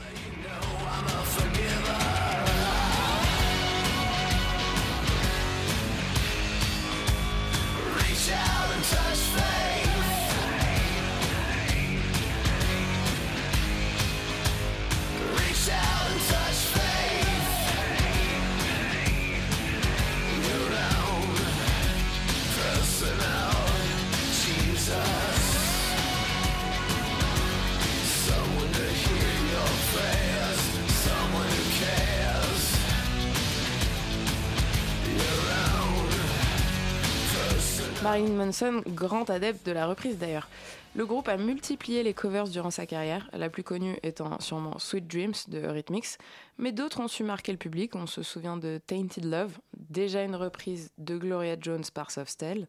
Marilyn 38.05 38.35
Manson, 38.35 38.83
grand 38.87 39.31
adepte 39.31 39.65
de 39.65 39.73
la 39.73 39.87
reprise 39.87 40.19
d'ailleurs. 40.19 40.51
Le 40.95 41.07
groupe 41.07 41.27
a 41.27 41.39
multiplié 41.39 42.03
les 42.03 42.13
covers 42.13 42.49
durant 42.49 42.71
sa 42.71 42.85
carrière, 42.85 43.31
la 43.33 43.49
plus 43.49 43.63
connue 43.63 43.97
étant 44.03 44.39
sûrement 44.41 44.79
Sweet 44.79 45.07
Dreams 45.09 45.33
de 45.49 45.61
Eurythmics, 45.61 46.19
mais 46.59 46.71
d'autres 46.71 47.01
ont 47.01 47.09
su 47.09 47.25
marquer 47.25 47.51
le 47.51 47.57
public. 47.57 47.97
On 47.97 48.07
se 48.07 48.23
souvient 48.23 48.59
de 48.59 48.79
Tainted 48.87 49.25
Love, 49.25 49.59
déjà 49.73 50.23
une 50.23 50.37
reprise 50.37 50.93
de 50.99 51.17
Gloria 51.17 51.57
Jones 51.59 51.85
par 51.95 52.11
Softstel. 52.11 52.69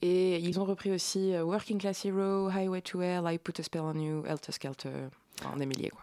Et 0.00 0.38
ils 0.38 0.58
ont 0.58 0.64
repris 0.64 0.92
aussi 0.92 1.34
euh, 1.34 1.44
Working 1.44 1.78
Class 1.78 2.02
Hero, 2.06 2.48
Highway 2.48 2.80
to 2.80 3.02
Hell, 3.02 3.24
I 3.26 3.36
Put 3.36 3.60
a 3.60 3.62
Spell 3.64 3.82
on 3.82 4.00
You, 4.00 4.24
Helter 4.26 4.52
Skelter, 4.52 5.08
enfin, 5.44 5.58
des 5.58 5.66
milliers 5.66 5.90
quoi. 5.90 6.00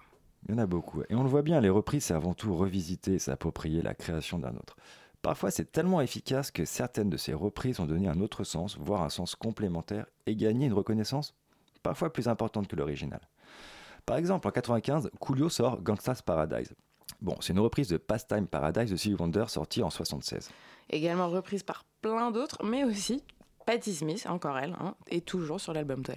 Il 0.47 0.51
y 0.51 0.53
en 0.55 0.59
a 0.59 0.67
beaucoup. 0.67 1.01
Et 1.09 1.15
on 1.15 1.23
le 1.23 1.29
voit 1.29 1.43
bien, 1.43 1.61
les 1.61 1.69
reprises, 1.69 2.05
c'est 2.05 2.13
avant 2.13 2.33
tout 2.35 2.55
revisiter 2.55 3.17
s'approprier 3.17 3.81
la 3.81 3.95
création 3.95 4.37
d'un 4.37 4.55
autre. 4.55 4.75
Parfois, 5.21 5.51
c'est 5.51 5.71
tellement 5.71 6.01
efficace 6.01 6.49
que 6.49 6.65
certaines 6.65 7.09
de 7.09 7.17
ces 7.17 7.33
reprises 7.33 7.79
ont 7.79 7.85
donné 7.85 8.07
un 8.07 8.21
autre 8.21 8.43
sens, 8.43 8.77
voire 8.77 9.03
un 9.03 9.09
sens 9.09 9.35
complémentaire, 9.35 10.05
et 10.25 10.35
gagné 10.35 10.65
une 10.65 10.73
reconnaissance 10.73 11.35
parfois 11.83 12.11
plus 12.11 12.27
importante 12.27 12.67
que 12.67 12.75
l'original. 12.75 13.21
Par 14.05 14.17
exemple, 14.17 14.47
en 14.47 14.51
95, 14.51 15.11
Coolio 15.19 15.49
sort 15.49 15.81
Gangsta's 15.81 16.21
Paradise. 16.21 16.73
Bon, 17.21 17.35
c'est 17.39 17.53
une 17.53 17.59
reprise 17.59 17.87
de 17.87 17.97
Pastime 17.97 18.47
Paradise 18.47 18.89
de 18.89 18.95
Stevie 18.95 19.15
Wonder 19.15 19.45
sortie 19.47 19.83
en 19.83 19.89
76. 19.89 20.49
Également 20.89 21.29
reprise 21.29 21.63
par 21.63 21.83
plein 22.01 22.31
d'autres, 22.31 22.63
mais 22.63 22.83
aussi 22.83 23.23
Patti 23.65 23.93
Smith, 23.93 24.25
encore 24.27 24.57
elle, 24.57 24.73
hein, 24.79 24.95
et 25.07 25.21
toujours 25.21 25.59
sur 25.59 25.73
l'album 25.73 26.01
12. 26.01 26.15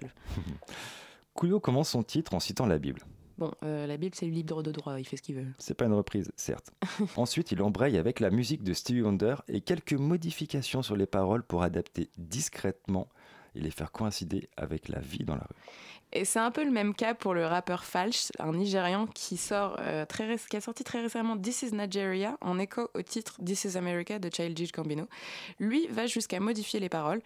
Coolio 1.34 1.60
commence 1.60 1.90
son 1.90 2.02
titre 2.02 2.34
en 2.34 2.40
citant 2.40 2.66
la 2.66 2.78
Bible. 2.78 3.02
Bon, 3.38 3.50
euh, 3.64 3.86
la 3.86 3.96
Bible 3.96 4.14
c'est 4.14 4.26
libre 4.26 4.62
de 4.62 4.70
droit, 4.70 4.98
il 4.98 5.04
fait 5.04 5.16
ce 5.16 5.22
qu'il 5.22 5.34
veut. 5.36 5.46
C'est 5.58 5.74
pas 5.74 5.86
une 5.86 5.92
reprise, 5.94 6.30
certes. 6.36 6.72
Ensuite, 7.16 7.50
il 7.52 7.62
embraye 7.62 7.98
avec 7.98 8.20
la 8.20 8.30
musique 8.30 8.62
de 8.62 8.72
Stevie 8.72 9.02
Wonder 9.02 9.36
et 9.48 9.60
quelques 9.60 9.94
modifications 9.94 10.82
sur 10.82 10.96
les 10.96 11.06
paroles 11.06 11.42
pour 11.42 11.62
adapter 11.62 12.10
discrètement 12.16 13.08
et 13.56 13.60
les 13.60 13.70
faire 13.70 13.92
coïncider 13.92 14.48
avec 14.56 14.88
la 14.88 15.00
vie 15.00 15.24
dans 15.24 15.34
la 15.34 15.42
rue. 15.42 15.56
Et 16.12 16.24
c'est 16.24 16.38
un 16.38 16.52
peu 16.52 16.64
le 16.64 16.70
même 16.70 16.94
cas 16.94 17.12
pour 17.14 17.34
le 17.34 17.44
rappeur 17.44 17.82
Falch, 17.82 18.30
un 18.38 18.52
Nigérian 18.52 19.06
qui, 19.08 19.36
sort, 19.36 19.76
euh, 19.80 20.06
très 20.06 20.36
qui 20.48 20.56
a 20.56 20.60
sorti 20.60 20.84
très 20.84 21.00
récemment 21.00 21.36
This 21.36 21.62
is 21.62 21.72
Nigeria 21.72 22.38
en 22.40 22.60
écho 22.60 22.88
au 22.94 23.02
titre 23.02 23.36
This 23.44 23.64
is 23.64 23.76
America 23.76 24.20
de 24.20 24.30
Childish 24.32 24.70
Gambino. 24.70 25.08
Lui 25.58 25.88
va 25.88 26.06
jusqu'à 26.06 26.38
modifier 26.38 26.78
les 26.78 26.88
paroles 26.88 27.20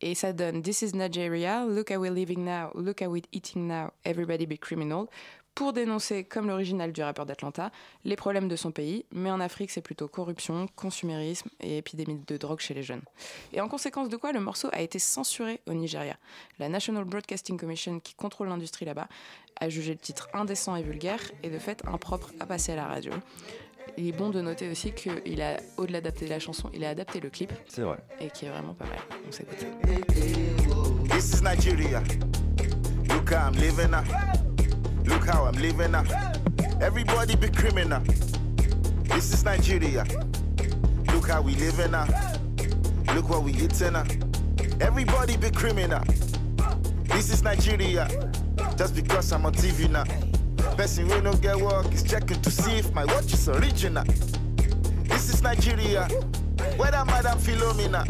et 0.00 0.14
ça 0.14 0.32
donne 0.32 0.62
This 0.62 0.82
is 0.82 0.94
Nigeria, 0.94 1.64
look 1.66 1.90
how 1.90 1.98
we're 1.98 2.12
living 2.12 2.44
now, 2.44 2.70
look 2.74 3.00
how 3.00 3.08
we're 3.10 3.22
eating 3.32 3.66
now, 3.68 3.90
everybody 4.04 4.46
be 4.46 4.58
criminal 4.58 5.08
pour 5.54 5.72
dénoncer, 5.72 6.24
comme 6.24 6.48
l'original 6.48 6.92
du 6.92 7.02
rappeur 7.02 7.26
d'Atlanta, 7.26 7.70
les 8.04 8.16
problèmes 8.16 8.48
de 8.48 8.56
son 8.56 8.72
pays, 8.72 9.04
mais 9.12 9.30
en 9.30 9.38
Afrique 9.38 9.70
c'est 9.70 9.80
plutôt 9.80 10.08
corruption, 10.08 10.66
consumérisme 10.74 11.48
et 11.60 11.78
épidémie 11.78 12.20
de 12.26 12.36
drogue 12.36 12.58
chez 12.58 12.74
les 12.74 12.82
jeunes. 12.82 13.02
Et 13.52 13.60
en 13.60 13.68
conséquence 13.68 14.08
de 14.08 14.16
quoi 14.16 14.32
le 14.32 14.40
morceau 14.40 14.68
a 14.72 14.80
été 14.80 14.98
censuré 14.98 15.60
au 15.68 15.72
Nigeria. 15.74 16.16
La 16.58 16.68
National 16.68 17.04
Broadcasting 17.04 17.56
Commission, 17.56 18.00
qui 18.00 18.14
contrôle 18.14 18.48
l'industrie 18.48 18.84
là-bas, 18.84 19.08
a 19.60 19.68
jugé 19.68 19.92
le 19.92 19.98
titre 19.98 20.28
indécent 20.34 20.74
et 20.74 20.82
vulgaire 20.82 21.20
et 21.44 21.50
de 21.50 21.58
fait 21.58 21.86
impropre 21.86 22.32
à 22.40 22.46
passer 22.46 22.72
à 22.72 22.76
la 22.76 22.86
radio. 22.86 23.12
Il 23.96 24.08
est 24.08 24.12
bon 24.12 24.30
de 24.30 24.40
noter 24.40 24.68
aussi 24.70 24.92
qu'il 24.92 25.40
a, 25.42 25.56
au-delà 25.76 26.00
d'adapter 26.00 26.26
la 26.26 26.38
chanson, 26.38 26.70
il 26.74 26.84
a 26.84 26.90
adapté 26.90 27.20
le 27.20 27.30
clip 27.30 27.52
C'est 27.68 27.82
vrai. 27.82 27.98
et 28.20 28.28
qui 28.30 28.46
est 28.46 28.48
vraiment 28.48 28.74
pas 28.74 28.86
mal. 28.86 28.98
On 29.28 29.32
s'écoute. 29.32 29.64
This 31.10 31.34
is 31.34 31.42
Nigeria. 31.42 32.02
Look 33.08 33.30
how 33.32 33.48
I'm 33.48 33.54
living 33.54 33.90
now. 33.90 34.02
Look 35.06 35.26
how 35.28 35.46
I'm 35.46 35.54
living 35.60 35.92
now. 35.92 36.02
Everybody 36.80 37.36
be 37.36 37.48
criminal. 37.50 38.00
This 39.04 39.32
is 39.32 39.44
Nigeria. 39.44 40.04
Look 41.12 41.28
how 41.28 41.40
we 41.42 41.54
living 41.54 41.92
now. 41.92 42.06
Look 43.14 43.28
what 43.28 43.44
we 43.44 43.52
eating 43.52 43.92
now. 43.92 44.04
Everybody 44.80 45.36
be 45.36 45.50
criminal. 45.50 46.02
This 47.04 47.32
is 47.32 47.42
Nigeria. 47.42 48.08
Just 48.76 48.94
because 48.96 49.30
I'm 49.32 49.46
on 49.46 49.52
TV 49.54 49.88
now. 49.88 50.04
Person 50.76 51.06
we 51.08 51.20
no 51.20 51.32
get 51.34 51.56
work 51.56 51.92
is 51.92 52.02
checking 52.02 52.40
to 52.42 52.50
see 52.50 52.72
if 52.78 52.92
my 52.92 53.04
watch 53.04 53.32
is 53.32 53.48
original. 53.48 54.04
This 55.04 55.32
is 55.32 55.40
Nigeria. 55.40 56.08
Where 56.08 56.90
Whether 56.90 57.04
Madam 57.04 57.38
Philomena. 57.38 58.04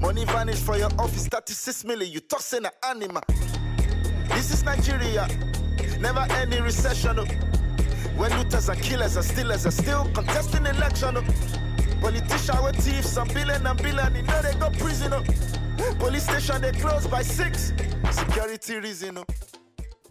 Money 0.00 0.24
vanish 0.24 0.58
for 0.58 0.76
your 0.76 0.90
office, 0.98 1.28
36 1.28 1.84
million, 1.84 2.10
you 2.12 2.20
tossing 2.20 2.64
an 2.64 2.72
animal. 2.84 3.22
This 4.28 4.52
is 4.52 4.64
Nigeria. 4.64 5.28
Never 6.00 6.26
any 6.32 6.60
recession. 6.60 7.20
oh. 7.20 7.24
When 8.16 8.30
looters 8.38 8.68
and 8.68 8.80
killers 8.82 9.14
and 9.16 9.24
stealers 9.24 9.64
are 9.64 9.70
still 9.70 10.04
contesting 10.14 10.66
election. 10.66 11.16
oh. 11.16 11.24
Politicians 12.00 12.60
with 12.62 12.76
thieves, 12.84 13.08
some 13.08 13.28
billion 13.28 13.64
and 13.66 13.80
billion, 13.80 14.14
you 14.16 14.22
know 14.22 14.42
they 14.42 14.54
go 14.58 14.68
prison. 14.70 15.12
oh. 15.12 15.94
Police 16.00 16.24
station 16.24 16.60
they 16.60 16.72
close 16.72 17.06
by 17.06 17.22
six. 17.22 17.72
Security 18.10 18.80
reason. 18.80 19.18
oh. 19.18 19.24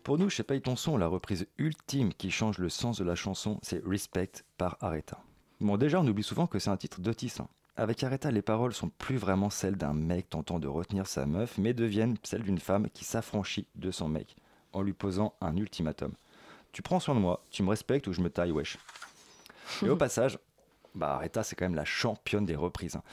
Pour 0.04 0.18
nous, 0.18 0.30
chez 0.30 0.44
Paye 0.44 0.62
ton 0.62 0.76
son, 0.76 0.98
la 0.98 1.08
reprise 1.08 1.48
ultime 1.58 2.14
qui 2.14 2.30
change 2.30 2.58
le 2.58 2.70
sens 2.70 2.98
de 2.98 3.04
la 3.06 3.16
chanson, 3.16 3.60
c'est 3.62 3.82
Respect 3.86 4.32
par 4.58 4.78
Aretha. 4.82 5.18
Bon, 5.62 5.78
déjà, 5.78 6.02
on 6.02 6.08
oublie 6.08 6.24
souvent 6.24 6.46
que 6.48 6.60
c'est 6.60 6.70
un 6.70 6.78
titre 6.78 7.00
d'Otis. 7.00 7.36
hein. 7.40 7.48
Avec 7.78 8.04
Aretha, 8.04 8.30
les 8.30 8.42
paroles 8.42 8.74
sont 8.74 8.90
plus 8.90 9.16
vraiment 9.18 9.50
celles 9.50 9.78
d'un 9.78 9.94
mec 9.94 10.30
tentant 10.30 10.60
de 10.60 10.68
retenir 10.68 11.08
sa 11.08 11.26
meuf, 11.26 11.58
mais 11.58 11.74
deviennent 11.74 12.18
celles 12.24 12.44
d'une 12.44 12.60
femme 12.60 12.90
qui 12.94 13.06
s'affranchit 13.06 13.68
de 13.76 13.92
son 13.92 14.10
mec 14.10 14.36
en 14.74 14.82
lui 14.82 14.94
posant 14.94 15.36
un 15.42 15.56
ultimatum. 15.56 16.14
Tu 16.72 16.82
prends 16.82 17.00
soin 17.00 17.16
de 17.16 17.20
moi, 17.20 17.44
tu 17.50 17.64
me 17.64 17.70
respectes 17.70 18.08
ou 18.08 18.14
je 18.14 18.22
me 18.22 18.30
taille, 18.30 18.52
wesh. 18.52 18.78
Et 19.84 19.90
au 19.90 19.96
passage, 19.98 20.38
bah 20.96 21.16
Aretha, 21.16 21.44
c'est 21.44 21.56
quand 21.56 21.66
même 21.66 21.76
la 21.76 21.86
championne 21.86 22.46
des 22.46 22.56
reprises. 22.56 22.96
hein. 22.98 23.04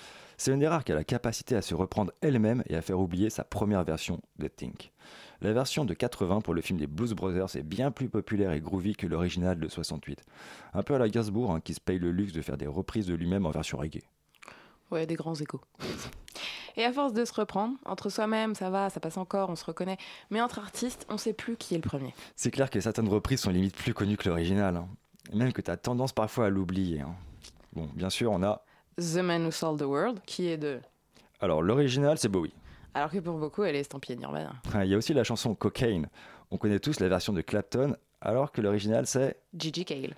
C'est 0.41 0.53
une 0.53 0.61
des 0.61 0.68
rares 0.68 0.84
qui 0.84 0.93
a 0.93 0.95
la 0.95 1.05
capacité 1.05 1.55
à 1.55 1.61
se 1.61 1.74
reprendre 1.74 2.12
elle-même 2.22 2.62
et 2.66 2.74
à 2.74 2.80
faire 2.80 2.99
oublier 2.99 3.28
sa 3.28 3.45
première 3.45 3.84
version 3.84 4.22
de 4.38 4.49
Think. 4.49 4.91
La 5.43 5.53
version 5.53 5.84
de 5.84 5.93
80 5.93 6.41
pour 6.41 6.55
le 6.55 6.62
film 6.62 6.78
des 6.78 6.86
Blues 6.86 7.12
Brothers 7.12 7.57
est 7.57 7.62
bien 7.62 7.91
plus 7.91 8.09
populaire 8.09 8.51
et 8.53 8.61
groovy 8.62 8.97
que 8.97 9.07
l'original 9.07 9.61
de 9.61 9.68
68. 9.68 10.24
Un 10.72 10.82
peu 10.82 10.95
à 10.95 10.99
la 10.99 11.11
Gainsbourg, 11.11 11.53
hein, 11.53 11.61
qui 11.61 11.74
se 11.74 11.80
paye 11.80 11.99
le 11.99 12.11
luxe 12.11 12.32
de 12.32 12.41
faire 12.41 12.57
des 12.57 12.66
reprises 12.66 13.05
de 13.07 13.12
lui-même 13.12 13.45
en 13.45 13.51
version 13.51 13.76
reggae. 13.76 14.01
Ouais, 14.91 15.05
des 15.05 15.14
grands 15.14 15.34
échos. 15.34 15.61
Et 16.78 16.84
à 16.86 16.93
force 16.95 17.12
de 17.12 17.26
se 17.26 17.34
reprendre, 17.34 17.76
entre 17.84 18.09
soi-même, 18.09 18.55
ça 18.55 18.70
va, 18.70 18.88
ça 18.88 18.99
passe 18.99 19.18
encore, 19.18 19.51
on 19.51 19.57
se 19.57 19.64
reconnaît. 19.66 19.99
Mais 20.30 20.41
entre 20.41 20.59
artistes, 20.59 21.05
on 21.11 21.18
sait 21.18 21.34
plus 21.34 21.59
qui 21.59 21.74
est 21.74 21.78
le 21.78 21.86
premier. 21.86 22.14
C'est 22.34 22.51
clair 22.51 22.70
que 22.70 22.80
certaines 22.80 23.09
reprises 23.09 23.41
sont 23.41 23.51
limite 23.51 23.76
plus 23.76 23.93
connues 23.93 24.16
que 24.16 24.26
l'original. 24.30 24.74
hein. 24.78 24.88
Même 25.34 25.53
que 25.53 25.61
tu 25.61 25.70
as 25.70 25.76
tendance 25.76 26.14
parfois 26.14 26.47
à 26.47 26.49
l'oublier. 26.49 27.03
hein. 27.03 27.14
Bon, 27.74 27.91
bien 27.95 28.09
sûr, 28.09 28.32
on 28.32 28.43
a. 28.43 28.64
The 29.01 29.16
Man 29.16 29.44
Who 29.46 29.51
Sold 29.51 29.80
the 29.80 29.84
World, 29.84 30.20
qui 30.26 30.48
est 30.48 30.59
de. 30.59 30.80
Alors, 31.40 31.62
l'original, 31.62 32.18
c'est 32.18 32.28
Bowie. 32.28 32.53
Alors 32.94 33.11
que 33.11 33.18
pour 33.18 33.38
beaucoup, 33.38 33.64
elle 33.64 33.76
est 33.76 33.80
estampillée 33.80 34.16
Nirvana. 34.18 34.53
Il 34.82 34.86
y 34.86 34.94
a 34.94 34.96
aussi 34.98 35.14
la 35.14 35.24
chanson 35.24 35.55
Cocaine. 35.55 36.09
On 36.51 36.57
connaît 36.59 36.80
tous 36.80 37.01
la 37.01 37.09
version 37.09 37.32
de 37.32 37.40
Clapton, 37.40 37.96
alors 38.20 38.53
que 38.53 38.61
l'original, 38.61 39.07
c'est. 39.07 39.36
Gigi 39.57 39.84
Cale. 39.84 40.14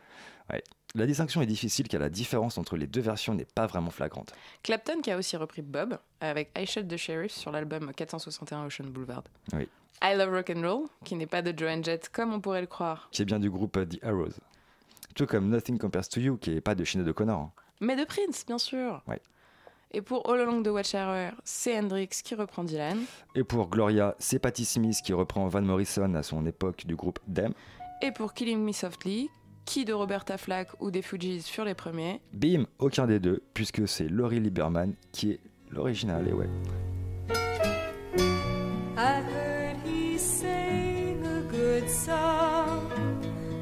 Ouais. 0.51 0.63
La 0.95 1.07
distinction 1.07 1.41
est 1.41 1.47
difficile 1.47 1.89
car 1.89 2.01
la 2.01 2.11
différence 2.11 2.59
entre 2.59 2.77
les 2.77 2.87
deux 2.87 3.01
versions 3.01 3.35
n'est 3.35 3.47
pas 3.47 3.67
vraiment 3.67 3.91
flagrante. 3.91 4.35
Clapton 4.63 5.01
qui 5.01 5.11
a 5.11 5.17
aussi 5.17 5.37
repris 5.39 5.63
Bob 5.63 5.99
avec 6.21 6.51
I 6.59 6.67
Shot 6.67 6.83
the 6.83 6.97
Sheriff 6.99 7.33
sur 7.33 7.51
l'album 7.51 7.93
461 7.95 8.67
Ocean 8.67 8.85
Boulevard. 8.91 9.23
Oui. 9.55 9.69
I 10.03 10.15
Love 10.17 10.31
Rock 10.35 10.51
and 10.51 10.61
Roll, 10.63 10.89
qui 11.05 11.15
n'est 11.15 11.27
pas 11.27 11.41
de 11.43 11.57
Joan 11.57 11.83
Jett 11.83 12.11
comme 12.11 12.33
on 12.35 12.41
pourrait 12.41 12.61
le 12.61 12.67
croire, 12.67 13.09
Qui 13.13 13.23
est 13.23 13.25
bien 13.25 13.39
du 13.39 13.49
groupe 13.51 13.77
euh, 13.77 13.87
The 13.87 14.03
Arrows. 14.05 14.33
Tout 15.15 15.27
comme 15.27 15.49
Nothing 15.49 15.79
Compares 15.79 16.09
to 16.09 16.21
You, 16.21 16.37
qui 16.39 16.51
est 16.57 16.61
pas 16.61 16.75
de 16.75 16.85
Sinead 16.85 17.09
O'Connor. 17.09 17.39
hein. 17.41 17.53
Mais 17.83 17.97
de 17.97 18.05
Prince, 18.05 18.47
bien 18.47 18.59
sûr. 18.59 19.03
Ouais. 19.07 19.21
Et 19.91 20.01
pour 20.01 20.31
All 20.31 20.41
Along 20.41 20.63
the 20.63 20.69
Watchtower, 20.69 21.31
c'est 21.45 21.79
Hendrix 21.79 22.09
qui 22.25 22.35
reprend 22.35 22.65
Dylan. 22.65 23.05
Et 23.35 23.45
pour 23.45 23.69
Gloria, 23.69 24.15
c'est 24.19 24.39
Patti 24.39 24.65
Smith 24.65 24.97
qui 25.05 25.13
reprend 25.13 25.47
Van 25.49 25.61
Morrison 25.61 26.15
à 26.15 26.23
son 26.23 26.47
époque 26.47 26.87
du 26.87 26.97
groupe 26.97 27.19
Them. 27.33 27.53
Et 28.01 28.11
pour 28.11 28.33
Killing 28.33 28.65
Me 28.65 28.73
Softly, 28.73 29.29
qui 29.67 29.85
de 29.85 29.93
Roberta 29.93 30.39
Flack 30.39 30.69
ou 30.81 30.91
des 30.91 31.03
Fugees 31.03 31.43
furent 31.43 31.67
les 31.67 31.75
premiers. 31.75 32.21
Bim, 32.33 32.65
aucun 32.79 33.07
des 33.07 33.21
deux, 33.21 33.43
puisque 33.53 33.87
c'est 33.87 34.09
Laurie 34.09 34.41
Lieberman 34.41 34.95
qui 35.13 35.33
est 35.33 35.41
l'original, 35.71 36.27
et 36.27 36.33
ouais. 36.33 36.49
I 38.97 39.21
heard 39.21 39.77
he 39.85 40.19
sang 40.19 41.25
a 41.25 41.43
good 41.51 41.89
song. 41.89 42.89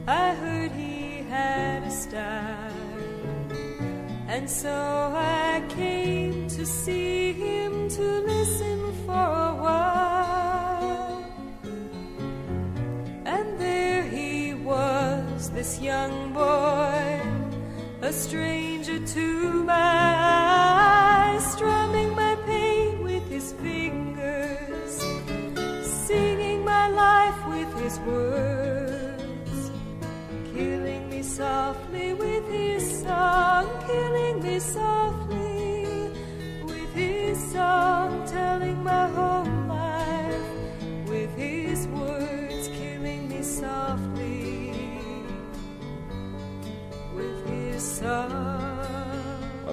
I 0.06 0.34
heard 0.34 0.72
he 0.72 1.24
had 1.30 1.84
a 1.84 1.90
style. 1.90 2.59
And 4.40 4.48
so 4.48 5.12
I 5.14 5.62
came 5.68 6.48
to 6.48 6.64
see 6.64 7.34
him 7.34 7.90
to 7.90 8.20
listen 8.20 8.90
for 9.04 9.12
a 9.12 9.54
while. 9.66 11.24
And 13.26 13.60
there 13.60 14.02
he 14.02 14.54
was, 14.54 15.50
this 15.50 15.78
young 15.78 16.32
boy, 16.32 17.20
a 18.00 18.10
stranger 18.10 18.98
to 19.08 19.62
my 19.64 20.14
eyes, 21.36 21.44
strumming 21.52 22.14
my 22.14 22.34
pain 22.46 23.02
with 23.02 23.28
his 23.28 23.52
fingers, 23.52 25.02
singing 25.84 26.64
my 26.64 26.88
life 26.88 27.46
with 27.46 27.70
his 27.82 27.98
words, 28.08 29.70
killing 30.54 31.10
me 31.10 31.22
softly 31.22 31.69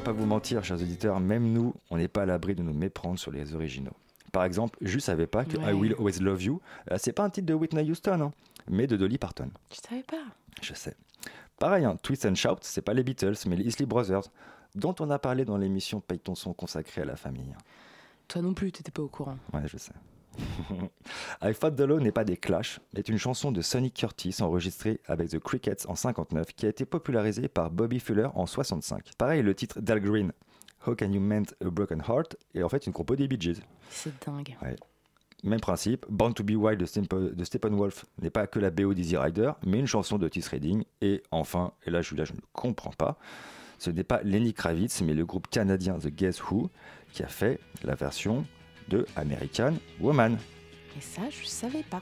pas 0.08 0.14
vous 0.14 0.26
mentir, 0.26 0.64
chers 0.64 0.82
auditeurs, 0.82 1.20
même 1.20 1.52
nous, 1.52 1.74
on 1.90 1.98
n'est 1.98 2.08
pas 2.08 2.22
à 2.22 2.26
l'abri 2.26 2.56
de 2.56 2.64
nous 2.64 2.74
méprendre 2.74 3.20
sur 3.20 3.30
les 3.30 3.54
originaux. 3.54 3.92
Par 4.32 4.46
exemple, 4.46 4.78
je 4.82 5.00
savais 5.00 5.28
pas 5.28 5.44
que 5.44 5.58
Ouais. 5.58 5.72
I 5.72 5.74
Will 5.74 5.96
Always 6.00 6.20
Love 6.22 6.44
You, 6.44 6.62
euh, 6.92 6.96
c'est 6.98 7.12
pas 7.12 7.24
un 7.26 7.30
titre 7.30 7.48
de 7.48 7.54
Whitney 7.54 7.90
Houston, 7.92 8.22
hein, 8.22 8.32
mais 8.70 8.88
de 8.88 8.96
Dolly 8.96 9.18
Parton. 9.18 9.50
Tu 9.70 9.80
savais 9.86 10.04
pas? 10.04 10.24
Je 10.62 10.74
sais. 10.74 10.96
Pareil, 11.60 11.84
hein, 11.84 11.98
Twist 12.02 12.26
and 12.26 12.36
Shout, 12.36 12.58
c'est 12.62 12.82
pas 12.82 12.94
les 12.94 13.04
Beatles, 13.04 13.36
mais 13.48 13.58
les 13.58 13.66
Isley 13.66 13.86
Brothers, 13.86 14.24
dont 14.76 14.96
on 15.02 15.10
a 15.10 15.20
parlé 15.20 15.44
dans 15.44 15.58
l'émission 15.58 16.00
Paye 16.00 16.20
ton 16.20 16.36
son 16.36 16.54
consacrée 16.54 17.02
à 17.02 17.06
la 17.06 17.18
famille. 17.18 17.54
Toi 18.30 18.42
non 18.42 18.54
plus, 18.54 18.72
t'étais 18.72 18.92
pas 18.92 19.02
au 19.02 19.10
courant. 19.10 19.38
Ouais, 19.54 19.62
je 19.66 19.78
sais. 19.78 19.94
I 21.42 21.54
Fought 21.54 21.76
the 21.76 21.82
Law 21.82 22.00
n'est 22.00 22.12
pas 22.12 22.24
des 22.24 22.38
Clash, 22.38 22.80
est 22.96 23.10
une 23.10 23.18
chanson 23.18 23.52
de 23.52 23.62
Sonny 23.62 23.92
Curtis 23.92 24.38
enregistrée 24.42 25.00
avec 25.06 25.30
The 25.30 25.40
Crickets 25.40 25.88
en 25.88 25.96
59 25.96 26.54
qui 26.54 26.66
a 26.66 26.70
été 26.70 26.86
popularisée 26.86 27.48
par 27.48 27.72
Bobby 27.72 28.00
Fuller 28.00 28.28
en 28.34 28.46
65. 28.46 29.12
Pareil, 29.18 29.42
le 29.42 29.56
titre 29.56 29.80
d'Al 29.80 30.00
Green, 30.00 30.32
How 30.86 30.96
Can 30.96 31.12
You 31.12 31.22
Mend 31.22 31.46
a 31.64 31.70
Broken 31.70 32.04
Heart, 32.08 32.36
est 32.54 32.64
en 32.64 32.70
fait 32.70 32.86
une 32.86 32.94
compo 32.94 33.16
des 33.16 33.28
Bee 33.28 33.40
Gees. 33.40 33.62
C'est 33.90 34.26
dingue. 34.26 34.56
Ouais. 34.62 34.76
Même 35.44 35.60
principe, 35.60 36.06
Born 36.10 36.34
to 36.34 36.44
Be 36.44 36.52
Wild 36.52 36.80
de, 36.80 37.44
Steppenwolf 37.44 38.06
n'est 38.22 38.32
pas 38.32 38.48
que 38.48 38.60
la 38.60 38.72
BO 38.72 38.94
d'Easy 38.94 39.18
Rider, 39.18 39.52
mais 39.66 39.80
une 39.80 39.86
chanson 39.86 40.18
de 40.18 40.26
Otis 40.26 40.46
Redding. 40.50 40.84
Et 41.02 41.22
enfin, 41.30 41.74
et 41.86 41.92
là, 41.92 42.02
Julia, 42.02 42.26
je 42.26 42.34
ne 42.34 42.40
comprends 42.54 42.92
pas, 42.92 43.18
ce 43.78 43.92
n'est 43.92 44.04
pas 44.04 44.22
Lenny 44.24 44.54
Kravitz, 44.54 45.02
mais 45.04 45.14
le 45.14 45.26
groupe 45.26 45.48
canadien 45.48 46.00
The 46.00 46.08
Guess 46.08 46.42
Who 46.50 46.72
qui 47.14 47.24
a 47.24 47.28
fait 47.28 47.60
la 47.84 47.94
version 47.94 48.46
de 48.88 49.06
American 49.16 49.74
Woman. 50.00 50.38
Et 50.98 51.02
ça, 51.02 51.24
je 51.30 51.46
savais 51.46 51.84
pas. 51.84 52.02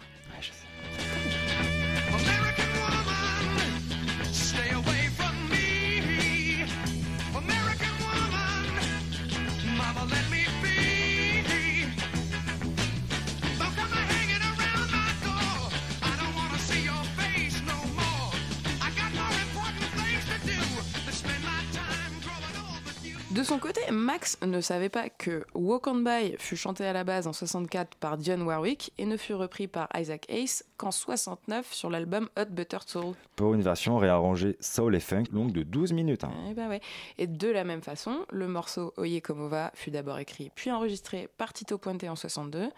De 23.35 23.43
son 23.43 23.59
côté, 23.59 23.81
Max 23.91 24.37
ne 24.45 24.61
savait 24.61 24.87
pas 24.87 25.09
que 25.09 25.43
Walk 25.55 25.87
On 25.87 25.95
By 25.95 26.37
fut 26.39 26.55
chanté 26.55 26.85
à 26.85 26.93
la 26.93 27.03
base 27.03 27.27
en 27.27 27.33
64 27.33 27.97
par 27.97 28.17
Dionne 28.17 28.43
Warwick 28.43 28.93
et 28.97 29.05
ne 29.05 29.17
fut 29.17 29.33
repris 29.33 29.67
par 29.67 29.89
Isaac 29.93 30.25
Hayes 30.29 30.63
qu'en 30.77 30.91
69 30.91 31.73
sur 31.73 31.89
l'album 31.89 32.29
Hot 32.39 32.45
Butter 32.49 32.77
Soul. 32.85 33.13
Pour 33.35 33.53
une 33.53 33.61
version 33.61 33.97
réarrangée 33.97 34.55
soul 34.61 34.95
et 34.95 35.01
funk 35.01 35.25
longue 35.33 35.51
de 35.51 35.63
12 35.63 35.91
minutes. 35.91 36.23
hein. 36.23 36.31
Eh 36.49 36.53
ben 36.53 36.69
ouais. 36.69 36.79
Et 37.17 37.27
de 37.27 37.49
la 37.49 37.65
même 37.65 37.81
façon, 37.81 38.25
le 38.31 38.47
morceau 38.47 38.93
Oye 38.95 39.21
Como 39.21 39.49
Va 39.49 39.69
fut 39.73 39.91
d'abord 39.91 40.17
écrit 40.19 40.49
puis 40.55 40.71
enregistré 40.71 41.27
par 41.37 41.51
Tito 41.51 41.77
Puente 41.77 42.05
en 42.05 42.15
62, 42.15 42.69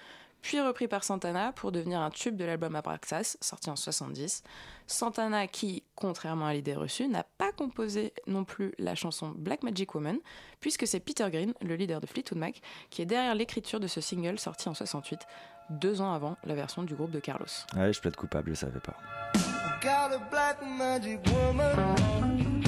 puis 0.47 0.61
repris 0.61 0.87
par 0.87 1.03
Santana 1.03 1.51
pour 1.51 1.73
devenir 1.73 1.99
un 1.99 2.09
tube 2.09 2.37
de 2.37 2.45
l'album 2.45 2.73
Abraxas, 2.73 3.35
sorti 3.41 3.69
en 3.69 3.75
70. 3.75 4.43
Santana 4.87 5.45
qui, 5.45 5.83
contrairement 5.95 6.45
à 6.45 6.53
l'idée 6.53 6.73
reçue, 6.73 7.09
n'a 7.09 7.25
pas 7.37 7.51
composé 7.51 8.13
non 8.27 8.45
plus 8.45 8.73
la 8.79 8.95
chanson 8.95 9.33
Black 9.35 9.61
Magic 9.63 9.93
Woman, 9.93 10.19
puisque 10.61 10.87
c'est 10.87 11.01
Peter 11.01 11.29
Green, 11.29 11.53
le 11.59 11.75
leader 11.75 11.99
de 11.99 12.07
Fleetwood 12.07 12.39
Mac, 12.39 12.61
qui 12.89 13.01
est 13.01 13.05
derrière 13.05 13.35
l'écriture 13.35 13.81
de 13.81 13.87
ce 13.87 13.99
single 13.99 14.39
sorti 14.39 14.69
en 14.69 14.73
68, 14.73 15.19
deux 15.69 15.99
ans 15.99 16.13
avant 16.13 16.37
la 16.45 16.55
version 16.55 16.83
du 16.83 16.95
groupe 16.95 17.11
de 17.11 17.19
Carlos. 17.19 17.45
Ouais, 17.75 17.91
je 17.91 17.99
plaide 17.99 18.15
coupable, 18.15 18.51
je 18.51 18.55
savais 18.55 18.79
pas. 18.79 18.95
Got 19.81 20.15
a 20.15 20.19
black 20.31 20.61
magic 20.65 21.19
woman. 21.25 22.63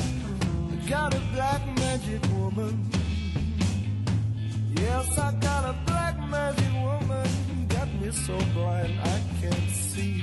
Got 0.86 1.16
a 1.16 1.22
black 1.34 1.62
magic 1.78 2.22
woman. 2.34 2.78
Yes, 4.76 5.18
I 5.18 5.32
got 5.40 5.64
a 5.64 5.76
black 5.86 6.20
magic 6.30 6.74
woman. 6.74 7.49
Got 8.00 8.06
me 8.06 8.12
so 8.12 8.38
blind 8.54 8.94
I 9.04 9.20
can't 9.42 9.70
see. 9.70 10.22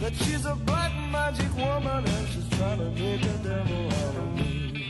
that 0.00 0.12
she's 0.14 0.46
a 0.46 0.54
black 0.54 0.92
magic 1.10 1.48
woman 1.56 2.04
and 2.04 2.28
she's 2.28 2.48
trying 2.58 2.78
to 2.78 2.90
make 2.90 3.22
a 3.22 3.38
devil 3.42 3.86
out 3.86 4.16
of 4.16 4.34
me. 4.34 4.84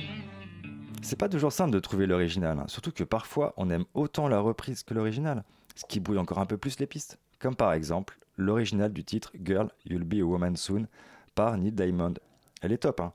C'est 1.03 1.17
pas 1.17 1.29
toujours 1.29 1.53
simple 1.53 1.73
de 1.73 1.81
trouver 1.81 2.07
l'original, 2.07 2.59
hein, 2.59 2.65
surtout 2.69 2.93
que 2.93 3.05
parfois 3.05 3.55
on 3.57 3.71
aime 3.71 3.85
autant 3.95 4.29
la 4.29 4.41
reprise 4.41 4.83
que 4.83 4.95
l'original, 4.95 5.45
ce 5.75 5.85
qui 5.85 6.01
brouille 6.01 6.19
encore 6.19 6.39
un 6.39 6.47
peu 6.47 6.57
plus 6.57 6.79
les 6.79 6.87
pistes. 6.87 7.19
Comme 7.39 7.55
par 7.55 7.73
exemple 7.73 8.19
l'original 8.37 8.93
du 8.93 9.05
titre 9.05 9.33
Girl, 9.43 9.69
You'll 9.85 10.05
Be 10.05 10.21
a 10.21 10.25
Woman 10.25 10.57
Soon 10.57 10.87
par 11.35 11.57
Neil 11.59 11.73
Diamond. 11.73 12.15
Elle 12.63 12.73
est 12.73 12.79
top, 12.79 13.01
hein. 13.01 13.13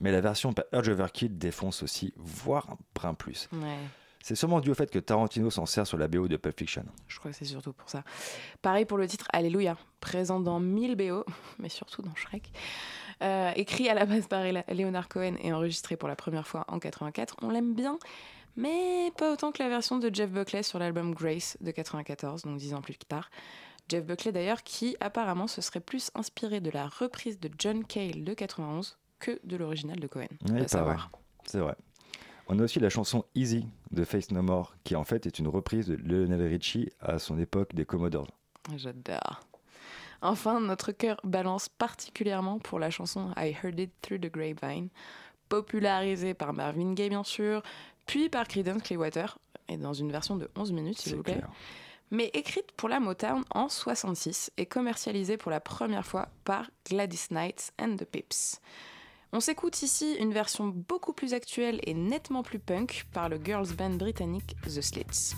Mais 0.00 0.12
la 0.12 0.20
version 0.20 0.52
par 0.52 0.64
Urge 0.72 0.90
Overkill 0.90 1.36
défonce 1.36 1.82
aussi, 1.82 2.12
voire 2.16 2.70
un 2.70 2.78
brin 2.94 3.14
plus. 3.14 3.48
Ouais. 3.52 3.76
C'est 4.22 4.34
sûrement 4.34 4.60
dû 4.60 4.70
au 4.70 4.74
fait 4.74 4.90
que 4.90 4.98
Tarantino 4.98 5.50
s'en 5.50 5.66
sert 5.66 5.86
sur 5.86 5.96
la 5.96 6.06
BO 6.06 6.28
de 6.28 6.36
Pulp 6.36 6.58
Fiction. 6.58 6.84
Je 7.08 7.18
crois 7.18 7.30
que 7.30 7.36
c'est 7.36 7.46
surtout 7.46 7.72
pour 7.72 7.88
ça. 7.88 8.02
Pareil 8.60 8.84
pour 8.84 8.98
le 8.98 9.06
titre 9.08 9.26
Alléluia, 9.32 9.76
présent 10.00 10.40
dans 10.40 10.60
1000 10.60 10.96
BO, 10.96 11.24
mais 11.58 11.68
surtout 11.68 12.02
dans 12.02 12.14
Shrek. 12.14 12.52
Euh, 13.22 13.52
écrit 13.56 13.88
à 13.88 13.94
la 13.94 14.06
base 14.06 14.26
par 14.26 14.42
Leonard 14.68 15.08
Cohen 15.08 15.34
et 15.40 15.52
enregistré 15.52 15.96
pour 15.96 16.08
la 16.08 16.16
première 16.16 16.46
fois 16.46 16.64
en 16.68 16.78
84. 16.78 17.36
On 17.42 17.50
l'aime 17.50 17.74
bien, 17.74 17.98
mais 18.56 19.10
pas 19.16 19.32
autant 19.32 19.52
que 19.52 19.62
la 19.62 19.68
version 19.68 19.98
de 19.98 20.14
Jeff 20.14 20.30
Buckley 20.30 20.62
sur 20.62 20.78
l'album 20.78 21.14
Grace 21.14 21.56
de 21.60 21.70
94, 21.70 22.42
donc 22.42 22.58
dix 22.58 22.74
ans 22.74 22.82
plus 22.82 22.96
tard. 22.96 23.30
Jeff 23.88 24.04
Buckley 24.04 24.32
d'ailleurs 24.32 24.62
qui 24.62 24.96
apparemment 25.00 25.48
se 25.48 25.60
serait 25.60 25.80
plus 25.80 26.10
inspiré 26.14 26.60
de 26.60 26.70
la 26.70 26.86
reprise 26.86 27.40
de 27.40 27.50
John 27.58 27.84
Cale 27.84 28.22
de 28.22 28.34
91 28.34 28.98
que 29.18 29.38
de 29.44 29.56
l'original 29.56 29.98
de 29.98 30.06
Cohen. 30.06 30.28
Ouais, 30.48 30.62
à 30.62 30.68
savoir. 30.68 31.10
vrai. 31.10 31.20
C'est 31.44 31.58
vrai. 31.58 31.74
On 32.52 32.58
a 32.58 32.64
aussi 32.64 32.80
la 32.80 32.90
chanson 32.90 33.24
Easy 33.36 33.64
de 33.92 34.02
Face 34.02 34.32
No 34.32 34.42
More, 34.42 34.74
qui 34.82 34.96
en 34.96 35.04
fait 35.04 35.24
est 35.24 35.38
une 35.38 35.46
reprise 35.46 35.86
de 35.86 35.94
Lionel 35.94 36.42
Richie 36.42 36.90
à 36.98 37.20
son 37.20 37.38
époque 37.38 37.76
des 37.76 37.84
Commodores. 37.84 38.26
J'adore. 38.76 39.40
Enfin, 40.20 40.58
notre 40.60 40.90
cœur 40.90 41.20
balance 41.22 41.68
particulièrement 41.68 42.58
pour 42.58 42.80
la 42.80 42.90
chanson 42.90 43.30
I 43.36 43.54
Heard 43.62 43.78
It 43.78 43.92
Through 44.02 44.22
the 44.22 44.32
Grapevine, 44.32 44.88
popularisée 45.48 46.34
par 46.34 46.52
Marvin 46.52 46.92
Gaye 46.94 47.10
bien 47.10 47.22
sûr, 47.22 47.62
puis 48.06 48.28
par 48.28 48.48
Creedence 48.48 48.82
Clearwater, 48.82 49.38
et 49.68 49.76
dans 49.76 49.92
une 49.92 50.10
version 50.10 50.34
de 50.34 50.50
11 50.56 50.72
minutes 50.72 50.98
s'il 50.98 51.14
vous 51.14 51.22
plaît, 51.22 51.34
clair. 51.34 51.50
mais 52.10 52.32
écrite 52.34 52.72
pour 52.72 52.88
la 52.88 52.98
Motown 52.98 53.44
en 53.54 53.68
66 53.68 54.50
et 54.56 54.66
commercialisée 54.66 55.36
pour 55.36 55.52
la 55.52 55.60
première 55.60 56.04
fois 56.04 56.28
par 56.42 56.68
Gladys 56.84 57.28
Knight 57.30 57.72
and 57.80 57.94
the 57.94 58.04
Pips. 58.04 58.60
On 59.32 59.38
s'écoute 59.38 59.82
ici 59.82 60.16
une 60.18 60.32
version 60.32 60.66
beaucoup 60.66 61.12
plus 61.12 61.34
actuelle 61.34 61.78
et 61.84 61.94
nettement 61.94 62.42
plus 62.42 62.58
punk 62.58 63.06
par 63.12 63.28
le 63.28 63.38
girls 63.42 63.72
band 63.76 63.90
britannique 63.90 64.56
The 64.64 64.80
Slits. 64.80 65.36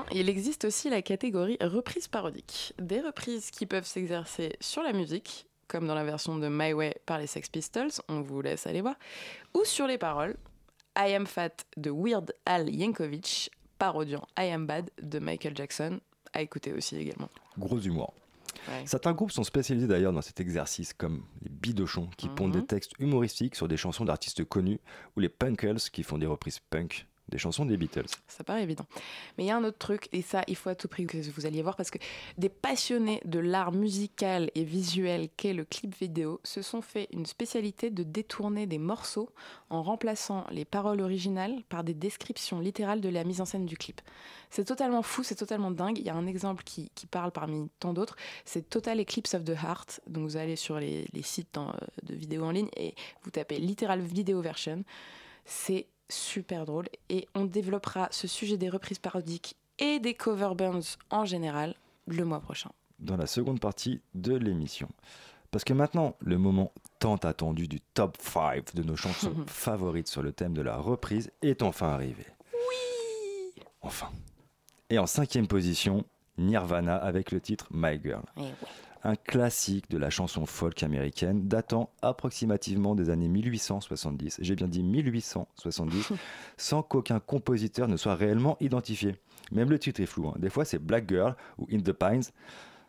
Enfin, 0.00 0.06
il 0.12 0.28
existe 0.28 0.64
aussi 0.64 0.90
la 0.90 1.02
catégorie 1.02 1.56
reprise 1.60 2.08
parodique. 2.08 2.74
Des 2.78 3.00
reprises 3.00 3.50
qui 3.50 3.66
peuvent 3.66 3.86
s'exercer 3.86 4.56
sur 4.60 4.82
la 4.82 4.92
musique, 4.92 5.46
comme 5.68 5.86
dans 5.86 5.94
la 5.94 6.04
version 6.04 6.36
de 6.36 6.48
My 6.48 6.72
Way 6.72 6.96
par 7.06 7.18
les 7.18 7.26
Sex 7.26 7.48
Pistols, 7.48 7.90
on 8.08 8.20
vous 8.20 8.40
laisse 8.42 8.66
aller 8.66 8.80
voir, 8.82 8.96
ou 9.54 9.64
sur 9.64 9.86
les 9.86 9.98
paroles. 9.98 10.36
I 10.98 11.12
Am 11.14 11.26
Fat 11.26 11.50
de 11.76 11.90
Weird 11.90 12.32
Al 12.46 12.70
Yankovic, 12.74 13.50
parodiant 13.78 14.26
I 14.38 14.50
Am 14.50 14.66
Bad 14.66 14.90
de 15.02 15.18
Michael 15.18 15.54
Jackson, 15.56 16.00
à 16.32 16.40
écouter 16.42 16.72
aussi 16.72 16.96
également. 16.96 17.28
Gros 17.58 17.78
humour. 17.80 18.14
Ouais. 18.68 18.82
Certains 18.86 19.12
groupes 19.12 19.32
sont 19.32 19.44
spécialisés 19.44 19.86
d'ailleurs 19.86 20.12
dans 20.14 20.22
cet 20.22 20.40
exercice, 20.40 20.94
comme 20.94 21.24
les 21.42 21.50
Bidochons 21.50 22.08
qui 22.16 22.28
pondent 22.28 22.54
Mhm. 22.54 22.60
des 22.62 22.66
textes 22.66 22.92
humoristiques 22.98 23.54
sur 23.54 23.68
des 23.68 23.76
chansons 23.76 24.04
d'artistes 24.06 24.44
connus, 24.44 24.80
ou 25.16 25.20
les 25.20 25.28
Punkles 25.28 25.76
qui 25.92 26.02
font 26.02 26.16
des 26.18 26.26
reprises 26.26 26.60
punk 26.70 27.06
des 27.28 27.38
chansons 27.38 27.64
des 27.64 27.76
Beatles. 27.76 28.06
Ça 28.28 28.44
paraît 28.44 28.62
évident. 28.62 28.86
Mais 29.36 29.44
il 29.44 29.46
y 29.46 29.50
a 29.50 29.56
un 29.56 29.64
autre 29.64 29.78
truc, 29.78 30.08
et 30.12 30.22
ça, 30.22 30.42
il 30.46 30.56
faut 30.56 30.70
à 30.70 30.74
tout 30.74 30.88
prix 30.88 31.06
que 31.06 31.18
vous 31.30 31.46
alliez 31.46 31.62
voir, 31.62 31.76
parce 31.76 31.90
que 31.90 31.98
des 32.38 32.48
passionnés 32.48 33.20
de 33.24 33.38
l'art 33.38 33.72
musical 33.72 34.50
et 34.54 34.64
visuel 34.64 35.28
qu'est 35.36 35.52
le 35.52 35.64
clip 35.64 35.94
vidéo 35.96 36.40
se 36.44 36.62
sont 36.62 36.82
fait 36.82 37.08
une 37.12 37.26
spécialité 37.26 37.90
de 37.90 38.02
détourner 38.02 38.66
des 38.66 38.78
morceaux 38.78 39.30
en 39.70 39.82
remplaçant 39.82 40.44
les 40.50 40.64
paroles 40.64 41.00
originales 41.00 41.62
par 41.68 41.84
des 41.84 41.94
descriptions 41.94 42.60
littérales 42.60 43.00
de 43.00 43.08
la 43.08 43.24
mise 43.24 43.40
en 43.40 43.44
scène 43.44 43.66
du 43.66 43.76
clip. 43.76 44.00
C'est 44.50 44.64
totalement 44.64 45.02
fou, 45.02 45.22
c'est 45.22 45.34
totalement 45.34 45.70
dingue. 45.70 45.98
Il 45.98 46.04
y 46.04 46.10
a 46.10 46.14
un 46.14 46.26
exemple 46.26 46.62
qui, 46.64 46.90
qui 46.94 47.06
parle 47.06 47.32
parmi 47.32 47.68
tant 47.80 47.92
d'autres, 47.92 48.16
c'est 48.44 48.68
Total 48.68 49.00
Eclipse 49.00 49.34
of 49.34 49.44
the 49.44 49.50
Heart. 49.50 50.00
Donc 50.06 50.24
vous 50.24 50.36
allez 50.36 50.56
sur 50.56 50.78
les, 50.78 51.06
sites 51.22 51.58
hein, 51.58 51.74
de 52.02 52.14
vidéos 52.14 52.44
en 52.44 52.50
ligne 52.50 52.68
et 52.76 52.94
vous 53.22 53.30
tapez 53.30 53.58
littéral 53.58 54.00
video 54.00 54.40
version. 54.40 54.84
C'est 55.44 55.86
super 56.08 56.64
drôle 56.66 56.86
et 57.08 57.26
on 57.34 57.44
développera 57.44 58.08
ce 58.10 58.26
sujet 58.28 58.56
des 58.56 58.68
reprises 58.68 58.98
parodiques 58.98 59.56
et 59.78 59.98
des 59.98 60.14
cover 60.14 60.54
bands 60.56 60.80
en 61.10 61.24
général 61.24 61.74
le 62.06 62.24
mois 62.24 62.40
prochain. 62.40 62.70
dans 62.98 63.16
la 63.16 63.26
seconde 63.26 63.60
partie 63.60 64.00
de 64.14 64.34
l'émission. 64.34 64.88
Parce 65.50 65.64
que 65.64 65.72
maintenant, 65.72 66.16
le 66.20 66.38
moment 66.38 66.72
tant 66.98 67.16
attendu 67.16 67.68
du 67.68 67.80
top 67.80 68.16
5 68.20 68.74
de 68.74 68.82
nos 68.82 68.96
chansons 68.96 69.34
favorites 69.46 70.08
sur 70.08 70.22
le 70.22 70.32
thème 70.32 70.54
de 70.54 70.62
la 70.62 70.76
reprise 70.76 71.30
est 71.42 71.62
enfin 71.62 71.88
arrivé. 71.88 72.24
Oui 72.52 73.62
Enfin. 73.82 74.10
Et 74.90 74.98
en 74.98 75.06
cinquième 75.06 75.46
position, 75.46 76.04
Nirvana 76.38 76.96
avec 76.96 77.30
le 77.32 77.40
titre 77.40 77.66
My 77.70 78.00
Girl. 78.02 78.22
Un 79.06 79.14
classique 79.14 79.88
de 79.88 79.98
la 79.98 80.10
chanson 80.10 80.46
folk 80.46 80.82
américaine 80.82 81.46
datant 81.46 81.90
approximativement 82.02 82.96
des 82.96 83.08
années 83.08 83.28
1870, 83.28 84.38
j'ai 84.42 84.56
bien 84.56 84.66
dit 84.66 84.82
1870, 84.82 86.12
sans 86.56 86.82
qu'aucun 86.82 87.20
compositeur 87.20 87.86
ne 87.86 87.96
soit 87.96 88.16
réellement 88.16 88.56
identifié. 88.58 89.14
Même 89.52 89.70
le 89.70 89.78
titre 89.78 90.00
est 90.00 90.06
flou, 90.06 90.26
hein. 90.26 90.34
des 90.40 90.50
fois 90.50 90.64
c'est 90.64 90.80
Black 90.80 91.08
Girl 91.08 91.36
ou 91.56 91.68
In 91.72 91.78
the 91.78 91.92
Pines, 91.92 92.24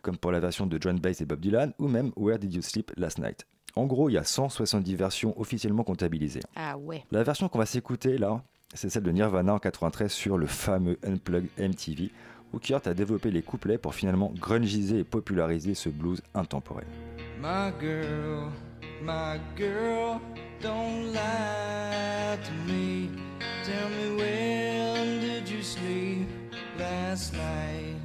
comme 0.02 0.18
pour 0.18 0.32
la 0.32 0.40
version 0.40 0.66
de 0.66 0.82
John 0.82 0.98
Baez 0.98 1.18
et 1.20 1.26
Bob 1.26 1.40
Dylan, 1.40 1.72
ou 1.78 1.88
même 1.88 2.12
Where 2.16 2.40
Did 2.40 2.52
You 2.52 2.64
Sleep 2.64 2.92
Last 2.98 3.20
Night. 3.20 3.46
En 3.76 3.86
gros, 3.86 4.10
il 4.10 4.14
y 4.14 4.18
a 4.18 4.24
170 4.24 4.96
versions 4.96 5.40
officiellement 5.40 5.84
comptabilisées. 5.84 6.42
Ah 6.56 6.80
ouais. 6.80 7.06
La 7.12 7.22
version 7.22 7.48
qu'on 7.48 7.60
va 7.60 7.68
s'écouter 7.68 8.18
là, 8.18 8.42
c'est 8.74 8.90
celle 8.90 9.04
de 9.04 9.12
Nirvana 9.12 9.54
en 9.54 9.60
93 9.60 10.12
sur 10.12 10.40
le 10.40 10.48
fameux 10.48 10.98
Unplugged 11.04 11.50
MTV, 11.60 12.10
où 12.54 12.60
Kurt 12.60 12.88
a 12.88 12.94
développé 12.94 13.32
les 13.32 13.42
couplets 13.42 13.78
pour 13.78 13.96
finalement 13.96 14.34
grungiser 14.40 15.00
et 15.00 15.04
populariser 15.04 15.74
ce 15.74 15.90
blues 15.90 16.22
intemporel. 16.34 16.86
My 17.40 17.72
girl, 17.80 18.52
my 19.02 19.40
girl, 19.56 20.20
don't 20.62 21.14
lie 21.14 22.38
to 22.44 22.72
me. 22.72 23.10
Tell 23.64 23.90
me 23.90 24.18
when 24.18 25.20
did 25.20 25.50
you 25.50 25.62
sleep 25.62 26.28
last 26.80 27.34
night? 27.34 27.96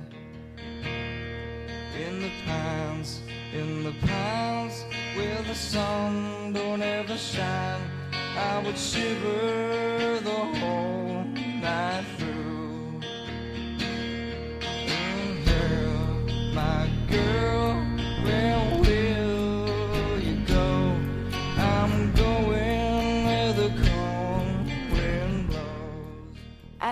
In 1.94 2.20
the 2.20 2.30
pines, 2.44 3.22
in 3.54 3.84
the 3.84 3.92
pines, 4.06 4.84
where 5.16 5.42
the 5.46 5.54
sun 5.54 6.52
don't 6.52 6.82
ever 6.82 7.16
shine. 7.16 7.80
I 8.36 8.62
would 8.64 8.76
shiver 8.76 10.20
the 10.24 10.58
whole 10.58 11.21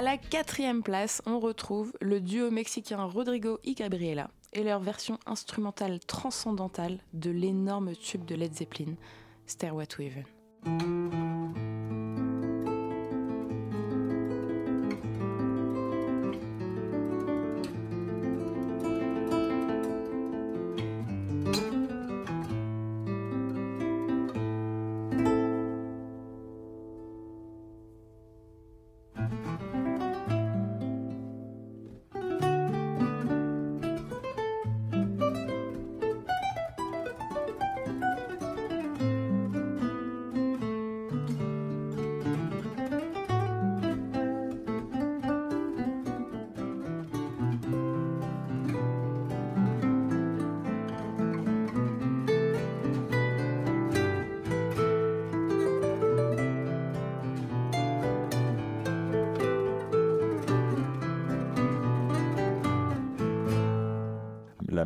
À 0.00 0.02
la 0.02 0.16
quatrième 0.16 0.82
place, 0.82 1.20
on 1.26 1.40
retrouve 1.40 1.92
le 2.00 2.20
duo 2.20 2.50
mexicain 2.50 3.04
Rodrigo 3.04 3.58
y 3.64 3.74
Gabriela 3.74 4.30
et 4.54 4.62
leur 4.62 4.80
version 4.80 5.18
instrumentale 5.26 6.00
transcendantale 6.00 7.00
de 7.12 7.30
l'énorme 7.30 7.94
tube 7.94 8.24
de 8.24 8.34
Led 8.34 8.54
Zeppelin, 8.54 8.94
Stairway 9.46 9.86
to 9.86 10.02
Heaven. 10.02 11.29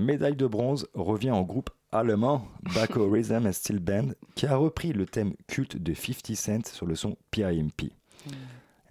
Médaille 0.04 0.36
de 0.36 0.46
bronze 0.46 0.86
revient 0.94 1.32
au 1.32 1.44
groupe 1.44 1.70
allemand 1.90 2.46
Baco 2.74 3.08
Rhythm 3.10 3.46
and 3.46 3.52
Steel 3.52 3.78
Band 3.78 4.08
qui 4.34 4.46
a 4.46 4.56
repris 4.56 4.92
le 4.92 5.06
thème 5.06 5.34
culte 5.46 5.76
de 5.76 5.94
50 5.94 6.36
Cent 6.36 6.66
sur 6.66 6.86
le 6.86 6.94
son 6.94 7.16
PIMP. 7.30 7.90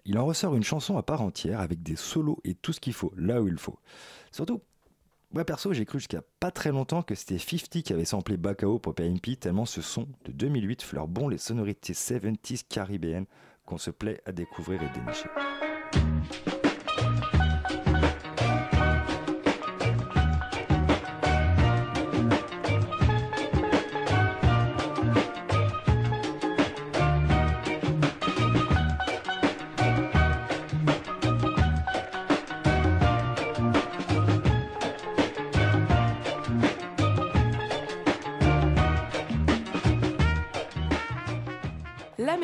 Il 0.05 0.17
en 0.17 0.25
ressort 0.25 0.55
une 0.55 0.63
chanson 0.63 0.97
à 0.97 1.03
part 1.03 1.21
entière 1.21 1.61
avec 1.61 1.81
des 1.81 1.95
solos 1.95 2.39
et 2.43 2.55
tout 2.55 2.73
ce 2.73 2.79
qu'il 2.79 2.93
faut, 2.93 3.13
là 3.15 3.41
où 3.41 3.47
il 3.47 3.57
faut. 3.57 3.79
Surtout, 4.31 4.61
moi 5.31 5.45
perso, 5.45 5.73
j'ai 5.73 5.85
cru 5.85 5.99
jusqu'à 5.99 6.21
pas 6.39 6.51
très 6.51 6.71
longtemps 6.71 7.03
que 7.03 7.15
c'était 7.15 7.39
50 7.39 7.83
qui 7.83 7.93
avait 7.93 8.05
samplé 8.05 8.37
Bacao 8.37 8.79
pour 8.79 8.93
PIMP 8.93 9.39
tellement 9.39 9.65
ce 9.65 9.81
son 9.81 10.07
de 10.25 10.31
2008 10.31 10.81
fleure 10.81 11.07
bon 11.07 11.27
les 11.27 11.37
sonorités 11.37 11.93
70s 11.93 12.63
caribéennes 12.67 13.25
qu'on 13.65 13.77
se 13.77 13.91
plaît 13.91 14.21
à 14.25 14.31
découvrir 14.31 14.81
et 14.83 14.89
dénicher. 14.89 15.29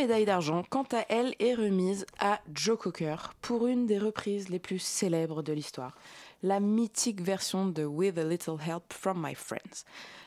Médaille 0.10 0.26
d'argent, 0.26 0.64
quant 0.72 0.88
à 0.92 1.06
elle, 1.10 1.36
est 1.38 1.54
remise 1.54 2.08
à 2.18 2.42
Joe 2.52 2.80
Cocker 2.80 3.16
pour 3.42 3.68
une 3.68 3.86
des 3.86 4.00
reprises 4.00 4.50
les 4.50 4.58
plus 4.58 4.80
célèbres 4.80 5.44
de 5.44 5.54
l'histoire, 5.54 5.96
la 6.42 6.60
mythique 6.60 7.22
version 7.22 7.68
de 7.68 7.86
With 7.86 8.18
a 8.18 8.24
Little 8.24 8.56
Help 8.60 8.92
from 8.92 9.24
My 9.24 9.36
Friends. 9.36 9.86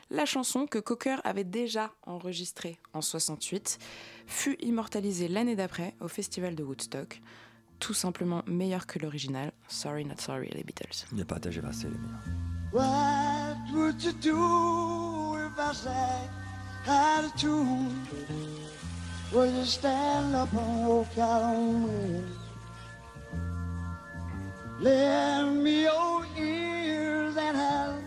La 0.09 0.23
chanson 0.25 0.67
que 0.67 0.79
Cocker 0.79 1.17
avait 1.25 1.43
déjà 1.43 1.91
enregistrée 2.03 2.79
en 2.93 3.01
68 3.01 3.77
fut 4.25 4.55
immortalisée 4.61 5.27
l'année 5.27 5.57
d'après 5.57 5.95
au 5.99 6.07
festival 6.07 6.55
de 6.55 6.63
Woodstock, 6.63 7.21
tout 7.79 7.93
simplement 7.93 8.41
meilleure 8.47 8.87
que 8.87 8.99
l'original. 8.99 9.51
Sorry 9.67 10.05
not 10.05 10.19
sorry 10.19 10.49
les 10.53 10.63
Beatles. 10.63 11.03
Il 11.11 11.17
n'y 11.17 11.23
a 11.23 11.25
pas 11.25 11.35
à 11.35 11.39
tergiverser 11.41 11.87
les 11.89 11.97
meilleurs. 11.97 12.23
What 12.71 13.75
would 13.75 14.01
you 14.01 14.13
do 14.13 15.35
if 15.45 15.59
I 15.59 15.73
sang 15.75 16.29
out 16.87 17.25
of 17.25 17.35
tune? 17.35 18.72
Would 19.33 19.49
you 19.49 19.65
stand 19.65 20.35
up 20.35 20.53
and 20.53 20.85
walk 20.85 21.17
out 21.17 21.41
on 21.41 21.87
me? 21.87 22.21
Lend 24.79 25.63
me 25.63 25.81
your 25.85 26.23
ears 26.37 27.35
and 27.35 27.57
I'll 27.57 27.99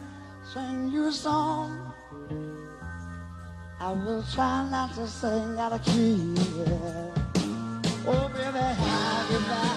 sing 0.54 0.88
you 0.88 1.08
a 1.08 1.12
song. 1.12 1.92
I 3.80 3.90
will 3.90 4.24
try 4.32 4.70
not 4.70 4.94
to 4.94 5.08
sing 5.08 5.58
out 5.58 5.72
of 5.72 5.84
key. 5.84 6.36
Oh, 8.06 8.30
baby, 8.32 8.58
how 8.60 9.26
you 9.28 9.75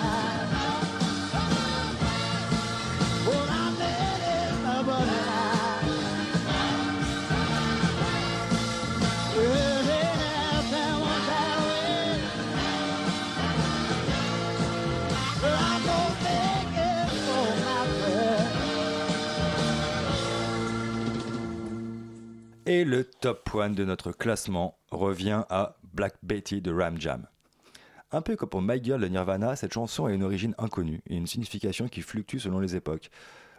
Et 22.69 22.85
le 22.85 23.03
top 23.03 23.49
1 23.55 23.71
de 23.71 23.83
notre 23.83 24.11
classement 24.11 24.77
revient 24.91 25.41
à 25.49 25.75
Black 25.91 26.13
Betty 26.21 26.61
de 26.61 26.71
Ram 26.71 27.01
Jam. 27.01 27.25
Un 28.11 28.21
peu 28.21 28.35
comme 28.35 28.49
pour 28.49 28.61
My 28.61 28.79
Girl 28.83 29.01
de 29.01 29.07
Nirvana, 29.07 29.55
cette 29.55 29.73
chanson 29.73 30.05
a 30.05 30.11
une 30.11 30.21
origine 30.21 30.53
inconnue 30.59 31.01
et 31.07 31.15
une 31.15 31.25
signification 31.25 31.87
qui 31.87 32.03
fluctue 32.03 32.37
selon 32.37 32.59
les 32.59 32.75
époques. 32.75 33.09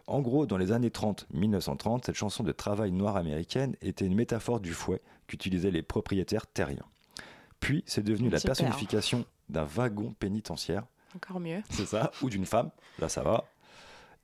En 0.06 0.20
gros, 0.20 0.46
dans 0.46 0.56
les 0.58 0.70
années 0.70 0.92
30, 0.92 1.26
1930, 1.32 2.06
cette 2.06 2.14
chanson 2.14 2.44
de 2.44 2.52
travail 2.52 2.92
noir 2.92 3.16
américaine 3.16 3.74
était 3.82 4.06
une 4.06 4.14
métaphore 4.14 4.60
du 4.60 4.72
fouet 4.72 5.02
qu'utilisaient 5.26 5.72
les 5.72 5.82
propriétaires 5.82 6.46
terriens. 6.46 6.86
Puis, 7.58 7.82
c'est 7.88 8.04
devenu 8.04 8.30
la 8.30 8.38
Super. 8.38 8.54
personnification 8.54 9.24
d'un 9.48 9.64
wagon 9.64 10.14
pénitentiaire, 10.20 10.84
Encore 11.16 11.40
mieux. 11.40 11.64
c'est 11.68 11.86
ça, 11.86 12.12
ou 12.22 12.30
d'une 12.30 12.46
femme, 12.46 12.70
là 13.00 13.08
ça 13.08 13.24
va, 13.24 13.44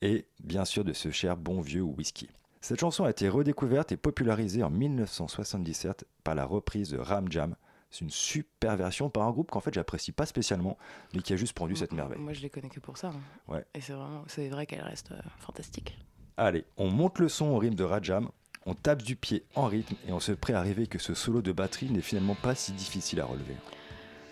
et 0.01 0.26
bien 0.39 0.64
sûr 0.64 0.84
de 0.84 0.93
ce 0.93 1.11
cher 1.11 1.37
bon 1.37 1.61
vieux 1.61 1.82
whisky. 1.82 2.28
Cette 2.67 2.81
chanson 2.81 3.05
a 3.05 3.11
été 3.11 3.29
redécouverte 3.29 3.93
et 3.93 3.97
popularisée 3.97 4.64
en 4.64 4.71
1977 4.71 6.05
par 6.25 6.35
la 6.35 6.45
reprise 6.45 6.91
de 6.91 6.99
Ram 6.99 7.31
Jam. 7.31 7.55
C'est 7.93 8.01
une 8.01 8.11
super 8.11 8.77
version 8.77 9.09
par 9.09 9.23
un 9.23 9.31
groupe 9.31 9.53
qu'en 9.53 9.61
fait 9.61 9.73
j'apprécie 9.73 10.11
pas 10.11 10.27
spécialement, 10.27 10.77
mais 11.14 11.21
qui 11.21 11.33
a 11.33 11.37
juste 11.37 11.53
pondu 11.53 11.77
cette 11.77 11.93
merveille. 11.93 12.19
Moi 12.19 12.33
je 12.33 12.41
les 12.41 12.51
connais 12.51 12.69
que 12.69 12.81
pour 12.81 12.97
ça. 12.99 13.11
hein. 13.11 13.21
Ouais. 13.47 13.64
Et 13.73 13.81
c'est 13.81 13.93
vraiment, 13.93 14.25
c'est 14.27 14.49
vrai 14.49 14.67
qu'elle 14.67 14.83
reste 14.83 15.12
euh, 15.12 15.21
fantastique. 15.39 15.97
Allez, 16.37 16.64
on 16.77 16.91
monte 16.91 17.21
le 17.21 17.29
son 17.29 17.51
au 17.51 17.59
rythme 17.59 17.77
de 17.77 17.85
Rajam, 17.85 18.31
on 18.64 18.75
tape 18.75 19.03
du 19.03 19.14
pied 19.14 19.45
en 19.55 19.67
rythme 19.67 19.95
et 20.09 20.12
on 20.12 20.19
se 20.19 20.33
prêt 20.33 20.55
à 20.55 20.61
rêver 20.61 20.89
que 20.89 20.99
ce 20.99 21.14
solo 21.14 21.43
de 21.43 21.53
batterie 21.53 21.93
n'est 21.93 22.01
finalement 22.01 22.35
pas 22.35 22.57
si 22.57 22.73
difficile 22.73 23.21
à 23.21 23.27
relever. 23.27 23.55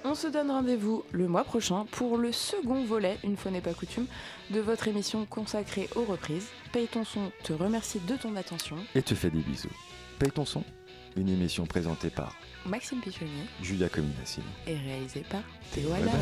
On 0.07 0.15
se 0.15 0.27
donne 0.27 0.51
rendez-vous 0.51 1.03
le 1.13 1.29
mois 1.29 1.45
prochain 1.45 1.87
pour 1.91 2.19
le 2.19 2.31
second 2.31 2.85
volet, 2.85 3.17
une 3.25 3.39
fois 3.39 3.51
n'est 3.51 3.63
pas 3.63 3.73
coutume, 3.73 4.07
de 4.51 4.61
votre 4.61 4.87
émission 4.87 5.25
consacrée 5.25 5.89
aux 5.97 6.05
reprises. 6.05 6.49
Paye 6.73 6.89
ton 6.89 7.05
son 7.05 7.33
te 7.43 7.55
remercie 7.55 8.01
de 8.01 8.15
ton 8.15 8.37
attention. 8.37 8.77
Et 8.95 9.01
te 9.01 9.15
fais 9.15 9.31
des 9.31 9.41
bisous. 9.41 9.71
Paye 10.19 10.31
ton 10.31 10.45
son, 10.45 10.63
une 11.17 11.31
émission 11.31 11.65
présentée 11.65 12.11
par 12.11 12.37
Maxime 12.67 13.01
Pichonnier 13.01 13.47
Julia 13.63 13.89
Cominassini. 13.89 14.45
est 14.67 14.77
réalisée 14.77 15.25
par 15.31 15.43
Théo 15.73 15.91
Alary. 15.91 16.13